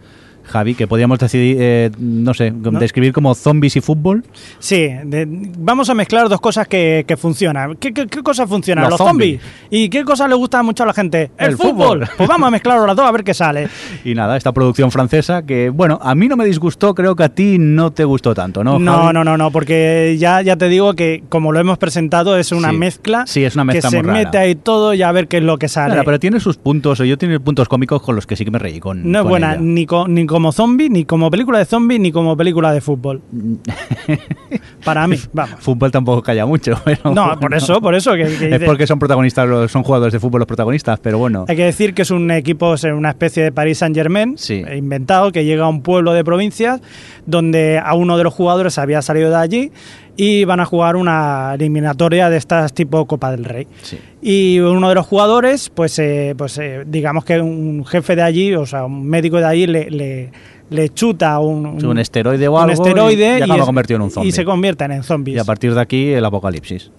[0.49, 4.25] Javi, que podríamos decidir, eh, no sé, describir como zombies y fútbol.
[4.59, 5.27] Sí, de-
[5.59, 7.77] vamos a mezclar dos cosas que, que funcionan.
[7.77, 8.85] ¿Qué, qué, qué cosas funcionan?
[8.85, 9.41] Los Los, zombies.
[9.41, 9.69] zombies.
[9.71, 11.31] ¿Y qué cosas le gusta mucho a la gente?
[11.39, 12.01] El El, fútbol.
[12.01, 12.09] fútbol.
[12.17, 13.69] Pues vamos a mezclar las dos a ver qué sale.
[14.05, 17.29] Y nada, esta producción francesa que, bueno, a mí no me disgustó, creo que a
[17.29, 18.79] ti no te gustó tanto, ¿no?
[18.79, 19.15] No, Javi?
[19.15, 22.71] no, no, no, porque ya, ya te digo que como lo hemos presentado es una
[22.71, 22.77] Sí.
[22.77, 23.27] mezcla.
[23.27, 24.19] Sí, es una mezcla que muy se rara.
[24.25, 25.89] mete ahí todo y a ver qué es lo que sale.
[25.93, 28.51] Claro, pero tiene sus puntos, o yo tiene puntos cómicos con los que sí que
[28.51, 29.61] me reí con no es con buena ella.
[29.63, 33.21] ni, co- ni como zombie, ni como película de zombie, ni como película de fútbol.
[34.85, 35.57] Para mí, vamos.
[35.61, 36.75] Fútbol tampoco calla mucho.
[36.85, 37.41] pero No, bueno.
[37.41, 38.13] por eso, por eso.
[38.15, 41.45] Que, que- Es porque son protagonistas, los- son jugadores de fútbol los protagonistas, pero bueno.
[41.49, 44.63] Hay que decir que es un equipo, es una especie de Paris Saint Germain Sí.
[44.77, 46.81] inventado que llega a un pueblo de provincias
[47.27, 49.73] donde a uno de los jugadores había salido de allí
[50.21, 53.69] y van a jugar una eliminatoria de estas tipo Copa del Rey.
[53.83, 53.99] Sí.
[54.21, 58.53] Y uno de los jugadores, pues, eh, pues eh, digamos que un jefe de allí,
[58.55, 60.31] o sea, un médico de allí le, le,
[60.71, 64.45] le chuta un, un esteroide o un algo esteroide y es- en un y se
[64.45, 65.37] convierten en zombies.
[65.37, 66.91] Y a partir de aquí el apocalipsis.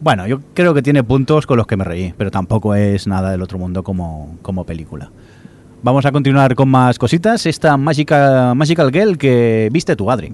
[0.00, 3.30] Bueno, yo creo que tiene puntos con los que me reí, pero tampoco es nada
[3.30, 5.10] del otro mundo como, como película.
[5.82, 7.44] Vamos a continuar con más cositas.
[7.46, 10.32] Esta Magical, Magical Girl que viste tú, Adri.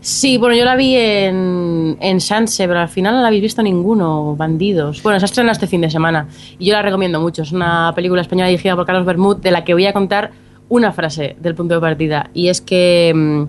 [0.00, 3.62] Sí, bueno, yo la vi en, en Sanse, pero al final no la habéis visto
[3.62, 5.02] ninguno, Bandidos.
[5.02, 7.42] Bueno, se ha estrenado este fin de semana y yo la recomiendo mucho.
[7.42, 10.30] Es una película española dirigida por Carlos Bermud, de la que voy a contar
[10.68, 12.30] una frase del punto de partida.
[12.32, 13.42] Y es que mm,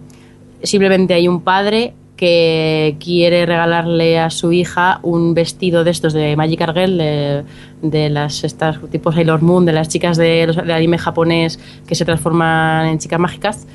[0.64, 6.36] simplemente hay un padre que quiere regalarle a su hija un vestido de estos de
[6.36, 7.44] Magic Girl, de,
[7.82, 11.96] de las estas tipos Sailor Moon, de las chicas de los- del anime japonés que
[11.96, 13.68] se transforman en chicas mágicas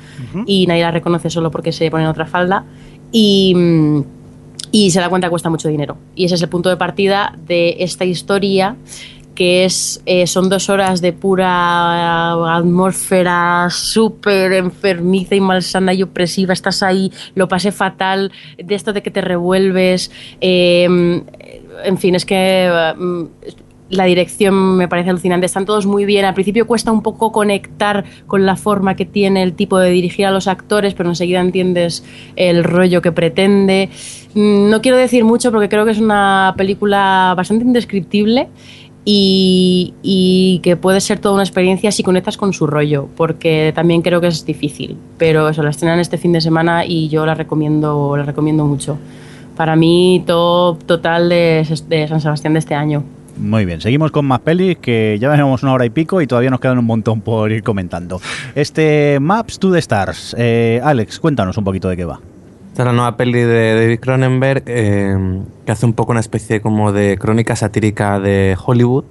[0.45, 2.65] y nadie las reconoce solo porque se ponen otra falda
[3.11, 3.55] y,
[4.71, 5.97] y se da cuenta que cuesta mucho dinero.
[6.15, 8.75] Y ese es el punto de partida de esta historia
[9.35, 16.53] que es eh, son dos horas de pura atmósfera súper enfermiza y malsana y opresiva.
[16.53, 20.09] Estás ahí, lo pasé fatal, de esto de que te revuelves.
[20.39, 20.87] eh,
[21.83, 23.23] en fin, es que mm,
[23.89, 25.45] la dirección me parece alucinante.
[25.45, 26.25] Están todos muy bien.
[26.25, 30.25] Al principio cuesta un poco conectar con la forma que tiene el tipo de dirigir
[30.25, 32.03] a los actores, pero enseguida entiendes
[32.35, 33.89] el rollo que pretende.
[34.33, 38.49] Mm, No quiero decir mucho porque creo que es una película bastante indescriptible
[39.05, 44.19] y, que puede ser toda una experiencia si conectas con su rollo, porque también creo
[44.19, 44.97] que es difícil.
[45.17, 48.97] Pero eso, la estrenan este fin de semana y yo la recomiendo, la recomiendo mucho.
[49.55, 53.03] Para mí, top total de, de San Sebastián de este año.
[53.37, 56.49] Muy bien, seguimos con más pelis que ya tenemos una hora y pico y todavía
[56.49, 58.21] nos quedan un montón por ir comentando.
[58.55, 60.33] Este Maps to the Stars.
[60.37, 62.19] Eh, Alex, cuéntanos un poquito de qué va.
[62.69, 65.17] Esta es la nueva peli de David Cronenberg eh,
[65.65, 69.05] que hace un poco una especie como de crónica satírica de Hollywood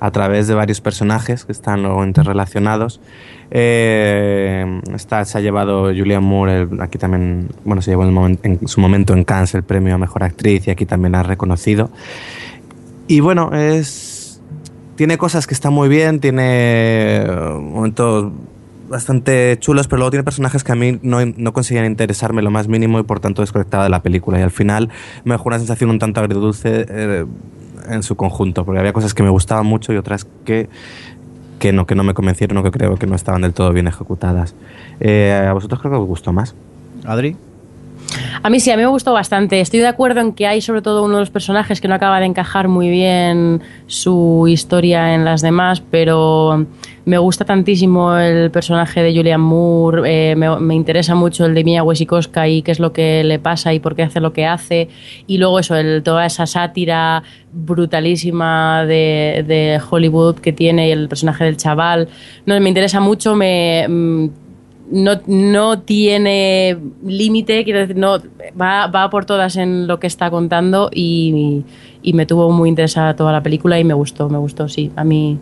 [0.00, 3.00] a través de varios personajes que están luego interrelacionados.
[3.50, 8.68] Eh, esta se ha llevado Julianne Moore, aquí también, bueno, se llevó el momen- en
[8.68, 11.90] su momento en Cannes el premio a Mejor Actriz y aquí también ha reconocido.
[13.08, 14.18] Y bueno, es
[14.98, 18.32] tiene cosas que están muy bien, tiene eh, momentos
[18.88, 22.66] bastante chulos, pero luego tiene personajes que a mí no, no conseguían interesarme lo más
[22.66, 24.40] mínimo y por tanto desconectaba de la película.
[24.40, 24.90] Y al final
[25.24, 27.26] me dejó una sensación un tanto agridulce eh,
[27.88, 30.68] en su conjunto, porque había cosas que me gustaban mucho y otras que,
[31.60, 33.86] que, no, que no me convencieron o que creo que no estaban del todo bien
[33.86, 34.56] ejecutadas.
[34.98, 36.56] Eh, ¿A vosotros creo que os gustó más?
[37.04, 37.36] Adri.
[38.42, 39.60] A mí sí, a mí me gustó bastante.
[39.60, 42.20] Estoy de acuerdo en que hay sobre todo uno de los personajes que no acaba
[42.20, 46.66] de encajar muy bien su historia en las demás, pero
[47.04, 50.02] me gusta tantísimo el personaje de Julian Moore,
[50.32, 53.72] eh, me, interesa mucho el de Mia Wasikowska y qué es lo que le pasa
[53.72, 54.88] y por qué hace lo que hace.
[55.26, 57.22] Y luego eso, toda esa sátira
[57.52, 62.08] brutalísima de, de Hollywood que tiene y el personaje del chaval.
[62.46, 63.86] No, me interesa mucho, me...
[64.90, 68.18] no, no tiene límite, quiero decir, no,
[68.60, 71.64] va, va por todas en lo que está contando y,
[72.02, 74.90] y me tuvo muy interesada toda la película y me gustó, me gustó, sí.
[74.96, 75.38] A mí,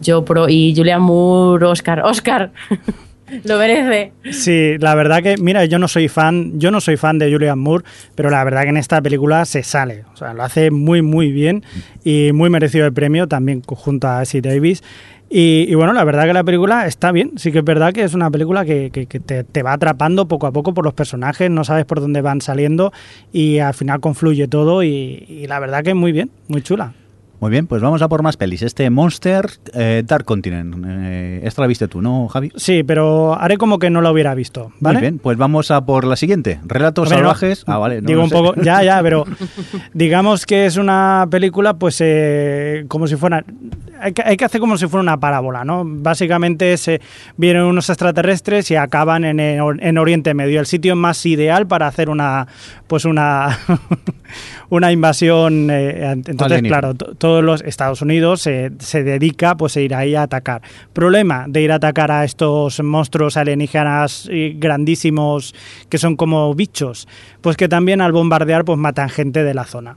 [0.00, 0.48] yo pro.
[0.48, 2.52] Y Julian Moore, Oscar, Oscar,
[3.44, 4.12] lo merece.
[4.30, 7.58] Sí, la verdad que, mira, yo no soy fan, yo no soy fan de Julian
[7.58, 7.84] Moore,
[8.14, 11.32] pero la verdad que en esta película se sale, o sea, lo hace muy, muy
[11.32, 11.64] bien
[12.04, 14.82] y muy merecido el premio, también junto a Essie Davis.
[15.28, 18.04] Y, y bueno, la verdad que la película está bien, sí que es verdad que
[18.04, 20.94] es una película que, que- que te, te va atrapando poco a poco por los
[20.94, 22.92] personajes, no sabes por dónde van saliendo
[23.32, 26.92] y al final confluye todo y, y la verdad que es muy bien, muy chula.
[27.38, 28.62] Muy bien, pues vamos a por más pelis.
[28.62, 30.74] Este Monster eh, Dark Continent.
[30.86, 32.50] Eh, esta la viste tú, ¿no, Javi?
[32.56, 34.96] Sí, pero haré como que no la hubiera visto, ¿vale?
[34.98, 36.60] Muy bien, pues vamos a por la siguiente.
[36.64, 37.64] Relatos no, salvajes.
[37.66, 38.00] Ah, vale.
[38.00, 38.34] no digo un sé.
[38.34, 39.24] poco, ya, ya, pero
[39.92, 43.44] digamos que es una película, pues, eh, como si fuera.
[44.00, 45.82] Hay que, hay que hacer como si fuera una parábola, ¿no?
[45.86, 47.00] Básicamente se
[47.36, 52.08] vienen unos extraterrestres y acaban en, en Oriente Medio, el sitio más ideal para hacer
[52.10, 52.46] una,
[52.86, 53.58] pues, una,
[54.70, 55.70] una invasión.
[55.70, 56.80] eh, entonces, Alienígena.
[56.80, 56.94] claro,
[57.26, 60.62] todos los Estados Unidos eh, se dedica, pues, a ir ahí a atacar.
[60.92, 65.52] Problema de ir a atacar a estos monstruos alienígenas eh, grandísimos
[65.88, 67.08] que son como bichos,
[67.40, 69.96] pues que también al bombardear pues matan gente de la zona.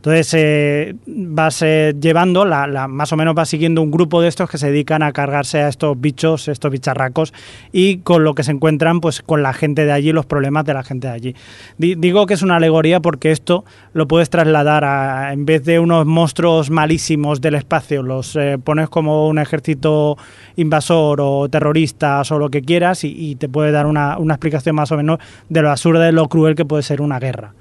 [0.00, 4.28] Entonces eh, vas eh, llevando, la, la- más o menos vas siguiendo un grupo de
[4.28, 7.34] estos que se dedican a cargarse a estos bichos, estos bicharracos,
[7.70, 10.72] y con lo que se encuentran pues con la gente de allí, los problemas de
[10.72, 11.34] la gente de allí.
[11.76, 15.78] Di- digo que es una alegoría porque esto lo puedes trasladar a, en vez de
[15.78, 20.16] unos monstruos malísimos del espacio, los eh, pones como un ejército
[20.56, 24.76] invasor o terroristas o lo que quieras y, y te puede dar una, una explicación
[24.76, 25.18] más o menos
[25.50, 27.52] de lo absurda y lo cruel que puede ser una guerra.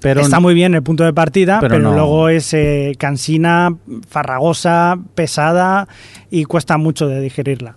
[0.00, 3.74] Pero Está muy bien el punto de partida, pero pero, no- luego es eh, cansina,
[4.08, 5.88] farragosa, pesada
[6.30, 7.74] y cuesta mucho de digerirla.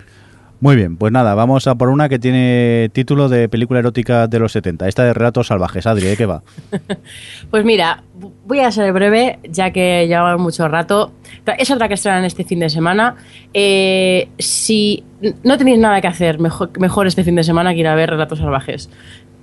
[0.60, 4.40] Muy bien, pues nada, vamos a por una que tiene título de película erótica de
[4.40, 4.88] los 70.
[4.88, 5.86] Esta de Relatos Salvajes.
[5.86, 6.41] Adri, ¿de qué va?
[7.52, 8.04] Pues mira,
[8.45, 11.12] voy a ser breve, ya que llevamos mucho rato.
[11.58, 13.16] Es otra que estrenan este fin de semana.
[13.54, 15.04] Eh, si
[15.44, 18.10] no tenéis nada que hacer, mejor, mejor este fin de semana que ir a ver
[18.12, 18.90] Relatos Salvajes.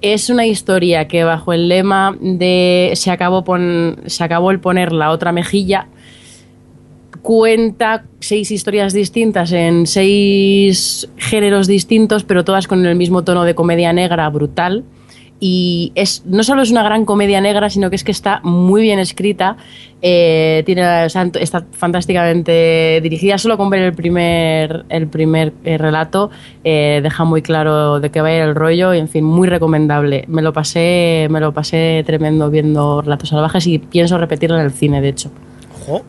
[0.03, 3.45] Es una historia que bajo el lema de se acabó,
[4.07, 5.89] se acabó el poner la otra mejilla,
[7.21, 13.55] cuenta seis historias distintas en seis géneros distintos, pero todas con el mismo tono de
[13.55, 14.85] comedia negra brutal.
[15.43, 18.83] Y es, no solo es una gran comedia negra, sino que es que está muy
[18.83, 19.57] bien escrita,
[20.03, 23.39] eh, tiene, o sea, está fantásticamente dirigida.
[23.39, 26.31] Solo con ver el primer, el primer eh, relato
[26.63, 29.49] eh, deja muy claro de qué va a ir el rollo y, en fin, muy
[29.49, 30.25] recomendable.
[30.29, 34.73] Me lo pasé, me lo pasé tremendo viendo Relatos Salvajes y pienso repetirlo en el
[34.73, 35.31] cine, de hecho.
[35.87, 36.03] ¡Jo!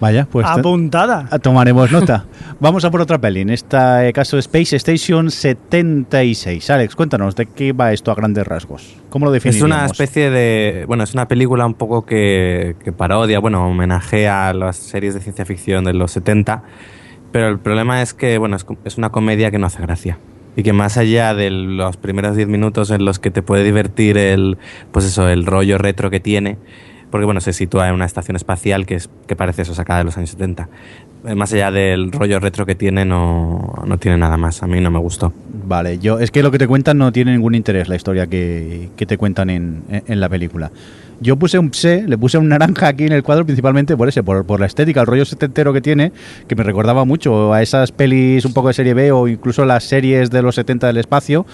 [0.00, 1.26] Vaya, pues Apuntada.
[1.40, 2.26] Tomaremos nota.
[2.60, 3.40] Vamos a por otra peli.
[3.40, 6.70] En este caso, Space Station 76.
[6.70, 8.96] Alex, cuéntanos, ¿de qué va esto a grandes rasgos?
[9.08, 9.76] ¿Cómo lo Es definiríamos?
[9.76, 10.84] una especie de.
[10.86, 15.20] Bueno, es una película un poco que, que parodia, bueno, homenajea a las series de
[15.20, 16.62] ciencia ficción de los 70.
[17.32, 20.18] Pero el problema es que, bueno, es, es una comedia que no hace gracia.
[20.56, 24.16] Y que más allá de los primeros 10 minutos en los que te puede divertir
[24.16, 24.56] el,
[24.90, 26.56] pues eso, el rollo retro que tiene,
[27.16, 30.04] porque bueno, se sitúa en una estación espacial que, es, que parece eso sacada de
[30.04, 30.68] los años 70.
[31.26, 34.62] Eh, Más allá del rollo retro que tiene, no, no tiene nada más.
[34.62, 35.32] A mí no me gustó.
[35.66, 38.90] Vale, yo es que lo que te cuentan no tiene ningún interés la historia que,
[38.96, 40.70] que te cuentan en, en- en la película.
[41.18, 44.22] Yo puse un pse, le puse un naranja aquí en el cuadro principalmente por ese,
[44.22, 46.12] por, por la estética, el rollo setentero que tiene,
[46.46, 49.84] que me recordaba mucho a esas pelis un poco de serie B o incluso las
[49.84, 51.46] series de los 70 del espacio.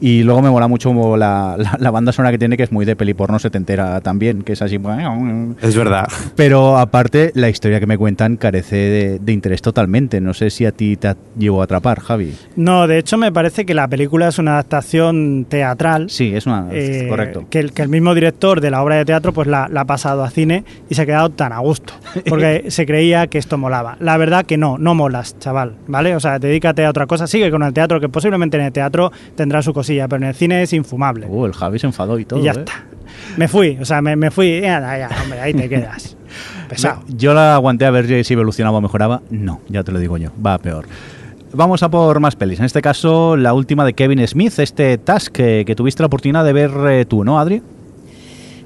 [0.00, 2.84] Y luego me mola mucho la, la, la banda sonora que tiene, que es muy
[2.84, 4.78] de peli porno setentera también, que es así.
[5.62, 6.06] Es verdad.
[6.36, 10.20] Pero aparte, la historia que me cuentan carece de, de interés totalmente.
[10.20, 12.34] No sé si a ti te llegó a atrapar, Javi.
[12.56, 16.10] No, de hecho me parece que la película es una adaptación teatral.
[16.10, 16.66] Sí, es una.
[16.72, 17.44] eh, correcto.
[17.50, 19.84] Que el, que el mismo director de la obra de teatro pues la, la ha
[19.84, 21.92] pasado a cine y se ha quedado tan a gusto.
[22.28, 23.96] Porque se creía que esto molaba.
[24.00, 25.76] La verdad que no, no molas, chaval.
[25.86, 26.14] ¿Vale?
[26.16, 27.26] O sea, dedícate a otra cosa.
[27.26, 30.34] Sigue con el teatro, que posiblemente en el teatro tendrá su cosilla, pero en el
[30.34, 31.26] cine es infumable.
[31.26, 32.40] Uh, el Javi se enfadó y todo.
[32.40, 32.58] y ya ¿eh?
[32.58, 32.84] está.
[33.36, 34.60] Me fui, o sea, me, me fui.
[34.60, 36.16] Ya, ya, hombre, ahí te quedas.
[36.68, 37.02] Pesado.
[37.08, 39.22] Yo la aguanté a ver si evolucionaba o mejoraba.
[39.30, 40.86] No, ya te lo digo yo, va a peor.
[41.52, 42.58] Vamos a por más pelis.
[42.58, 46.44] En este caso, la última de Kevin Smith, este Task que, que tuviste la oportunidad
[46.44, 47.62] de ver eh, tú, ¿no, Adri?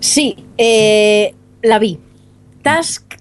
[0.01, 1.99] Sí, eh, la vi.
[2.62, 3.19] Task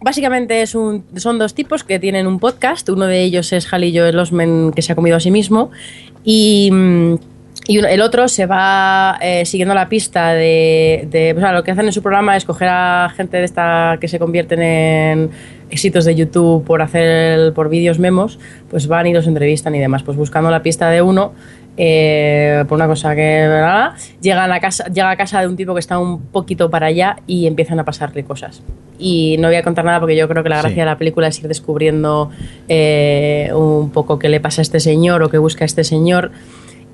[0.00, 2.88] básicamente es un, son dos tipos que tienen un podcast.
[2.88, 5.70] Uno de ellos es Haley Joel Osment, que se ha comido a sí mismo.
[6.24, 7.14] Y, mm,
[7.68, 11.86] el otro se va eh, siguiendo la pista de, de- o sea, lo que hacen
[11.86, 15.30] en su programa es coger a gente de esta que se convierten en
[15.70, 18.40] éxitos de YouTube por hacer por vídeos memos,
[18.70, 20.02] pues van y los entrevistan y demás.
[20.02, 21.32] Pues buscando la pista de uno,
[21.76, 23.92] eh, por una cosa que ¿verdad?
[24.20, 27.16] llegan a casa, llega a casa de un tipo que está un poquito para allá
[27.26, 28.62] y empiezan a pasarle cosas.
[28.98, 30.62] Y no voy a contar nada porque yo creo que la Sí.
[30.62, 32.30] gracia de la película es ir descubriendo
[32.68, 36.32] eh, un poco qué le pasa a este señor o qué busca este señor.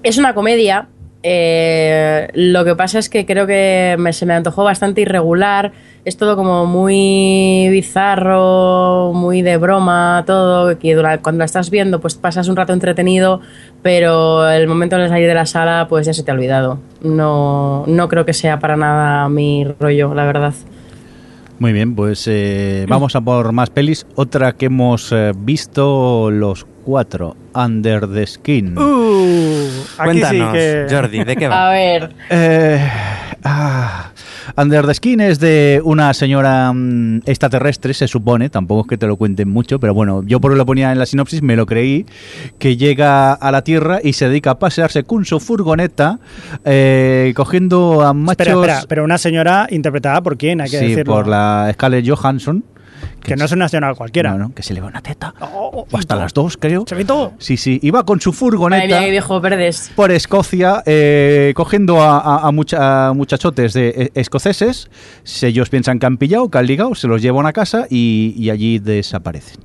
[0.03, 0.89] Es una comedia.
[1.28, 5.73] Eh, lo que pasa es que creo que me- se me antojó bastante irregular.
[6.05, 10.78] Es todo como muy bizarro, muy de broma, todo.
[10.78, 13.40] Que cuando la estás viendo, pues pasas un rato entretenido,
[13.82, 16.78] pero el momento de salir de la sala, pues ya se te ha olvidado.
[17.03, 20.55] No, no creo que sea para nada mi rollo, la verdad.
[21.59, 24.07] Muy bien, pues eh, vamos a por más pelis.
[24.15, 28.79] Otra que hemos eh, visto los cuatro, Under the Skin.
[28.79, 29.67] Uh,
[29.99, 30.87] aquí Cuéntanos, sí que...
[30.89, 31.71] Jordi, ¿de qué A va?
[31.71, 32.89] ver, Eh,
[33.43, 34.13] ah,
[34.57, 39.09] Under the Skin es de una señora mm, extraterrestre, se supone, tampoco es que te
[39.09, 42.07] lo cuenten mucho, pero bueno, yo por lo ponía en la sinopsis, me lo creí,
[42.61, 46.21] que llega a la Tierra y se dedica a pasearse con su furgoneta,
[46.65, 48.47] eh, cogiendo a machos...
[48.47, 51.15] Espera, espera, pero una señora interpretada por quién, hay que sí, decirlo.
[51.15, 52.63] por la Scarlett Johansson.
[53.23, 54.33] Que no es una señora cualquiera.
[54.33, 55.35] No, no, que se le va una teta.
[55.41, 56.85] Oh, O hasta las dos, creo.
[56.87, 57.33] ¿Se ve todo?
[57.39, 59.91] Sí, sí, iba con su furgoneta mía, viejo verdes.
[59.97, 64.89] por Escocia, eh, cogiendo a, a- a mucha- a muchachotes de eh, escoceses.
[65.24, 68.35] Si ellos piensan que han pillado, que han ligado, se los llevan a casa y,
[68.37, 69.61] y allí desaparecen.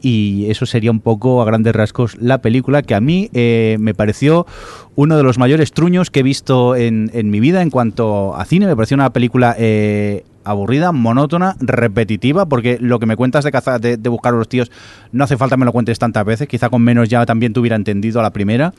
[0.00, 3.94] Y eso sería un poco a grandes rasgos la película que a mí eh, me
[3.94, 4.46] pareció
[4.94, 8.44] uno de los mayores truños que he visto en, en mi vida en cuanto a
[8.44, 8.66] cine.
[8.68, 13.80] Me pareció una película eh, aburrida, monótona, repetitiva, porque lo que me cuentas de cazar,
[13.80, 14.70] de, de buscar a los tíos,
[15.12, 17.76] no hace falta me lo cuentes tantas veces, quizá con menos ya también te hubiera
[17.76, 18.72] entendido a la primera.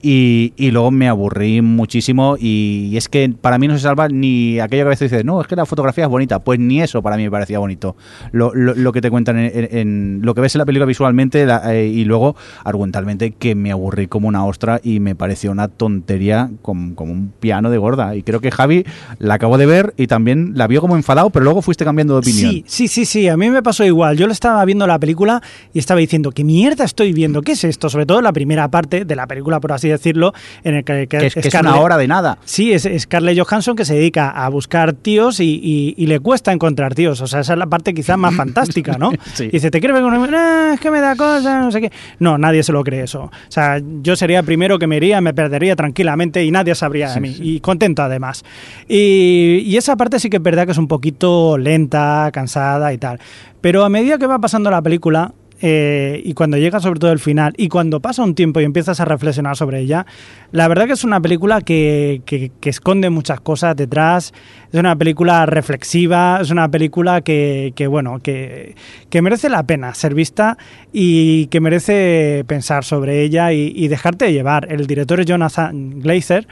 [0.00, 4.58] Y, y luego me aburrí muchísimo y, es que para mí no se salva ni
[4.60, 7.02] aquello que a veces dices, no, es que la fotografía es bonita, pues ni eso
[7.02, 7.96] para mí me parecía bonito.
[8.32, 10.86] Lo, lo- lo que te cuentan en, en- en- lo que ves en la película
[10.86, 15.50] visualmente la- eh, y luego argumentalmente que me aburrí como una ostra y me pareció
[15.52, 18.16] una tontería como, como un piano de gorda.
[18.16, 18.84] Y creo que Javi
[19.18, 22.20] la acabó de ver y también la vio como enfadado, pero luego fuiste cambiando de
[22.20, 22.50] opinión.
[22.52, 24.16] Sí, sí, sí, sí, a mí me pasó igual.
[24.16, 25.42] Yo lo estaba viendo la película
[25.74, 27.42] y estaba diciendo, ¿qué mierda estoy viendo?
[27.42, 27.88] ¿Qué es esto?
[27.90, 30.32] Sobre todo la primera parte de la película, por así decirlo,
[30.64, 32.38] en el que, que que es, que es Scarlett- una hora de nada.
[32.44, 36.52] Sí, es Scarlett Johansson que se dedica a buscar tíos y, y- y le cuesta
[36.52, 37.20] encontrar tíos.
[37.20, 39.10] O sea, esa es la parte quizás más fantástica, ¿no?
[39.34, 39.44] Sí.
[39.44, 41.80] Y dice, ¿te quieres ver con un- "Ah, es que me da cosas, no sé
[41.80, 41.92] qué.
[42.18, 43.24] No, nadie se lo cree eso.
[43.24, 47.08] O sea, yo sería el primero que me iría, me perdería tranquilamente y nadie sabría
[47.08, 47.34] de Sí, mí.
[47.34, 47.42] sí.
[47.56, 48.44] Y contento además.
[48.88, 52.98] Y, y esa parte sí que es verdad que es un poquito lenta, cansada y
[52.98, 53.18] tal.
[53.60, 55.32] Pero a medida que va pasando la película,
[55.64, 58.98] eh, y cuando llega sobre todo el final y cuando pasa un tiempo y empiezas
[58.98, 60.04] a reflexionar sobre ella,
[60.50, 64.34] la verdad que es una película que, que- esconde muchas cosas detrás,
[64.72, 68.74] es una película reflexiva, es una película que, que, bueno, que,
[69.08, 70.58] que merece la pena ser vista
[70.92, 74.66] y que merece pensar sobre ella y, y dejarte llevar.
[74.68, 76.48] El director es Jonathan Glazer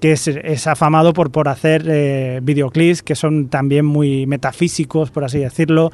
[0.00, 5.24] que es, es afamado por, por hacer eh, videoclips que son también muy metafísicos, por
[5.24, 5.92] así decirlo,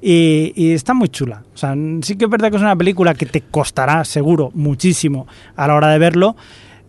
[0.00, 1.42] y, y está muy chula.
[1.54, 5.26] O sea, sí que es verdad que es una película que te costará seguro muchísimo
[5.56, 6.36] a la hora de verlo,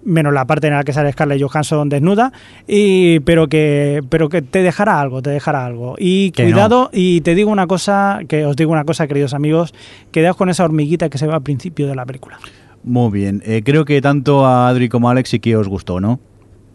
[0.04, 2.32] menos la parte en la que sale Scarlett Johansson desnuda,
[2.68, 5.96] y, pero, que, pero que te dejará algo, te dejará algo.
[6.00, 9.74] Y Que cuidado, y te digo una cosa, que os digo una cosa, queridos amigos,
[10.12, 12.40] quedaos con esa hormiguita que se ve al principio de la película.
[12.84, 13.44] Muy bien.
[13.46, 16.20] Eh, creo que tanto a Adri como a Alex sí que os gustó, ¿no?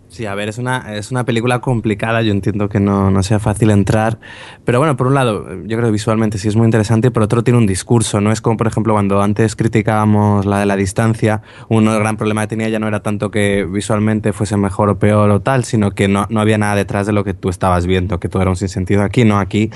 [0.09, 3.41] Sí, a ver, es una, es una película complicada, yo entiendo que no, no, sea
[3.41, 4.21] fácil entrar,
[4.65, 7.43] pero bueno, por un lado, yo creo que visualmente sí es muy interesante por otro
[7.43, 11.43] tiene un discurso, no es como por ejemplo cuando antes criticábamos la de la distancia,
[11.69, 14.99] uno del gran problema que tenía ya no era tanto que visualmente fuese mejor o
[14.99, 17.85] peor o tal, sino que no, no había nada detrás de lo que tú estabas
[17.87, 19.71] viendo, que todo era un sinsentido aquí, no aquí,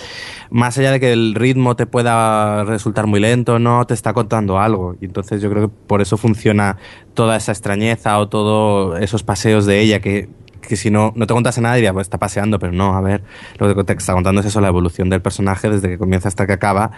[0.50, 4.60] más allá de que el ritmo te pueda resultar muy lento, no te está contando
[4.60, 6.76] algo, y entonces yo creo que por eso funciona
[7.14, 10.29] toda esa extrañeza o todos esos paseos de ella que
[10.60, 13.22] que si no, no te contase nada diría, pues está paseando, pero no, a ver,
[13.58, 16.46] lo que te está contando es eso, la evolución del personaje desde que comienza hasta
[16.46, 16.92] que acaba,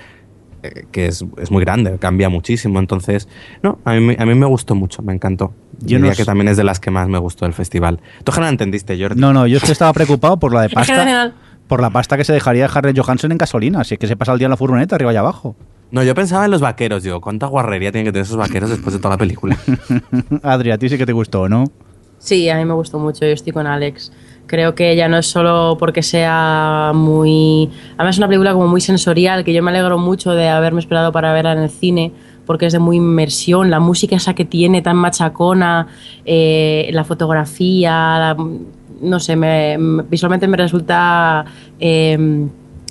[0.62, 2.78] eh, que es, es, muy grande, cambia muchísimo.
[2.78, 3.28] Entonces,
[3.62, 5.52] no, a mí, a mí me gustó mucho, me encantó.
[5.80, 8.00] Yo diría no que también es de las que más me gustó del festival.
[8.22, 9.20] ¿Tú no entendiste, Jordi?
[9.20, 11.32] No, no, yo es que estaba preocupado por la de pasta.
[11.66, 14.38] por la pasta que se dejaría Harry Johansson en gasolina, así que se pasa el
[14.38, 15.56] día en la furgoneta arriba y abajo.
[15.90, 18.94] No, yo pensaba en los vaqueros, digo, ¿cuánta guarrería tienen que tener esos vaqueros después
[18.94, 19.58] de toda la película?
[20.42, 21.64] Adri, a ti sí que te gustó, ¿no?
[22.22, 24.12] Sí, a mí me gustó mucho, yo estoy con Alex.
[24.46, 27.68] Creo que ya no es solo porque sea muy...
[27.96, 31.10] Además es una película como muy sensorial, que yo me alegro mucho de haberme esperado
[31.10, 32.12] para verla en el cine,
[32.46, 35.88] porque es de muy inmersión, la música esa que tiene tan machacona,
[36.24, 38.36] eh, la fotografía, la,
[39.00, 39.76] no sé, me,
[40.08, 41.44] visualmente me resulta...
[41.80, 42.46] Eh,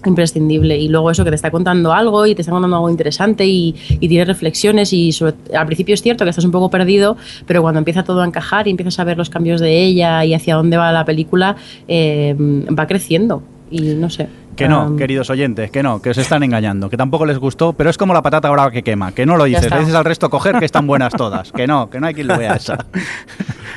[0.05, 0.77] imprescindible.
[0.77, 3.75] Y luego eso que te está contando algo y te está contando algo interesante y,
[3.89, 5.11] y tienes reflexiones y
[5.53, 8.67] al principio es cierto que estás un poco perdido pero cuando empieza todo a encajar
[8.67, 11.55] y empiezas a ver los cambios de ella y hacia dónde va la película
[11.87, 13.43] eh, va creciendo.
[13.69, 16.97] Y no sé que no, um, queridos oyentes, que no, que os están engañando, que
[16.97, 19.71] tampoco les gustó, pero es como la patata brava que quema, que no lo dices,
[19.71, 22.27] le dices al resto coger que están buenas todas, que no, que no hay quien
[22.27, 22.55] lo vea.
[22.61, 22.85] Esa.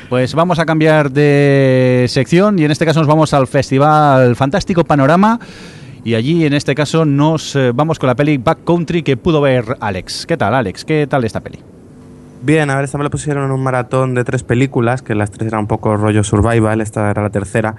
[0.09, 4.83] Pues vamos a cambiar de sección y en este caso nos vamos al Festival Fantástico
[4.83, 5.39] Panorama
[6.05, 9.41] y allí, en este caso, nos eh, vamos con la peli Back Country que pudo
[9.41, 10.27] ver Alex.
[10.27, 10.85] ¿Qué tal, Alex?
[10.85, 11.57] ¿Qué tal esta peli?
[12.43, 15.31] Bien, a ver, esta me la pusieron en un maratón de tres películas, que las
[15.31, 17.75] tres eran un poco rollo survival, esta era la tercera.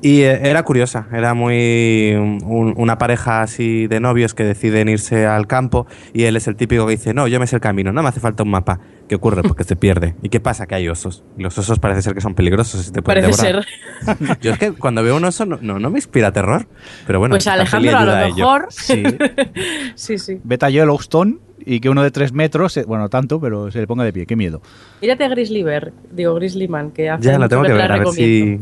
[0.00, 5.48] Y eh, era curiosa, era muy una pareja así de novios que deciden irse al
[5.48, 8.04] campo y él es el típico que dice, no, yo me sé el camino, no
[8.04, 8.78] me hace falta un mapa.
[9.08, 9.42] ¿Qué ocurre?
[9.42, 10.14] Porque se pierde.
[10.22, 10.66] ¿Y qué pasa?
[10.66, 11.24] Que hay osos.
[11.36, 12.90] Y los osos parece ser que son peligrosos.
[12.90, 13.66] Te parece ser.
[14.40, 16.66] Yo es que cuando veo un oso no, no, me inspira terror.
[17.06, 18.66] Pero bueno, pues Alejandro a lo mejor.
[18.70, 19.02] Sí.
[19.94, 20.40] sí, sí.
[20.42, 24.04] Vete a Yellowstone y que uno de tres metros, bueno, tanto, pero se le ponga
[24.04, 24.26] de pie.
[24.26, 24.62] Qué miedo.
[25.02, 27.98] Mírate a Grizzly Bear, digo Grizzly Man, que hace Ya, la tengo que ver, a
[27.98, 28.58] ver si...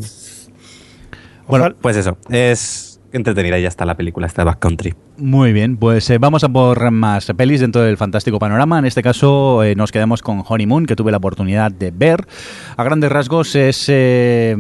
[1.47, 4.95] Bueno, pues eso, es entretenida y ya está la película, está Backcountry.
[5.19, 8.79] Muy bien, pues eh, vamos a por más pelis dentro del fantástico panorama.
[8.79, 12.27] En este caso eh, nos quedamos con Honeymoon, que tuve la oportunidad de ver.
[12.77, 14.57] A grandes rasgos es eh,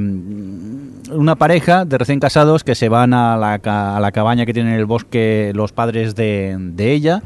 [1.10, 4.86] una pareja de recién casados que se van a la, cabaña que tienen en el
[4.86, 7.22] bosque los padres de, de ella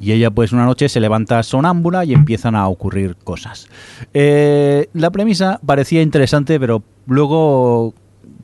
[0.00, 3.68] y ella pues una noche se levanta sonámbula y empiezan a ocurrir cosas.
[4.14, 7.92] La premisa parecía interesante, pero luego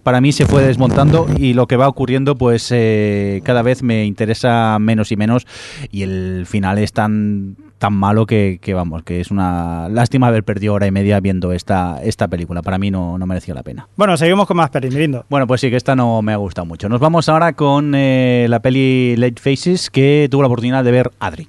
[0.07, 4.05] para mí se fue desmontando y lo que va ocurriendo pues eh, cada vez me
[4.05, 5.49] interesa menos y menos
[5.91, 10.75] y el final es tan tan malo que, vamos, que es una lástima haber perdido
[10.75, 12.63] hora y media viendo esta, esta película.
[12.63, 13.89] Para mí no, no merecía la pena.
[13.97, 15.25] Bueno, seguimos con más pelis, lindo.
[15.29, 16.89] Bueno, pues sí, que esta no me ha gustado mucho.
[16.89, 21.11] Nos vamos ahora con eh, la peli Late Faces que tuvo la oportunidad de ver
[21.19, 21.49] Adri.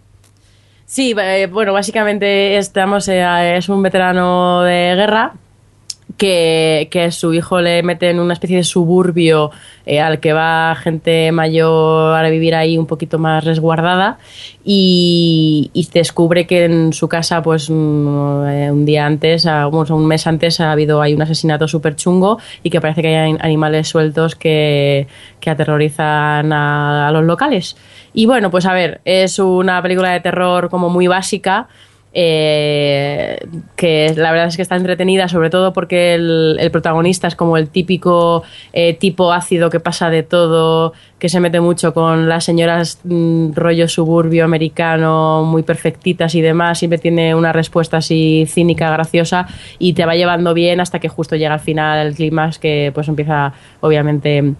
[0.87, 5.33] Sí, eh, bueno, básicamente estamos, es un veterano de guerra
[6.17, 9.51] que, que, su hijo le mete en una especie de suburbio
[9.85, 14.17] eh, al que va gente mayor a vivir ahí un poquito más resguardada
[14.65, 20.27] y, descubre que en su casa pues un, eh, un día antes, a, un mes
[20.27, 24.35] antes ha habido hay un asesinato súper chungo y que parece que hay animales sueltos
[24.35, 25.07] que,
[25.39, 27.77] que aterrorizan a, a los locales.
[28.13, 31.67] Y bueno, pues a ver, es una película de terror como muy básica,
[32.19, 33.37] eh,
[33.75, 37.69] que la verdad es que está entretenida, sobre todo porque el, protagonista es como el
[37.69, 38.41] típico
[38.73, 43.51] eh, tipo ácido que pasa de todo, que se mete mucho con las señoras mmm,
[43.53, 49.93] rollo suburbio americano, muy perfectitas y demás, siempre tiene una respuesta así cínica, graciosa y
[49.93, 53.53] te va llevando bien hasta que justo llega al final el clima que pues empieza
[53.81, 54.55] obviamente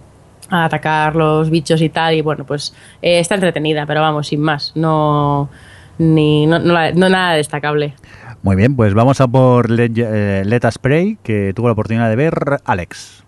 [0.48, 2.72] a atacar los bichos y tal y bueno pues
[3.02, 5.50] eh, está entretenida pero vamos sin más no
[5.98, 7.94] ni no, no, no, nada destacable.
[8.42, 12.08] Muy bien, pues vamos a por Let, eh, Let Us Pray, que tuvo la oportunidad
[12.08, 12.34] de ver
[12.64, 13.24] Alex.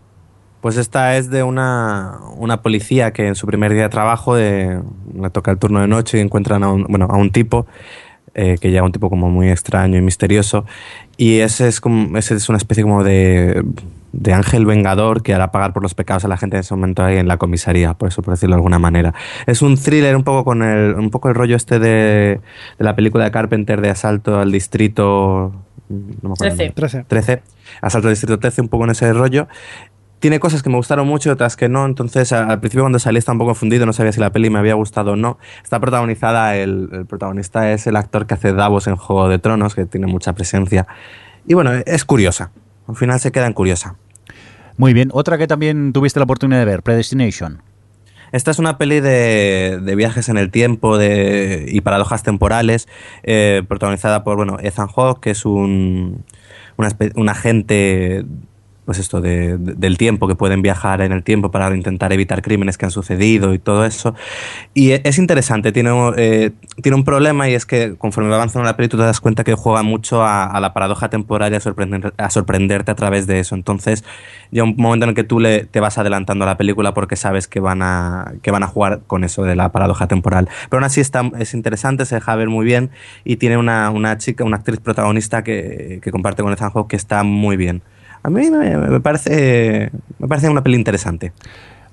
[0.61, 4.83] Pues esta es de una, una policía que en su primer día de trabajo le
[5.33, 7.67] toca el turno de noche y encuentran a un, bueno, a un tipo
[8.35, 10.65] eh, que llega un tipo como muy extraño y misterioso
[11.17, 13.65] y ese es como ese es una especie como de
[14.13, 17.05] de ángel vengador que hará pagar por los pecados a la gente en ese momento
[17.05, 19.15] ahí en la comisaría, por eso por decirlo de alguna manera.
[19.47, 22.41] Es un thriller un poco con el, un poco el rollo este de,
[22.79, 25.53] de la película de Carpenter de asalto al distrito
[25.91, 26.57] no me acuerdo.
[26.57, 26.73] 13.
[26.73, 27.05] 13.
[27.09, 27.43] 13.
[27.83, 29.49] Asalto al Distrito 13, un poco en ese rollo.
[30.21, 31.87] Tiene cosas que me gustaron mucho y otras que no.
[31.87, 34.59] Entonces, al principio cuando salí estaba un poco confundido, no sabía si la peli me
[34.59, 35.39] había gustado o no.
[35.63, 39.75] Está protagonizada, el, el protagonista es el actor que hace Davos en Juego de Tronos,
[39.75, 40.87] que tiene mucha presencia.
[41.47, 42.51] Y bueno, es curiosa.
[42.91, 43.95] Al final se queda en curiosa.
[44.77, 45.11] Muy bien.
[45.13, 47.63] Otra que también tuviste la oportunidad de ver, Predestination.
[48.33, 52.89] Esta es una peli de, de viajes en el tiempo de, y paradojas temporales,
[53.23, 56.25] eh, protagonizada por bueno, Ethan Hawke, que es un,
[57.15, 58.25] un agente
[58.91, 62.43] pues esto de- de- del tiempo, que pueden viajar en el tiempo para intentar evitar
[62.43, 64.17] crímenes que han sucedido y todo eso.
[64.75, 66.51] Y e- es interesante, tiene, eh,
[66.83, 69.55] tiene un problema y es que conforme va avanzando la tú te das cuenta que
[69.55, 73.39] juega mucho a, a la paradoja temporal y a, sorprender- a sorprenderte a través de
[73.39, 73.55] eso.
[73.55, 74.03] Entonces
[74.51, 77.15] llega un momento en el que tú le, te vas adelantando a la película porque
[77.15, 80.49] sabes que van, a, que van a jugar con eso de la paradoja temporal.
[80.69, 82.91] Pero aún así está, es interesante, se deja ver muy bien
[83.25, 86.97] y tiene una, una chica, una actriz protagonista que, que comparte con Ethan Hawke que
[86.97, 87.83] está muy bien.
[88.23, 91.33] A mí me, me parece, me parece una peli interesante.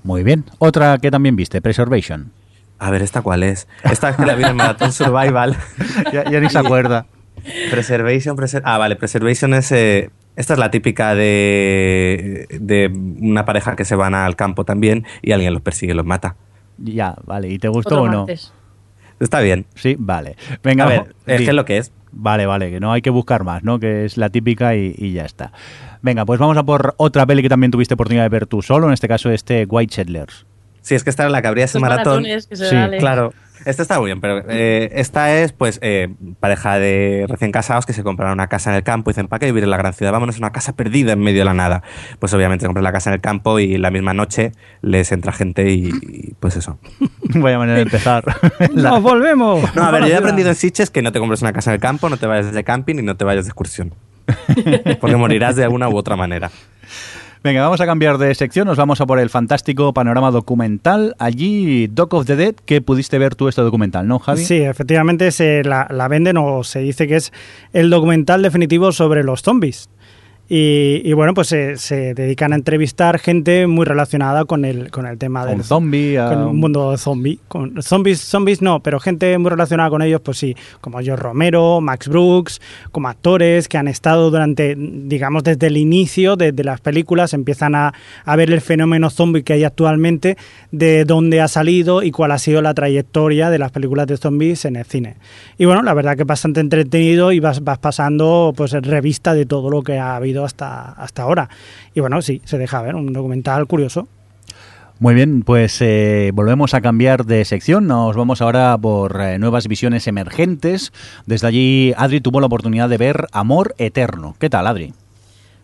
[0.04, 0.44] Muy bien.
[0.58, 2.30] Otra que también viste, Preservation.
[2.78, 3.66] A ver, ¿esta cuál es?
[3.82, 5.56] Esta es que la vi en Maratón Survival.
[6.12, 7.06] ya, ya ni se acuerda.
[7.70, 9.72] Preservation, preser- ah, vale, Preservation es...
[9.72, 12.86] eh, esta es la típica de, de
[13.20, 16.36] una pareja que se van al campo también y alguien los persigue y los mata.
[16.76, 17.48] Ya, vale.
[17.48, 18.18] ¿Y te gustó Otro o no?
[18.18, 18.52] martes.
[19.20, 19.66] Está bien.
[19.74, 20.36] Sí, vale.
[20.62, 21.92] Venga, A ver, es que es lo que es.
[22.12, 23.78] Vale, vale, que no hay que buscar más, ¿no?
[23.78, 25.52] Que es la típica y, y ya está.
[26.02, 28.86] Venga, pues vamos a por otra peli que también tuviste oportunidad de ver tú solo,
[28.86, 30.46] en este caso este White Settlers.
[30.80, 32.22] Sí, es que esta era la que abría ese maratón.
[32.22, 32.98] maratones que se Sí.
[32.98, 33.34] Claro,
[33.64, 36.08] esta está muy bien, pero eh, esta es pues eh,
[36.40, 39.40] pareja de recién casados que se compraron una casa en el campo y dicen, ¿para
[39.40, 40.12] qué vivir en la gran ciudad?
[40.12, 41.82] Vámonos a una casa perdida en medio de la nada.
[42.18, 44.52] Pues obviamente compran la casa en el campo y la misma noche
[44.82, 46.78] les entra gente y, y, pues eso.
[47.34, 48.24] Vaya manera de empezar.
[48.74, 49.74] La- ¡Nos volvemos!
[49.74, 51.74] No, a ver, yo he aprendido en Sitges que no te compres una casa en
[51.74, 53.94] el campo, no te vayas de camping y no te vayas de excursión.
[55.00, 56.50] Porque morirás de alguna u otra manera.
[57.48, 61.16] Venga, vamos a cambiar de sección, nos vamos a por el fantástico panorama documental.
[61.18, 64.44] Allí, Doc of the Dead, que pudiste ver tú este documental, ¿no, Javi?
[64.44, 67.32] Sí, efectivamente se la, la venden o se dice que es
[67.72, 69.88] el documental definitivo sobre los zombies.
[70.50, 75.04] Y, y bueno, pues se, se dedican a entrevistar gente muy relacionada con el, con
[75.04, 76.16] el tema Un del zombie.
[76.16, 77.38] con el mundo zombie.
[77.48, 81.82] Con zombies, zombies no, pero gente muy relacionada con ellos, pues sí, como George Romero,
[81.82, 82.62] Max Brooks,
[82.92, 87.74] como actores que han estado durante, digamos, desde el inicio de, de las películas, empiezan
[87.74, 87.92] a,
[88.24, 90.38] a ver el fenómeno zombie que hay actualmente,
[90.72, 94.64] de dónde ha salido y cuál ha sido la trayectoria de las películas de zombies
[94.64, 95.16] en el cine.
[95.58, 99.44] Y bueno, la verdad que es bastante entretenido y vas, vas pasando pues revista de
[99.44, 101.48] todo lo que ha habido hasta, hasta ahora.
[101.94, 104.08] Y bueno, sí, se deja ver, un documental curioso.
[105.00, 107.86] Muy bien, pues eh, volvemos a cambiar de sección.
[107.86, 110.92] Nos vamos ahora por eh, nuevas visiones emergentes.
[111.24, 114.34] Desde allí, Adri tuvo la oportunidad de ver Amor Eterno.
[114.40, 114.92] ¿Qué tal, Adri?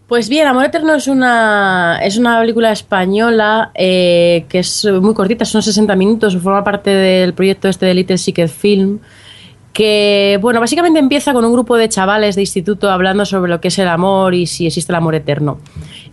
[0.06, 5.44] Pues bien, Amor Eterno es una, es una película española eh, que es muy cortita,
[5.44, 9.00] son 60 minutos, forma parte del proyecto este de Little Secret Film,
[9.74, 13.68] que, bueno, básicamente empieza con un grupo de chavales de instituto hablando sobre lo que
[13.68, 15.58] es el amor y si existe el amor eterno.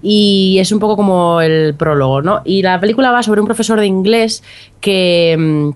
[0.01, 2.41] Y es un poco como el prólogo, ¿no?
[2.43, 4.43] Y la película va sobre un profesor de inglés
[4.81, 5.71] que...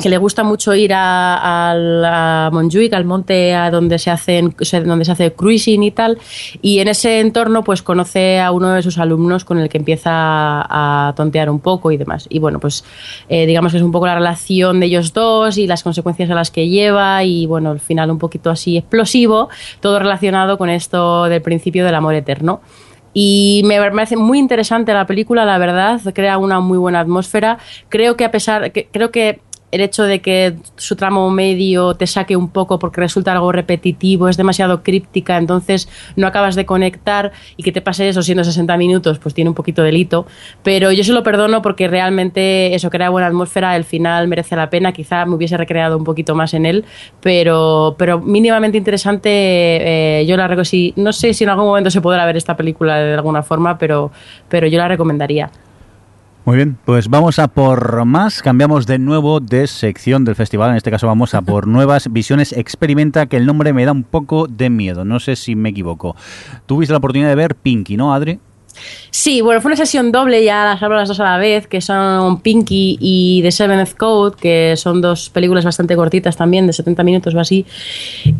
[0.00, 4.54] que le gusta mucho ir a, a Montjuic, al monte a donde se hacen
[4.84, 6.18] donde se hace cruising y tal,
[6.62, 10.10] y en ese entorno pues conoce a uno de sus alumnos con el que empieza
[10.12, 12.26] a tontear un poco y demás.
[12.30, 12.84] Y bueno, pues
[13.28, 16.34] eh, digamos que es un poco la relación de ellos dos y las consecuencias a
[16.34, 19.48] las que lleva y bueno, al final un poquito así explosivo,
[19.80, 22.60] todo relacionado con esto del principio del amor eterno.
[23.12, 27.58] Y me parece muy interesante la película, la verdad, crea una muy buena atmósfera.
[27.88, 29.40] Creo que a pesar, que, creo que
[29.72, 34.28] el hecho de que su tramo medio te saque un poco porque resulta algo repetitivo,
[34.28, 38.76] es demasiado críptica, entonces no acabas de conectar y que te pase eso siendo 60
[38.76, 40.26] minutos, pues tiene un poquito delito.
[40.62, 44.70] Pero yo se lo perdono porque realmente eso crea buena atmósfera, el final merece la
[44.70, 46.84] pena, quizá me hubiese recreado un poquito más en él,
[47.20, 51.90] pero, pero mínimamente interesante, eh, yo la reco- si No sé si en algún momento
[51.90, 54.10] se podrá ver esta película de alguna forma, pero,
[54.48, 55.50] pero yo la recomendaría.
[56.46, 58.42] Muy bien, pues vamos a por más.
[58.42, 60.70] Cambiamos de nuevo de sección del festival.
[60.70, 62.52] En este caso vamos a por nuevas visiones.
[62.52, 65.04] Experimenta, que el nombre me da un poco de miedo.
[65.04, 66.16] No sé si me equivoco.
[66.66, 68.40] Tuviste la oportunidad de ver Pinky, ¿no, Adri?
[69.10, 71.80] Sí, bueno, fue una sesión doble, ya las hablo las dos a la vez, que
[71.80, 77.02] son Pinky y The Seventh Code, que son dos películas bastante cortitas también, de 70
[77.02, 77.66] minutos o así.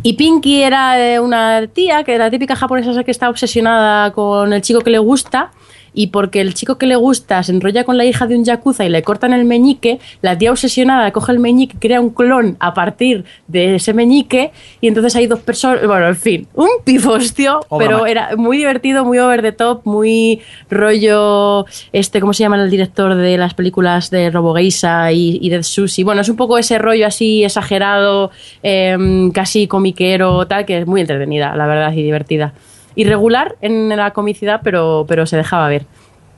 [0.03, 4.63] Y Pinky era eh, una tía, que la típica japonesa que está obsesionada con el
[4.63, 5.51] chico que le gusta,
[5.95, 8.85] y porque el chico que le gusta se enrolla con la hija de un yakuza
[8.85, 12.75] y le cortan el meñique, la tía obsesionada coge el meñique, crea un clon a
[12.75, 17.87] partir de ese meñique y entonces hay dos personas, bueno, en fin, un pifostio, Obra
[17.87, 20.41] pero era muy divertido, muy over the top, muy
[20.71, 25.63] rollo, este, ¿cómo se llama el director de las películas de Robogeisa y, y Dead
[25.63, 26.03] Sushi?
[26.03, 28.31] Bueno, es un poco ese rollo así exagerado,
[28.63, 32.53] em, casi comiquero, tal, que es muy entretenida, la verdad, y divertida.
[33.01, 35.87] Irregular en la comicidad, pero, pero se dejaba ver.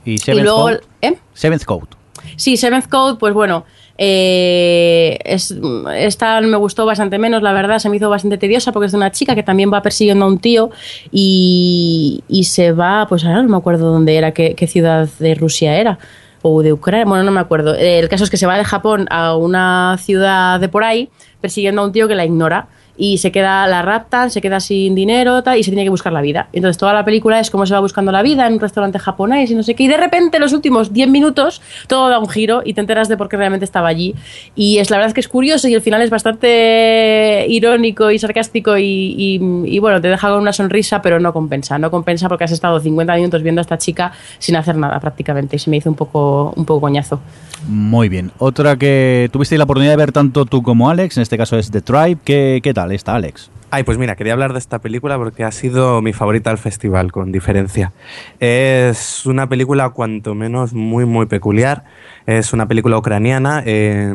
[0.05, 1.17] Y Y Seventh, luego, Code, ¿eh?
[1.33, 1.87] Seventh Code.
[2.35, 3.65] Sí, Seventh Code, pues bueno,
[3.97, 5.55] eh, es,
[5.95, 8.97] esta me gustó bastante menos, la verdad, se me hizo bastante tediosa porque es de
[8.97, 10.71] una chica que también va persiguiendo a un tío
[11.11, 15.35] y, y se va, pues ahora no me acuerdo dónde era, qué, qué ciudad de
[15.35, 15.99] Rusia era.
[16.45, 17.73] O de Ucrania, bueno, no me acuerdo.
[17.73, 21.09] Eh, El caso es que se va de Japón a una ciudad de por ahí
[21.39, 24.93] persiguiendo a un tío que la ignora y se queda, la raptan, se queda sin
[24.93, 26.47] dinero y se tiene que buscar la vida.
[26.53, 29.49] Entonces toda la película es cómo se va buscando la vida en un restaurante japonés
[29.49, 29.83] y no sé qué.
[29.83, 33.09] Y de repente, en los últimos 10 minutos, todo da un giro y te enteras
[33.09, 34.13] de por qué realmente estaba allí.
[34.55, 38.77] Y es la verdad que es curioso y el final es bastante irónico y sarcástico
[38.77, 38.83] y,
[39.17, 41.77] y- y, bueno, te deja con una sonrisa, pero no compensa.
[41.79, 45.55] No compensa porque has estado 50 minutos viendo a esta chica sin hacer nada prácticamente.
[45.55, 47.19] Y se me hizo un poco, un poco coñazo.
[47.67, 48.31] Muy bien.
[48.39, 51.71] Otra que tuviste la oportunidad de ver tanto tú como Alex, en este caso es
[51.71, 52.17] The Tribe.
[52.23, 53.49] ¿Qué, qué tal está, Alex?
[53.71, 57.11] Ay, pues mira, quería hablar de esta película porque ha sido mi favorita al festival,
[57.11, 57.91] con diferencia.
[58.39, 61.83] Es una película cuanto menos muy, muy peculiar.
[62.27, 64.13] Es una película ucraniana, eh,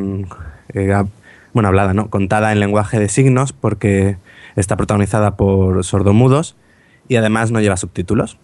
[1.52, 2.08] bueno, hablada, ¿no?
[2.08, 4.16] Contada en lenguaje de signos porque
[4.54, 6.54] está protagonizada por sordomudos
[7.08, 8.38] y además no lleva subtítulos.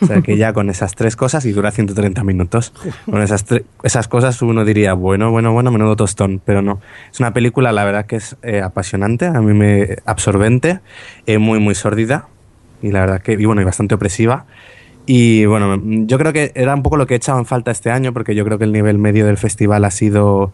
[0.00, 2.72] O sea que ya con esas tres cosas y dura 130 minutos.
[3.04, 3.44] Con esas,
[3.82, 6.80] esas cosas uno diría, bueno, bueno, bueno, menudo tostón, pero no.
[7.12, 10.80] Es una película, la verdad que es eh, apasionante, a mí me absorbente,
[11.26, 12.28] eh, muy, muy sórdida
[12.82, 14.46] y la verdad que, y bueno, y bastante opresiva.
[15.06, 17.90] Y bueno, yo creo que era un poco lo que he echado en falta este
[17.90, 20.52] año, porque yo creo que el nivel medio del festival ha sido,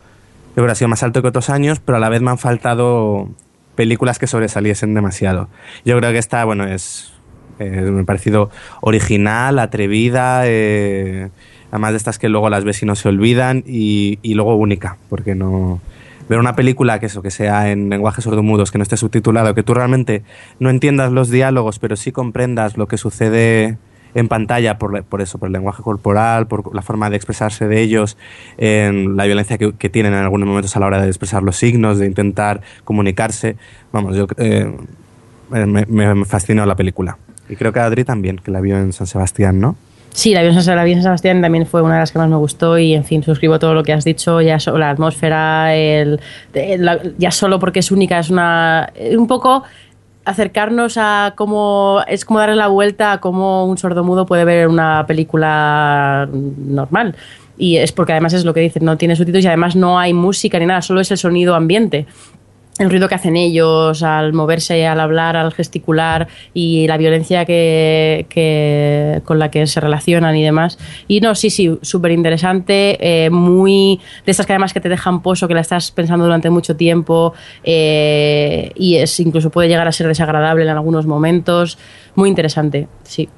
[0.56, 2.38] yo creo ha sido más alto que otros años, pero a la vez me han
[2.38, 3.28] faltado
[3.74, 5.48] películas que sobresaliesen demasiado.
[5.84, 7.13] Yo creo que esta, bueno, es,
[7.58, 8.50] eh, me ha parecido
[8.80, 11.28] original, atrevida, eh,
[11.70, 15.34] además de estas que luego las ves y no se olvidan, y, luego única, porque
[15.34, 15.80] no...
[16.26, 19.62] Ver una película que eso, que sea en lenguaje sordomudos, que no esté subtitulado, que
[19.62, 20.22] tú realmente
[20.58, 23.76] no entiendas los diálogos, pero sí comprendas lo que sucede
[24.14, 27.82] en pantalla por, por eso, por el lenguaje corporal, por la forma de expresarse de
[27.82, 28.16] ellos,
[28.56, 31.98] en la violencia que, tienen en algunos momentos a la hora de expresar los signos,
[31.98, 33.56] de intentar comunicarse.
[33.92, 34.72] Vamos, yo eh,
[35.50, 37.18] me- me fascinó la película.
[37.48, 39.76] Y creo que Adri también, que la vio en San Sebastián, ¿no?
[40.12, 42.78] Sí, la vi en San Sebastián también fue una de las que más me gustó
[42.78, 46.20] y, en fin, suscribo todo lo que has dicho, ya so- la atmósfera, el,
[47.18, 48.92] ya solo porque es única, es una...
[49.18, 49.64] Un poco
[50.24, 52.00] acercarnos a cómo...
[52.06, 57.16] Es como darle la vuelta a cómo un sordomudo puede ver una película normal.
[57.58, 60.12] Y es porque además es lo que dicen, no tiene subtítulos y además no hay
[60.12, 62.06] música ni nada, solo es el sonido ambiente
[62.78, 68.26] el ruido que hacen ellos al moverse, al hablar, al gesticular y la violencia que,
[68.28, 70.76] que- con la que se relacionan y demás.
[71.06, 75.22] Y no, sí, sí, súper interesante, eh, muy de estas que además que te dejan
[75.22, 77.32] pozo, que la estás pensando durante mucho tiempo
[77.62, 81.78] eh, y es incluso puede llegar a ser desagradable en algunos momentos.
[82.16, 83.28] Muy interesante, sí.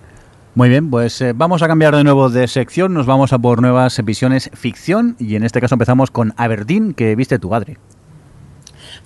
[0.55, 3.61] Muy bien, pues eh, vamos a cambiar de nuevo de sección, nos vamos a por
[3.61, 7.77] nuevas visiones ficción y en este caso empezamos con Aberdeen, que viste tu padre.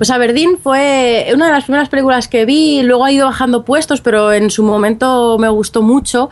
[0.01, 4.01] Pues Aberdeen fue una de las primeras películas que vi, luego ha ido bajando puestos,
[4.01, 6.31] pero en su momento me gustó mucho.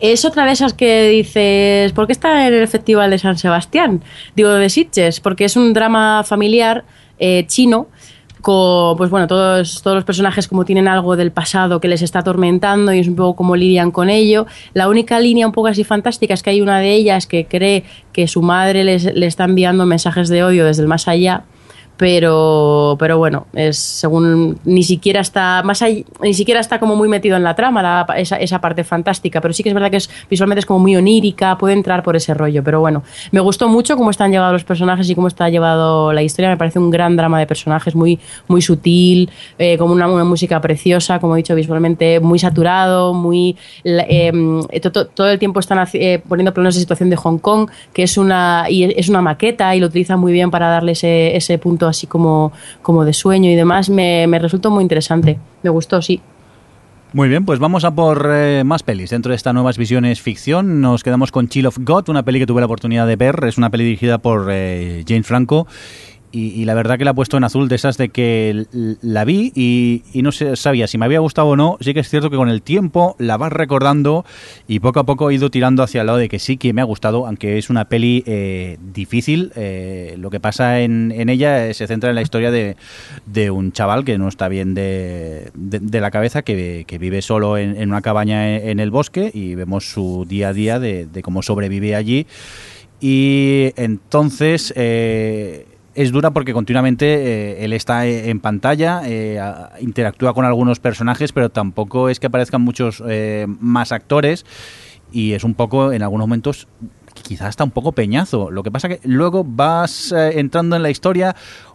[0.00, 4.02] Es otra de esas que dices, ¿por qué está en el Festival de San Sebastián?
[4.34, 6.86] Digo, de Sitges, porque es un drama familiar
[7.18, 7.88] eh, chino
[8.40, 12.20] con, pues bueno, todos, todos los personajes como tienen algo del pasado que les está
[12.20, 14.46] atormentando y es un poco como lidian con ello.
[14.72, 17.84] La única línea un poco así fantástica es que hay una de ellas que cree
[18.14, 21.44] que su madre le está enviando mensajes de odio desde el más allá
[22.00, 27.08] pero pero bueno es según ni siquiera está más allá- ni siquiera está como muy
[27.08, 30.10] metido en la trama esa, esa parte fantástica pero sí que es verdad que es
[30.30, 33.02] visualmente es como muy onírica puede entrar por ese rollo pero bueno
[33.32, 36.56] me gustó mucho cómo están llevados los personajes y cómo está llevado la historia me
[36.56, 38.18] parece un gran drama de personajes muy
[38.48, 43.56] muy sutil eh, como una, una música preciosa como he dicho visualmente muy saturado muy
[43.84, 44.32] la- eh,
[44.82, 48.04] to- to- todo el tiempo están eh, poniendo planos de situación de Hong Kong que
[48.04, 51.58] es una y es una maqueta y lo utilizan muy bien para darle ese, ese
[51.58, 52.52] punto así como,
[52.82, 56.20] como de sueño y demás me, me resultó muy interesante me gustó sí
[57.12, 59.10] Muy bien, pues vamos a por eh, más pelis.
[59.10, 62.46] Dentro de estas nuevas visiones ficción nos quedamos con Chill of God, una peli que
[62.46, 63.44] tuve la oportunidad de ver.
[63.46, 65.66] Es una peli dirigida por eh, Jane Franco
[66.32, 68.66] y, la verdad que la he puesto en azul de esas de que
[69.02, 71.76] la vi y, no sé, sabía si me había gustado o no.
[71.80, 74.24] Sí que es cierto que con el tiempo la vas recordando
[74.68, 76.82] y poco a poco he ido tirando hacia el lado de que sí que me
[76.82, 79.52] ha gustado, aunque es una peli eh, difícil.
[79.56, 82.76] Eh, lo que pasa en, ella se centra en la historia de,
[83.50, 85.50] un chaval que no está bien de,
[85.92, 90.48] la cabeza, que, vive solo en, una cabaña en, el bosque y vemos su día
[90.48, 92.26] a día de, cómo sobrevive allí.
[93.00, 99.40] Y entonces eh, es dura porque continuamente eh, él está eh, en pantalla, eh,
[99.80, 103.02] interactúa con algunos personajes, pero tampoco es que aparezcan muchos
[103.60, 104.44] más actores
[105.12, 106.68] y es un poco, en algunos momentos,
[107.22, 108.50] quizás está un poco peñazo.
[108.50, 111.34] Lo que pasa que luego vas entrando en la historia,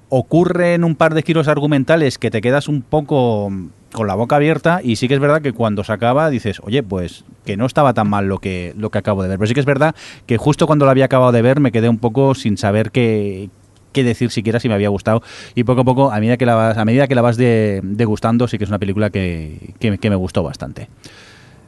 [0.10, 3.52] ocurren un par de giros argumentales que te quedas un poco
[3.92, 6.84] con la boca abierta y sí que es verdad que cuando se acaba dices, oye,
[6.84, 9.38] pues que no estaba tan mal lo que, lo que acabo de ver.
[9.38, 11.90] Pero sí que es verdad que justo cuando lo había acabado de ver me quedé
[11.90, 13.50] un poco sin saber qué,
[13.96, 15.24] qué decir siquiera si me había gustado.
[15.56, 18.48] Y poco a poco, a medida que la vas, a medida que la vas degustando,
[18.48, 20.90] sí que es una película que, me gustó bastante.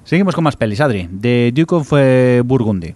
[0.03, 1.07] Seguimos con más pelis, Adri.
[1.09, 2.93] De Duke of eh, Burgundy.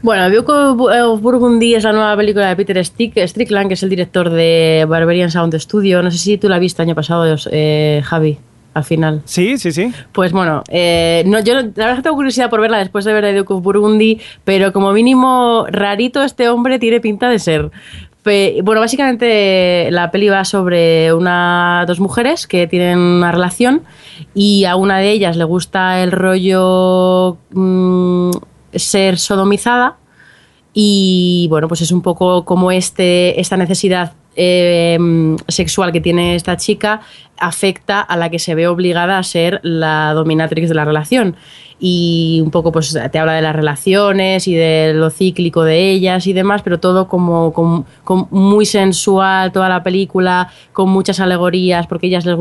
[0.00, 4.30] Bueno, Duke of Burgundy es la nueva película de Peter Strickland, que es el director
[4.30, 6.02] de Barbarian Sound Studio.
[6.02, 8.38] No sé si tú la viste año pasado, eh, Javi
[8.74, 9.22] al final.
[9.24, 9.92] Sí, sí, sí.
[10.12, 13.24] Pues bueno, eh, no, yo la verdad que tengo curiosidad por verla después de ver
[13.24, 17.70] The Duke of Burgundy, pero como mínimo rarito este hombre tiene pinta de ser.
[18.24, 23.82] Bueno, básicamente la peli va sobre una, dos mujeres que tienen una relación
[24.32, 28.30] y a una de ellas le gusta el rollo mm,
[28.74, 29.96] ser sodomizada
[30.72, 34.98] y bueno, pues es un poco como este, esta necesidad eh,
[35.48, 37.00] sexual que tiene esta chica
[37.42, 41.36] afecta a la que se ve obligada a ser la dominatrix de la relación.
[41.84, 46.28] Y un poco pues te habla de las relaciones y de lo cíclico de ellas
[46.28, 47.84] y demás, pero todo como,
[48.30, 52.38] muy sensual, toda la película, con muchas alegorías, porque ellas les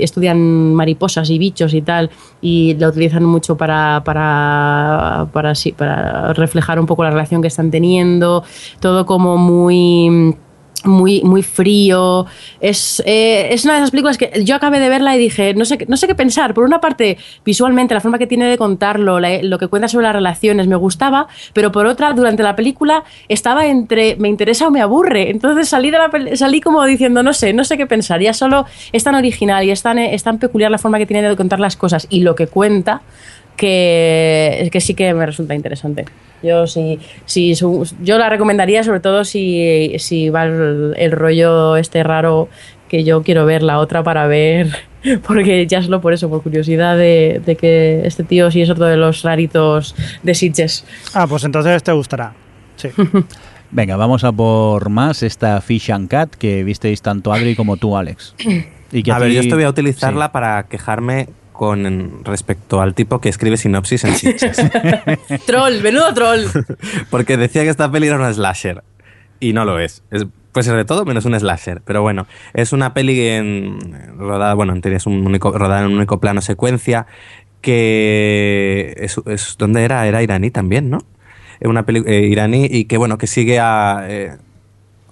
[0.00, 2.08] estudian mariposas y bichos y tal,
[2.40, 7.72] y lo utilizan mucho para, para, para, para reflejar un poco la relación que están
[7.72, 8.44] teniendo,
[8.78, 10.36] todo como muy
[10.84, 12.26] muy, muy frío.
[12.60, 15.64] Es, eh, es, una de esas películas que yo acabé de verla y dije, no
[15.64, 16.54] sé, no sé qué pensar.
[16.54, 20.14] Por una parte, visualmente, la forma que tiene de contarlo, lo que cuenta sobre las
[20.14, 24.80] relaciones, me gustaba, pero por otra, durante la película estaba entre me interesa o me
[24.80, 25.30] aburre.
[25.30, 28.20] Entonces salí, de la, salí como diciendo, no sé, no sé qué pensar.
[28.20, 31.28] Ya solo es tan original y es tan, es tan peculiar la forma que tiene
[31.28, 33.02] de contar las cosas y lo que cuenta
[33.56, 36.04] que, que sí que me resulta interesante.
[36.42, 42.48] Yo sí, sí, yo la recomendaría sobre todo si, si va el, rollo este raro
[42.88, 44.70] que yo quiero ver la otra para ver,
[45.26, 48.86] porque ya solo por eso, por curiosidad de, de que este tío sí es otro
[48.86, 50.84] de los raritos de Sitges.
[51.14, 52.34] Ah, pues entonces te gustará.
[52.76, 52.88] Sí.
[53.70, 57.96] Venga, vamos a por más esta Fish and Cat que visteis tanto Adri como tú,
[57.96, 58.34] Alex.
[58.92, 63.28] Y que a, ver, yo estoy a utilizarla para quejarme con respecto al tipo que
[63.28, 64.56] escribe sinopsis en Sitges.
[65.46, 66.42] troll, menudo troll.
[67.10, 68.82] Porque decía que esta peli era una slasher.
[69.40, 70.02] Y no lo es.
[70.10, 71.82] es puede ser de todo menos un slasher.
[71.84, 73.78] Pero bueno, es una peli en,
[74.18, 77.06] rodada, bueno, en teoría es un único, rodada en un único plano secuencia.
[77.60, 80.06] Que es, es ¿dónde era?
[80.06, 80.98] Era iraní también, ¿no?
[81.60, 84.36] Una peli eh, iraní y que bueno, que sigue a, eh,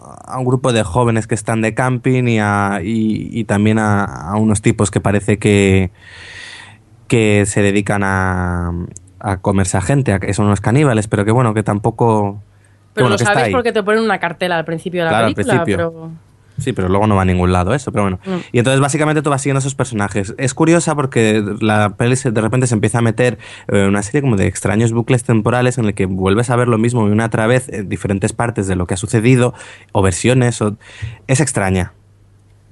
[0.04, 4.62] a un grupo de jóvenes que están de camping y, a, y, también a, unos
[4.62, 5.90] tipos que parece que,
[7.08, 8.72] que se dedican a,
[9.20, 12.42] a comerse a gente, que son unos caníbales, pero que bueno, que tampoco...
[12.92, 16.10] Pero lo sabes porque te ponen una cartela al principio de la película, pero...
[16.58, 18.20] Sí, pero luego no va a ningún lado eso, pero bueno.
[18.52, 20.34] Y entonces básicamente tú vas siguiendo esos personajes.
[20.38, 24.36] Es curiosa porque la peli de repente se empieza a meter eh, una serie como
[24.36, 27.68] de extraños bucles temporales en el que vuelves a ver lo mismo una otra vez
[27.68, 29.54] en diferentes partes de lo que ha sucedido
[29.92, 30.62] o versiones.
[30.62, 30.76] O...
[31.26, 31.92] Es extraña.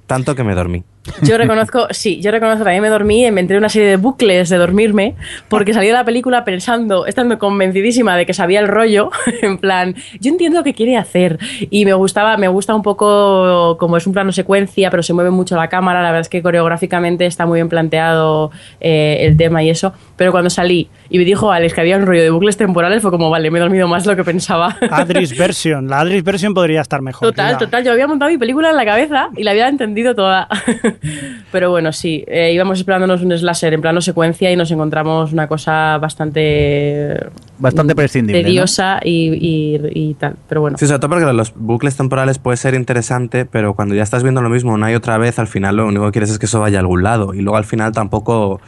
[0.07, 0.83] Tanto que me dormí.
[1.21, 5.15] Yo reconozco, sí, yo reconozco también me dormí, inventé una serie de bucles de dormirme,
[5.49, 9.11] porque salí de la película pensando, estando convencidísima de que sabía el rollo,
[9.41, 11.39] en plan, yo entiendo lo que quiere hacer.
[11.69, 15.29] Y me gustaba, me gusta un poco como es un plano secuencia, pero se mueve
[15.29, 19.61] mucho la cámara, la verdad es que coreográficamente está muy bien planteado eh, el tema
[19.61, 19.93] y eso.
[20.15, 23.11] Pero cuando salí y me dijo Alex que había un rollo de bucles temporales, fue
[23.11, 24.77] como, vale, me he dormido más de lo que pensaba.
[24.89, 27.27] Adris Version, la Adris Version podría estar mejor.
[27.27, 30.47] Total, total, yo había montado mi película en la cabeza y la había entendido toda.
[31.51, 35.47] Pero bueno, sí, eh, íbamos esperándonos un slasher en plano secuencia y nos encontramos una
[35.47, 37.17] cosa bastante...
[37.59, 38.43] Bastante prescindible.
[38.43, 40.77] Tediosa y, tal, pero bueno.
[40.77, 44.41] Sí, sobre todo porque los bucles temporales puede ser interesante, pero cuando ya estás viendo
[44.41, 46.59] lo mismo una y otra vez, al final lo único que quieres es que eso
[46.59, 48.59] vaya a algún lado y luego al final tampoco,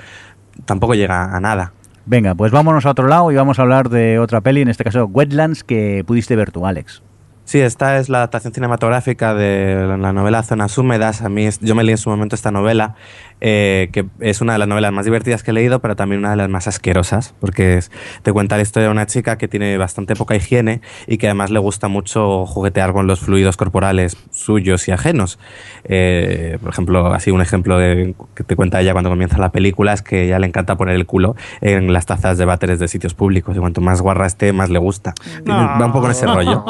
[0.66, 1.74] tampoco llega a nada.
[2.06, 4.84] Venga, pues vámonos a otro lado y vamos a hablar de otra peli, en este
[4.84, 7.02] caso Wetlands, que pudiste ver tú, Alex.
[7.46, 11.22] Sí, esta es la adaptación cinematográfica de la novela Zonas Húmedas.
[11.22, 12.96] A mí, yo me leí en su momento esta novela,
[13.42, 16.32] eh, que es una de las novelas más divertidas que he leído, pero también una
[16.32, 17.92] de las más asquerosas, porque es-
[18.24, 21.52] te cuenta la historia de una chica que tiene bastante poca higiene y que además
[21.52, 25.38] le gusta mucho juguetear con los fluidos corporales suyos y ajenos.
[25.84, 29.94] Eh, por ejemplo, así un ejemplo de, que te cuenta ella cuando comienza la película
[29.94, 33.14] es que ella le encanta poner el culo en las tazas de váteres de sitios
[33.14, 35.14] públicos y cuanto más guarra esté, más le gusta.
[35.44, 36.64] Tiene- va un poco en ese rollo.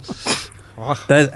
[1.02, 1.30] Entonces,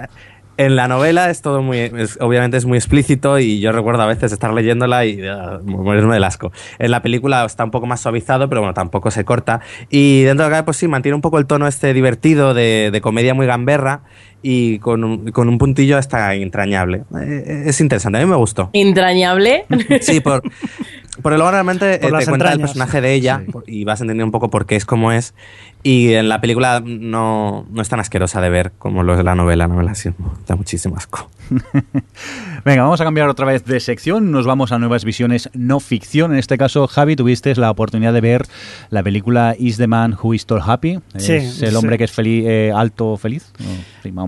[0.56, 4.06] en la novela es todo muy, es- obviamente es muy explícito y yo recuerdo a
[4.06, 6.52] veces estar leyéndola y ah, morirme del asco.
[6.78, 9.60] En la película está un poco más suavizado, pero bueno, tampoco se corta.
[9.90, 13.01] Y dentro de acá, pues sí, mantiene un poco el tono este divertido de, de
[13.01, 14.02] comedia muy gamberra
[14.43, 17.05] y con un, con un puntillo hasta entrañable.
[17.20, 18.68] Eh, es interesante, a mí me gustó.
[18.74, 19.64] Entrañable.
[20.02, 20.43] Sí, por,
[21.22, 24.32] por lo realmente Por eh, te cuenta el personaje de ella y vas entendiendo un
[24.32, 25.34] poco por qué es como es.
[25.82, 29.34] Y en la película no, no es tan asquerosa de ver como lo de la
[29.34, 29.68] novela.
[29.68, 30.10] La novela sí
[30.46, 31.30] da muchísimo asco.
[32.64, 34.30] Venga, vamos a cambiar otra vez de sección.
[34.30, 36.32] Nos vamos a nuevas visiones no ficción.
[36.32, 38.42] En este caso, Javi, tuviste la oportunidad de ver
[38.90, 40.98] la película Is the Man Who Is Tall Happy.
[41.16, 41.76] Sí, es el sí.
[41.76, 43.52] hombre que es feliz, eh, alto feliz.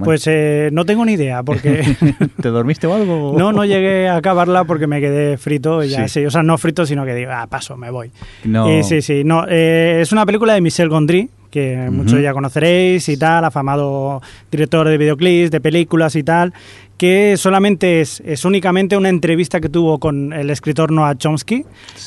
[0.05, 1.97] Pues eh, no tengo ni idea, porque
[2.41, 3.35] ¿Te dormiste o algo?
[3.39, 6.25] no, no llegué a acabarla porque me quedé frito y ya Sí.
[6.25, 8.11] O sea, no frito, sino que digo, ah, paso, me voy.
[8.45, 8.69] No.
[8.69, 9.47] Eh, sí, sí, no.
[9.49, 14.21] eh, es una película de Michel Gondry, que muchos ya conoceréis y tal, afamado
[14.51, 16.53] director de videoclips, de películas y tal,
[16.99, 21.65] que solamente es, es únicamente una entrevista que tuvo con el escritor Noah Chomsky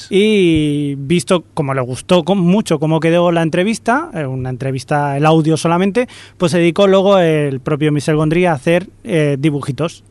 [0.10, 5.26] y visto como le gustó con- mucho cómo quedó la entrevista, eh, una entrevista, el
[5.26, 6.08] audio solamente,
[6.38, 10.04] pues se dedicó luego el propio Michel Gondry a hacer eh, dibujitos.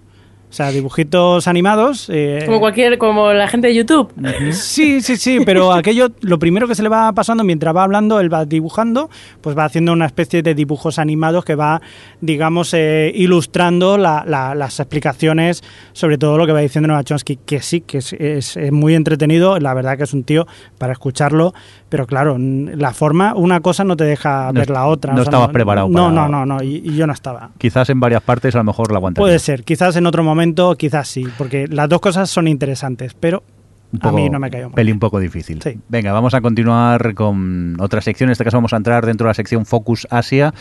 [0.50, 2.08] O sea, dibujitos animados.
[2.10, 4.10] eh, Como cualquier, como la gente de YouTube.
[4.52, 8.18] Sí, sí, sí, pero aquello, lo primero que se le va pasando mientras va hablando,
[8.20, 9.10] él va dibujando,
[9.42, 11.82] pues va haciendo una especie de dibujos animados que va,
[12.22, 15.62] digamos, eh, ilustrando la- la- las explicaciones
[15.92, 18.94] sobre todo lo que va diciendo Noah Chomsky, que sí, que es, es- es muy
[18.94, 20.46] entretenido, la verdad que es un tío
[20.78, 21.52] para escucharlo,
[21.88, 25.12] pero claro, la forma, una cosa no te deja No ver la otra.
[25.14, 27.50] no estabas preparado No, para- no, no, no, y, y yo no estaba.
[27.58, 29.24] Quizás en varias partes a lo mejor la aguantaría.
[29.24, 33.42] Puede ser, quizás en otro momento, quizás sí, porque las dos cosas son interesantes, pero
[33.90, 34.74] Un a mí no me cayó mal.
[34.74, 35.62] Peli un poco difícil.
[35.62, 35.78] Sí.
[35.88, 38.28] Venga, vamos a continuar con otra sección.
[38.28, 40.52] En este caso vamos a entrar dentro de la sección Focus Asia.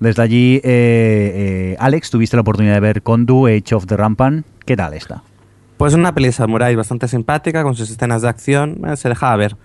[0.00, 4.46] Desde allí, eh, eh, Alex, tuviste la oportunidad de ver Kondu, Age of the Rampant.
[4.64, 5.22] ¿Qué tal está?
[5.76, 9.36] Pues una peli de samurái bastante simpática, con sus escenas de acción, eh, se dejaba
[9.36, 9.56] ver.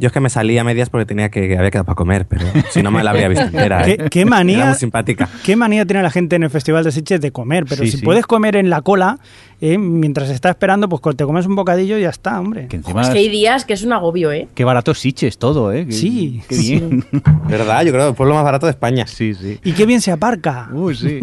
[0.00, 2.26] Yo es que me salí a medias porque tenía que, que había quedado para comer,
[2.26, 3.84] pero si no me la habría visto entera.
[3.84, 4.06] ¿Qué, ¿eh?
[4.10, 5.28] qué Era manía, muy simpática.
[5.44, 7.98] qué manía tiene la gente en el Festival de Sitges de comer, pero Sí, si
[7.98, 8.04] sí.
[8.04, 9.18] puedes comer en la cola,
[9.60, 12.66] eh, mientras está esperando, pues te comes un bocadillo y ya está, hombre.
[12.68, 13.02] Que encima...
[13.02, 14.48] Es que hay días que es un agobio, ¿eh?
[14.54, 15.84] Qué barato es Sitges todo, ¿eh?
[15.86, 16.40] Qué- Sí.
[16.48, 17.04] Qué bien.
[17.48, 17.82] ¿Verdad?
[17.84, 19.06] Yo creo que el pueblo más barato de España.
[19.06, 19.58] sí, sí.
[19.64, 20.68] Y qué bien se aparca.
[20.72, 21.20] Uy, sí.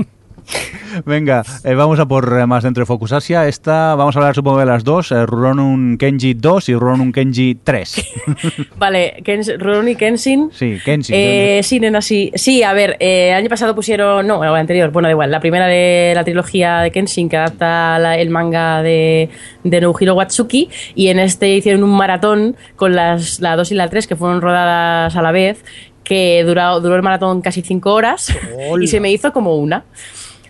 [1.05, 3.47] Venga, eh, vamos a por eh, más dentro de Focus Asia.
[3.47, 7.55] Esta, vamos a hablar supongo de las dos, eh, Rurouni Kenji 2 y Rurouni Kenji
[7.63, 8.05] 3.
[8.77, 10.49] Vale, Kens, Rurouni Kenshin.
[10.53, 11.13] sí, Kenji.
[11.15, 12.31] Eh, sí, nena, sí.
[12.35, 14.25] Sí, a ver, eh, el año pasado pusieron.
[14.25, 15.31] No, el anterior, bueno, da igual.
[15.31, 19.29] La primera de la trilogía de Kenshin que adapta la- el manga de,
[19.63, 20.69] de Nobuhiro Watsuki.
[20.95, 24.41] Y en este hicieron un maratón con las, la 2 y la 3 que fueron
[24.41, 25.63] rodadas a la vez.
[26.03, 28.33] Que duró, duró el maratón casi 5 horas.
[28.81, 29.83] y se me hizo como una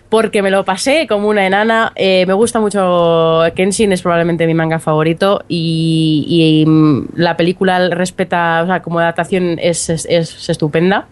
[0.08, 1.92] porque me lo pasé como una enana.
[1.96, 8.62] Eh, me gusta mucho Kenshin, es probablemente mi manga favorito y, mm, la película respeta,
[8.62, 11.08] o sea, como adaptación es, es- es estupenda.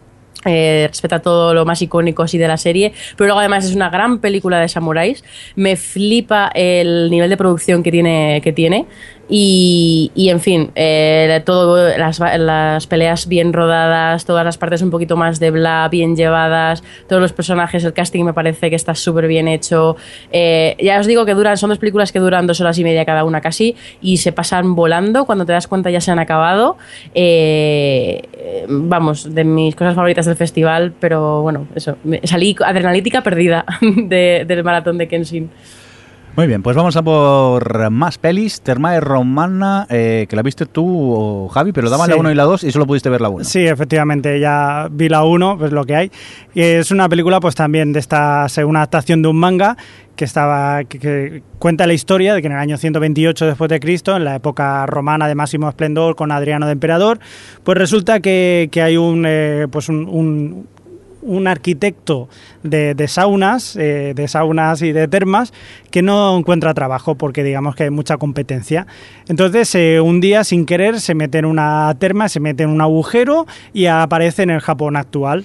[0.49, 3.91] Eh, respeta todo lo más icónico así de la serie, pero luego además es una
[3.91, 5.25] gran película de samuráis.
[5.57, 8.87] Me flipa el nivel de producción que tiene, que tiene.
[9.29, 15.17] Y, en fin, eh, todo, las, las peleas bien rodadas, todas las partes un poquito
[15.17, 19.27] más de bla, bien llevadas, todos los personajes, el casting me parece que está súper
[19.27, 19.97] bien hecho.
[20.31, 23.05] Eh, ya os digo que duran, son dos películas que duran dos horas y media
[23.05, 26.77] cada una casi y se pasan volando, cuando te das cuenta ya se han acabado.
[27.15, 34.45] Eh, vamos, de mis cosas favoritas del festival, pero bueno, eso, salí adrenalítica perdida de-
[34.47, 35.51] del maratón de Kenshin.
[36.37, 38.61] Muy bien, pues vamos a por más pelis.
[38.61, 42.13] Termae Romana, eh, que la viste tú, Javi, pero daban Sí.
[42.13, 43.43] la 1 y la 2 y solo pudiste ver la 1.
[43.45, 46.11] Sí, efectivamente, ya vi la 1, pues lo que hay.
[46.55, 49.79] Y es una película pues también de esta segunda adaptación de un manga
[50.15, 53.81] que estaba que, que cuenta la historia de que en el año 128 después de
[53.81, 57.19] Cristo, en la época romana de máximo esplendor con Adriano de emperador,
[57.65, 60.67] pues resulta que, que hay un eh, pues un, un-
[61.27, 62.29] un arquitecto
[62.63, 65.53] de, de saunas, eh, de saunas y de termas,
[65.91, 68.87] que no encuentra trabajo porque digamos que hay mucha competencia.
[69.29, 72.81] Entonces, eh, un día sin querer se mete en una terma, se mete en un
[72.81, 75.45] agujero y aparece en el Japón actual.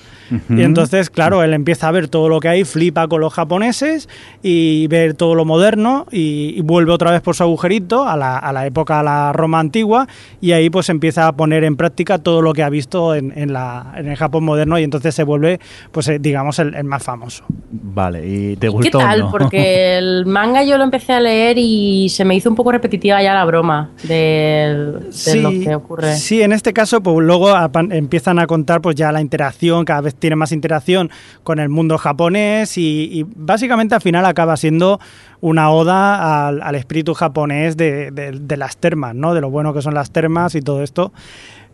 [0.49, 4.07] Y entonces, claro, él empieza a ver todo lo que hay, flipa con los japoneses
[4.41, 8.37] y ver todo lo moderno y, y vuelve otra vez por su agujerito a la,
[8.37, 10.07] a la época, a la Roma antigua
[10.39, 13.51] y ahí pues empieza a poner en práctica todo lo que ha visto en, en
[13.51, 15.59] la, en el Japón moderno y entonces se vuelve,
[15.91, 17.43] pues eh, digamos, el, el más famoso.
[17.71, 18.97] Vale, ¿y te ¿Qué gustó?
[18.97, 19.19] o tal?
[19.21, 19.31] no?
[19.31, 23.21] Porque el manga yo lo empecé a leer y se me hizo un poco repetitiva
[23.21, 26.15] ya la broma de, de lo que ocurre.
[26.15, 27.49] Sí, en este caso, pues luego
[27.91, 31.09] empiezan a contar pues ya la interacción, cada vez tiene más interacción
[31.43, 34.99] con el mundo japonés y, y básicamente al final acaba siendo
[35.39, 39.33] una oda al, al espíritu japonés de, de- de las termas, ¿no?
[39.33, 41.11] De lo bueno que son las termas y todo esto.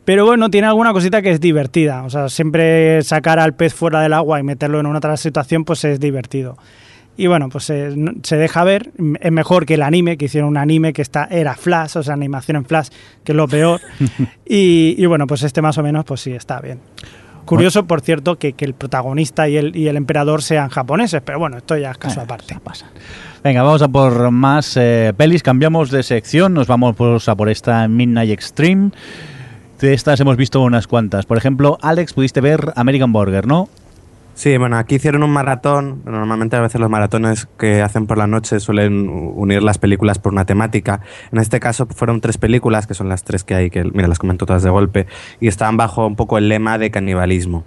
[0.07, 2.03] Pero bueno, tiene alguna cosita que es divertida.
[2.03, 5.65] O sea, siempre sacar al pez fuera del agua y meterlo en una otra situación,
[5.65, 6.57] pues es divertido.
[7.17, 7.93] Y bueno, pues eh,
[8.23, 8.91] se deja ver.
[9.19, 12.13] Es mejor que el anime, que hicieron un anime que está, era Flash, o sea,
[12.13, 12.87] animación en Flash,
[13.25, 13.81] que es lo peor.
[14.45, 16.79] y, y bueno, pues este más o menos, pues sí, está bien.
[17.43, 21.37] Curioso, por cierto, que, que el protagonista y el, y el emperador sean japoneses, pero
[21.37, 22.57] bueno, esto ya es caso Ah, aparte.
[22.63, 22.85] pasa.
[23.43, 25.43] Venga, vamos a por más eh, pelis.
[25.43, 26.53] Cambiamos de sección.
[26.53, 28.91] Nos vamos pues, a por esta Midnight Extreme.
[29.79, 31.27] De estas hemos visto unas cuantas.
[31.27, 33.69] Por ejemplo, Alex, pudiste ver American Burger, ¿no?
[34.33, 36.01] Sí, bueno, aquí hicieron un maratón.
[36.05, 40.33] Normalmente a veces los maratones que hacen por la noche suelen unir las películas por
[40.33, 41.01] una temática.
[41.31, 44.19] En este caso fueron tres películas, que son las tres que hay, que mira, las
[44.19, 45.07] comento todas de golpe,
[45.39, 47.63] y estaban bajo un poco el lema de canibalismo.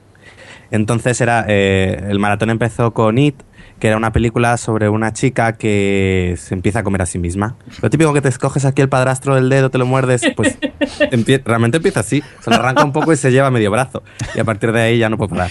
[0.71, 3.35] Entonces era eh, el maratón empezó con It,
[3.81, 7.57] que era una película sobre una chica que se empieza a comer a sí misma.
[7.83, 10.59] Lo típico que te escoges aquí el padrastro del dedo, te lo muerdes, pues
[11.11, 12.23] empie- realmente empieza así.
[12.41, 14.03] Se lo arranca un poco y se lleva medio brazo.
[14.37, 15.51] Y a partir de ahí ya no puede parar.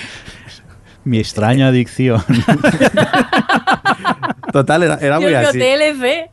[1.03, 2.21] Mi extraña adicción.
[4.51, 5.59] Total, era, era muy así.
[5.59, 6.31] TLC.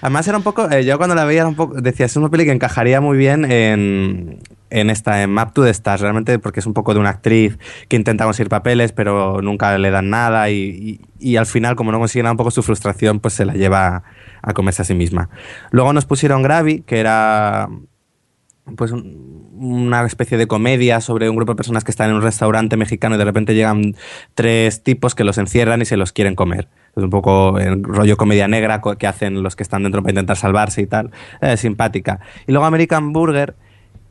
[0.00, 2.28] Además era un poco, eh, yo cuando la veía era un poco, decía, es una
[2.28, 4.38] peli que encajaría muy bien en,
[4.70, 7.58] en esta, en Map to the Stars, realmente porque es un poco de una actriz
[7.88, 11.90] que intenta conseguir papeles, pero nunca le dan nada y, y- y al final, como
[11.90, 14.04] no consigue nada, un poco su frustración, pues se la lleva
[14.40, 15.30] a comerse a sí misma.
[15.72, 17.68] Luego nos pusieron Gravy, que era
[18.76, 22.22] pues un- una especie de comedia sobre un grupo de personas que están en un
[22.22, 23.96] restaurante mexicano y de repente llegan
[24.34, 26.68] tres tipos que los encierran y se los quieren comer.
[26.98, 30.36] Es un poco el rollo comedia negra que hacen los que están dentro para intentar
[30.36, 31.10] salvarse y tal.
[31.40, 32.20] Eh, simpática.
[32.46, 33.54] Y luego American Burger,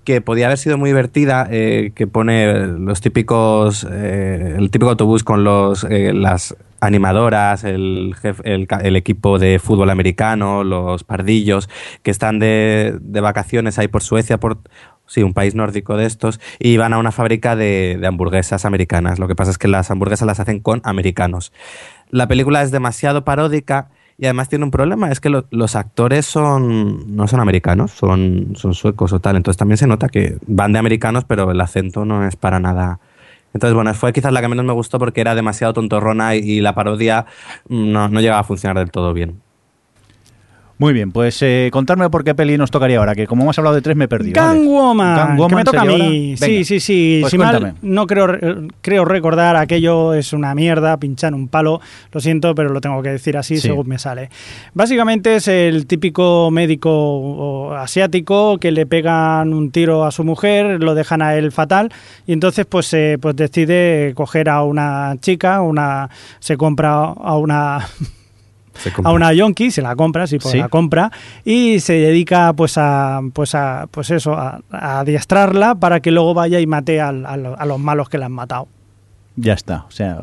[0.04, 5.26] que podía haber sido muy divertida, eh, que pone los típicos, eh, el típico autobús
[5.26, 11.70] con los, eh, las animadoras, el, jef- el, el equipo de fútbol americano, los pardillos,
[12.04, 14.60] que están de, de vacaciones ahí por Suecia, por
[15.08, 19.20] sí, un país nórdico de estos, y van a una fábrica de, de hamburguesas americanas.
[19.20, 21.52] Lo que pasa es que las hamburguesas las hacen con americanos.
[22.10, 26.26] La película es demasiado paródica y además tiene un problema, es que lo- los actores
[26.26, 29.36] son no son americanos, son, son suecos o tal.
[29.36, 33.00] Entonces también se nota que van de americanos, pero el acento no es para nada.
[33.54, 36.62] Entonces, bueno, fue quizás la que menos me gustó porque era demasiado tontorrona y, y
[36.62, 37.26] la parodia
[37.70, 39.42] mm, no, no llegaba a funcionar del todo bien.
[40.80, 43.76] Muy bien, pues eh, contadme por qué peli nos tocaría ahora, que como hemos hablado
[43.76, 44.36] de tres me he perdido.
[44.36, 44.68] Gang Alex.
[44.68, 46.36] Woman, Gang que Woman me toca a mí.
[46.38, 47.18] Sí, sí, sí.
[47.22, 47.66] pues si cuéntame.
[47.72, 51.82] mal no creo, re- creo recordar, aquello es una mierda, pinchar un palo.
[52.12, 53.70] Lo siento, pero lo tengo que decir así Sí.
[53.70, 54.30] según me sale.
[54.76, 60.94] Básicamente es el típico médico asiático que le pegan un tiro a su mujer, lo
[60.94, 61.92] dejan a él fatal
[62.28, 66.10] y entonces pues, eh, pues decide coger a una chica, una
[66.40, 67.80] se compra a una
[69.04, 70.58] a una yonki, se la compra, sí, pues Sí.
[70.60, 71.12] la compra,
[71.46, 76.34] y se dedica pues a, pues a, pues eso, a, a adiestrarla para que luego
[76.34, 78.68] vaya y mate al- a, lo- a los malos que la han matado.
[79.36, 80.20] Ya está, o sea,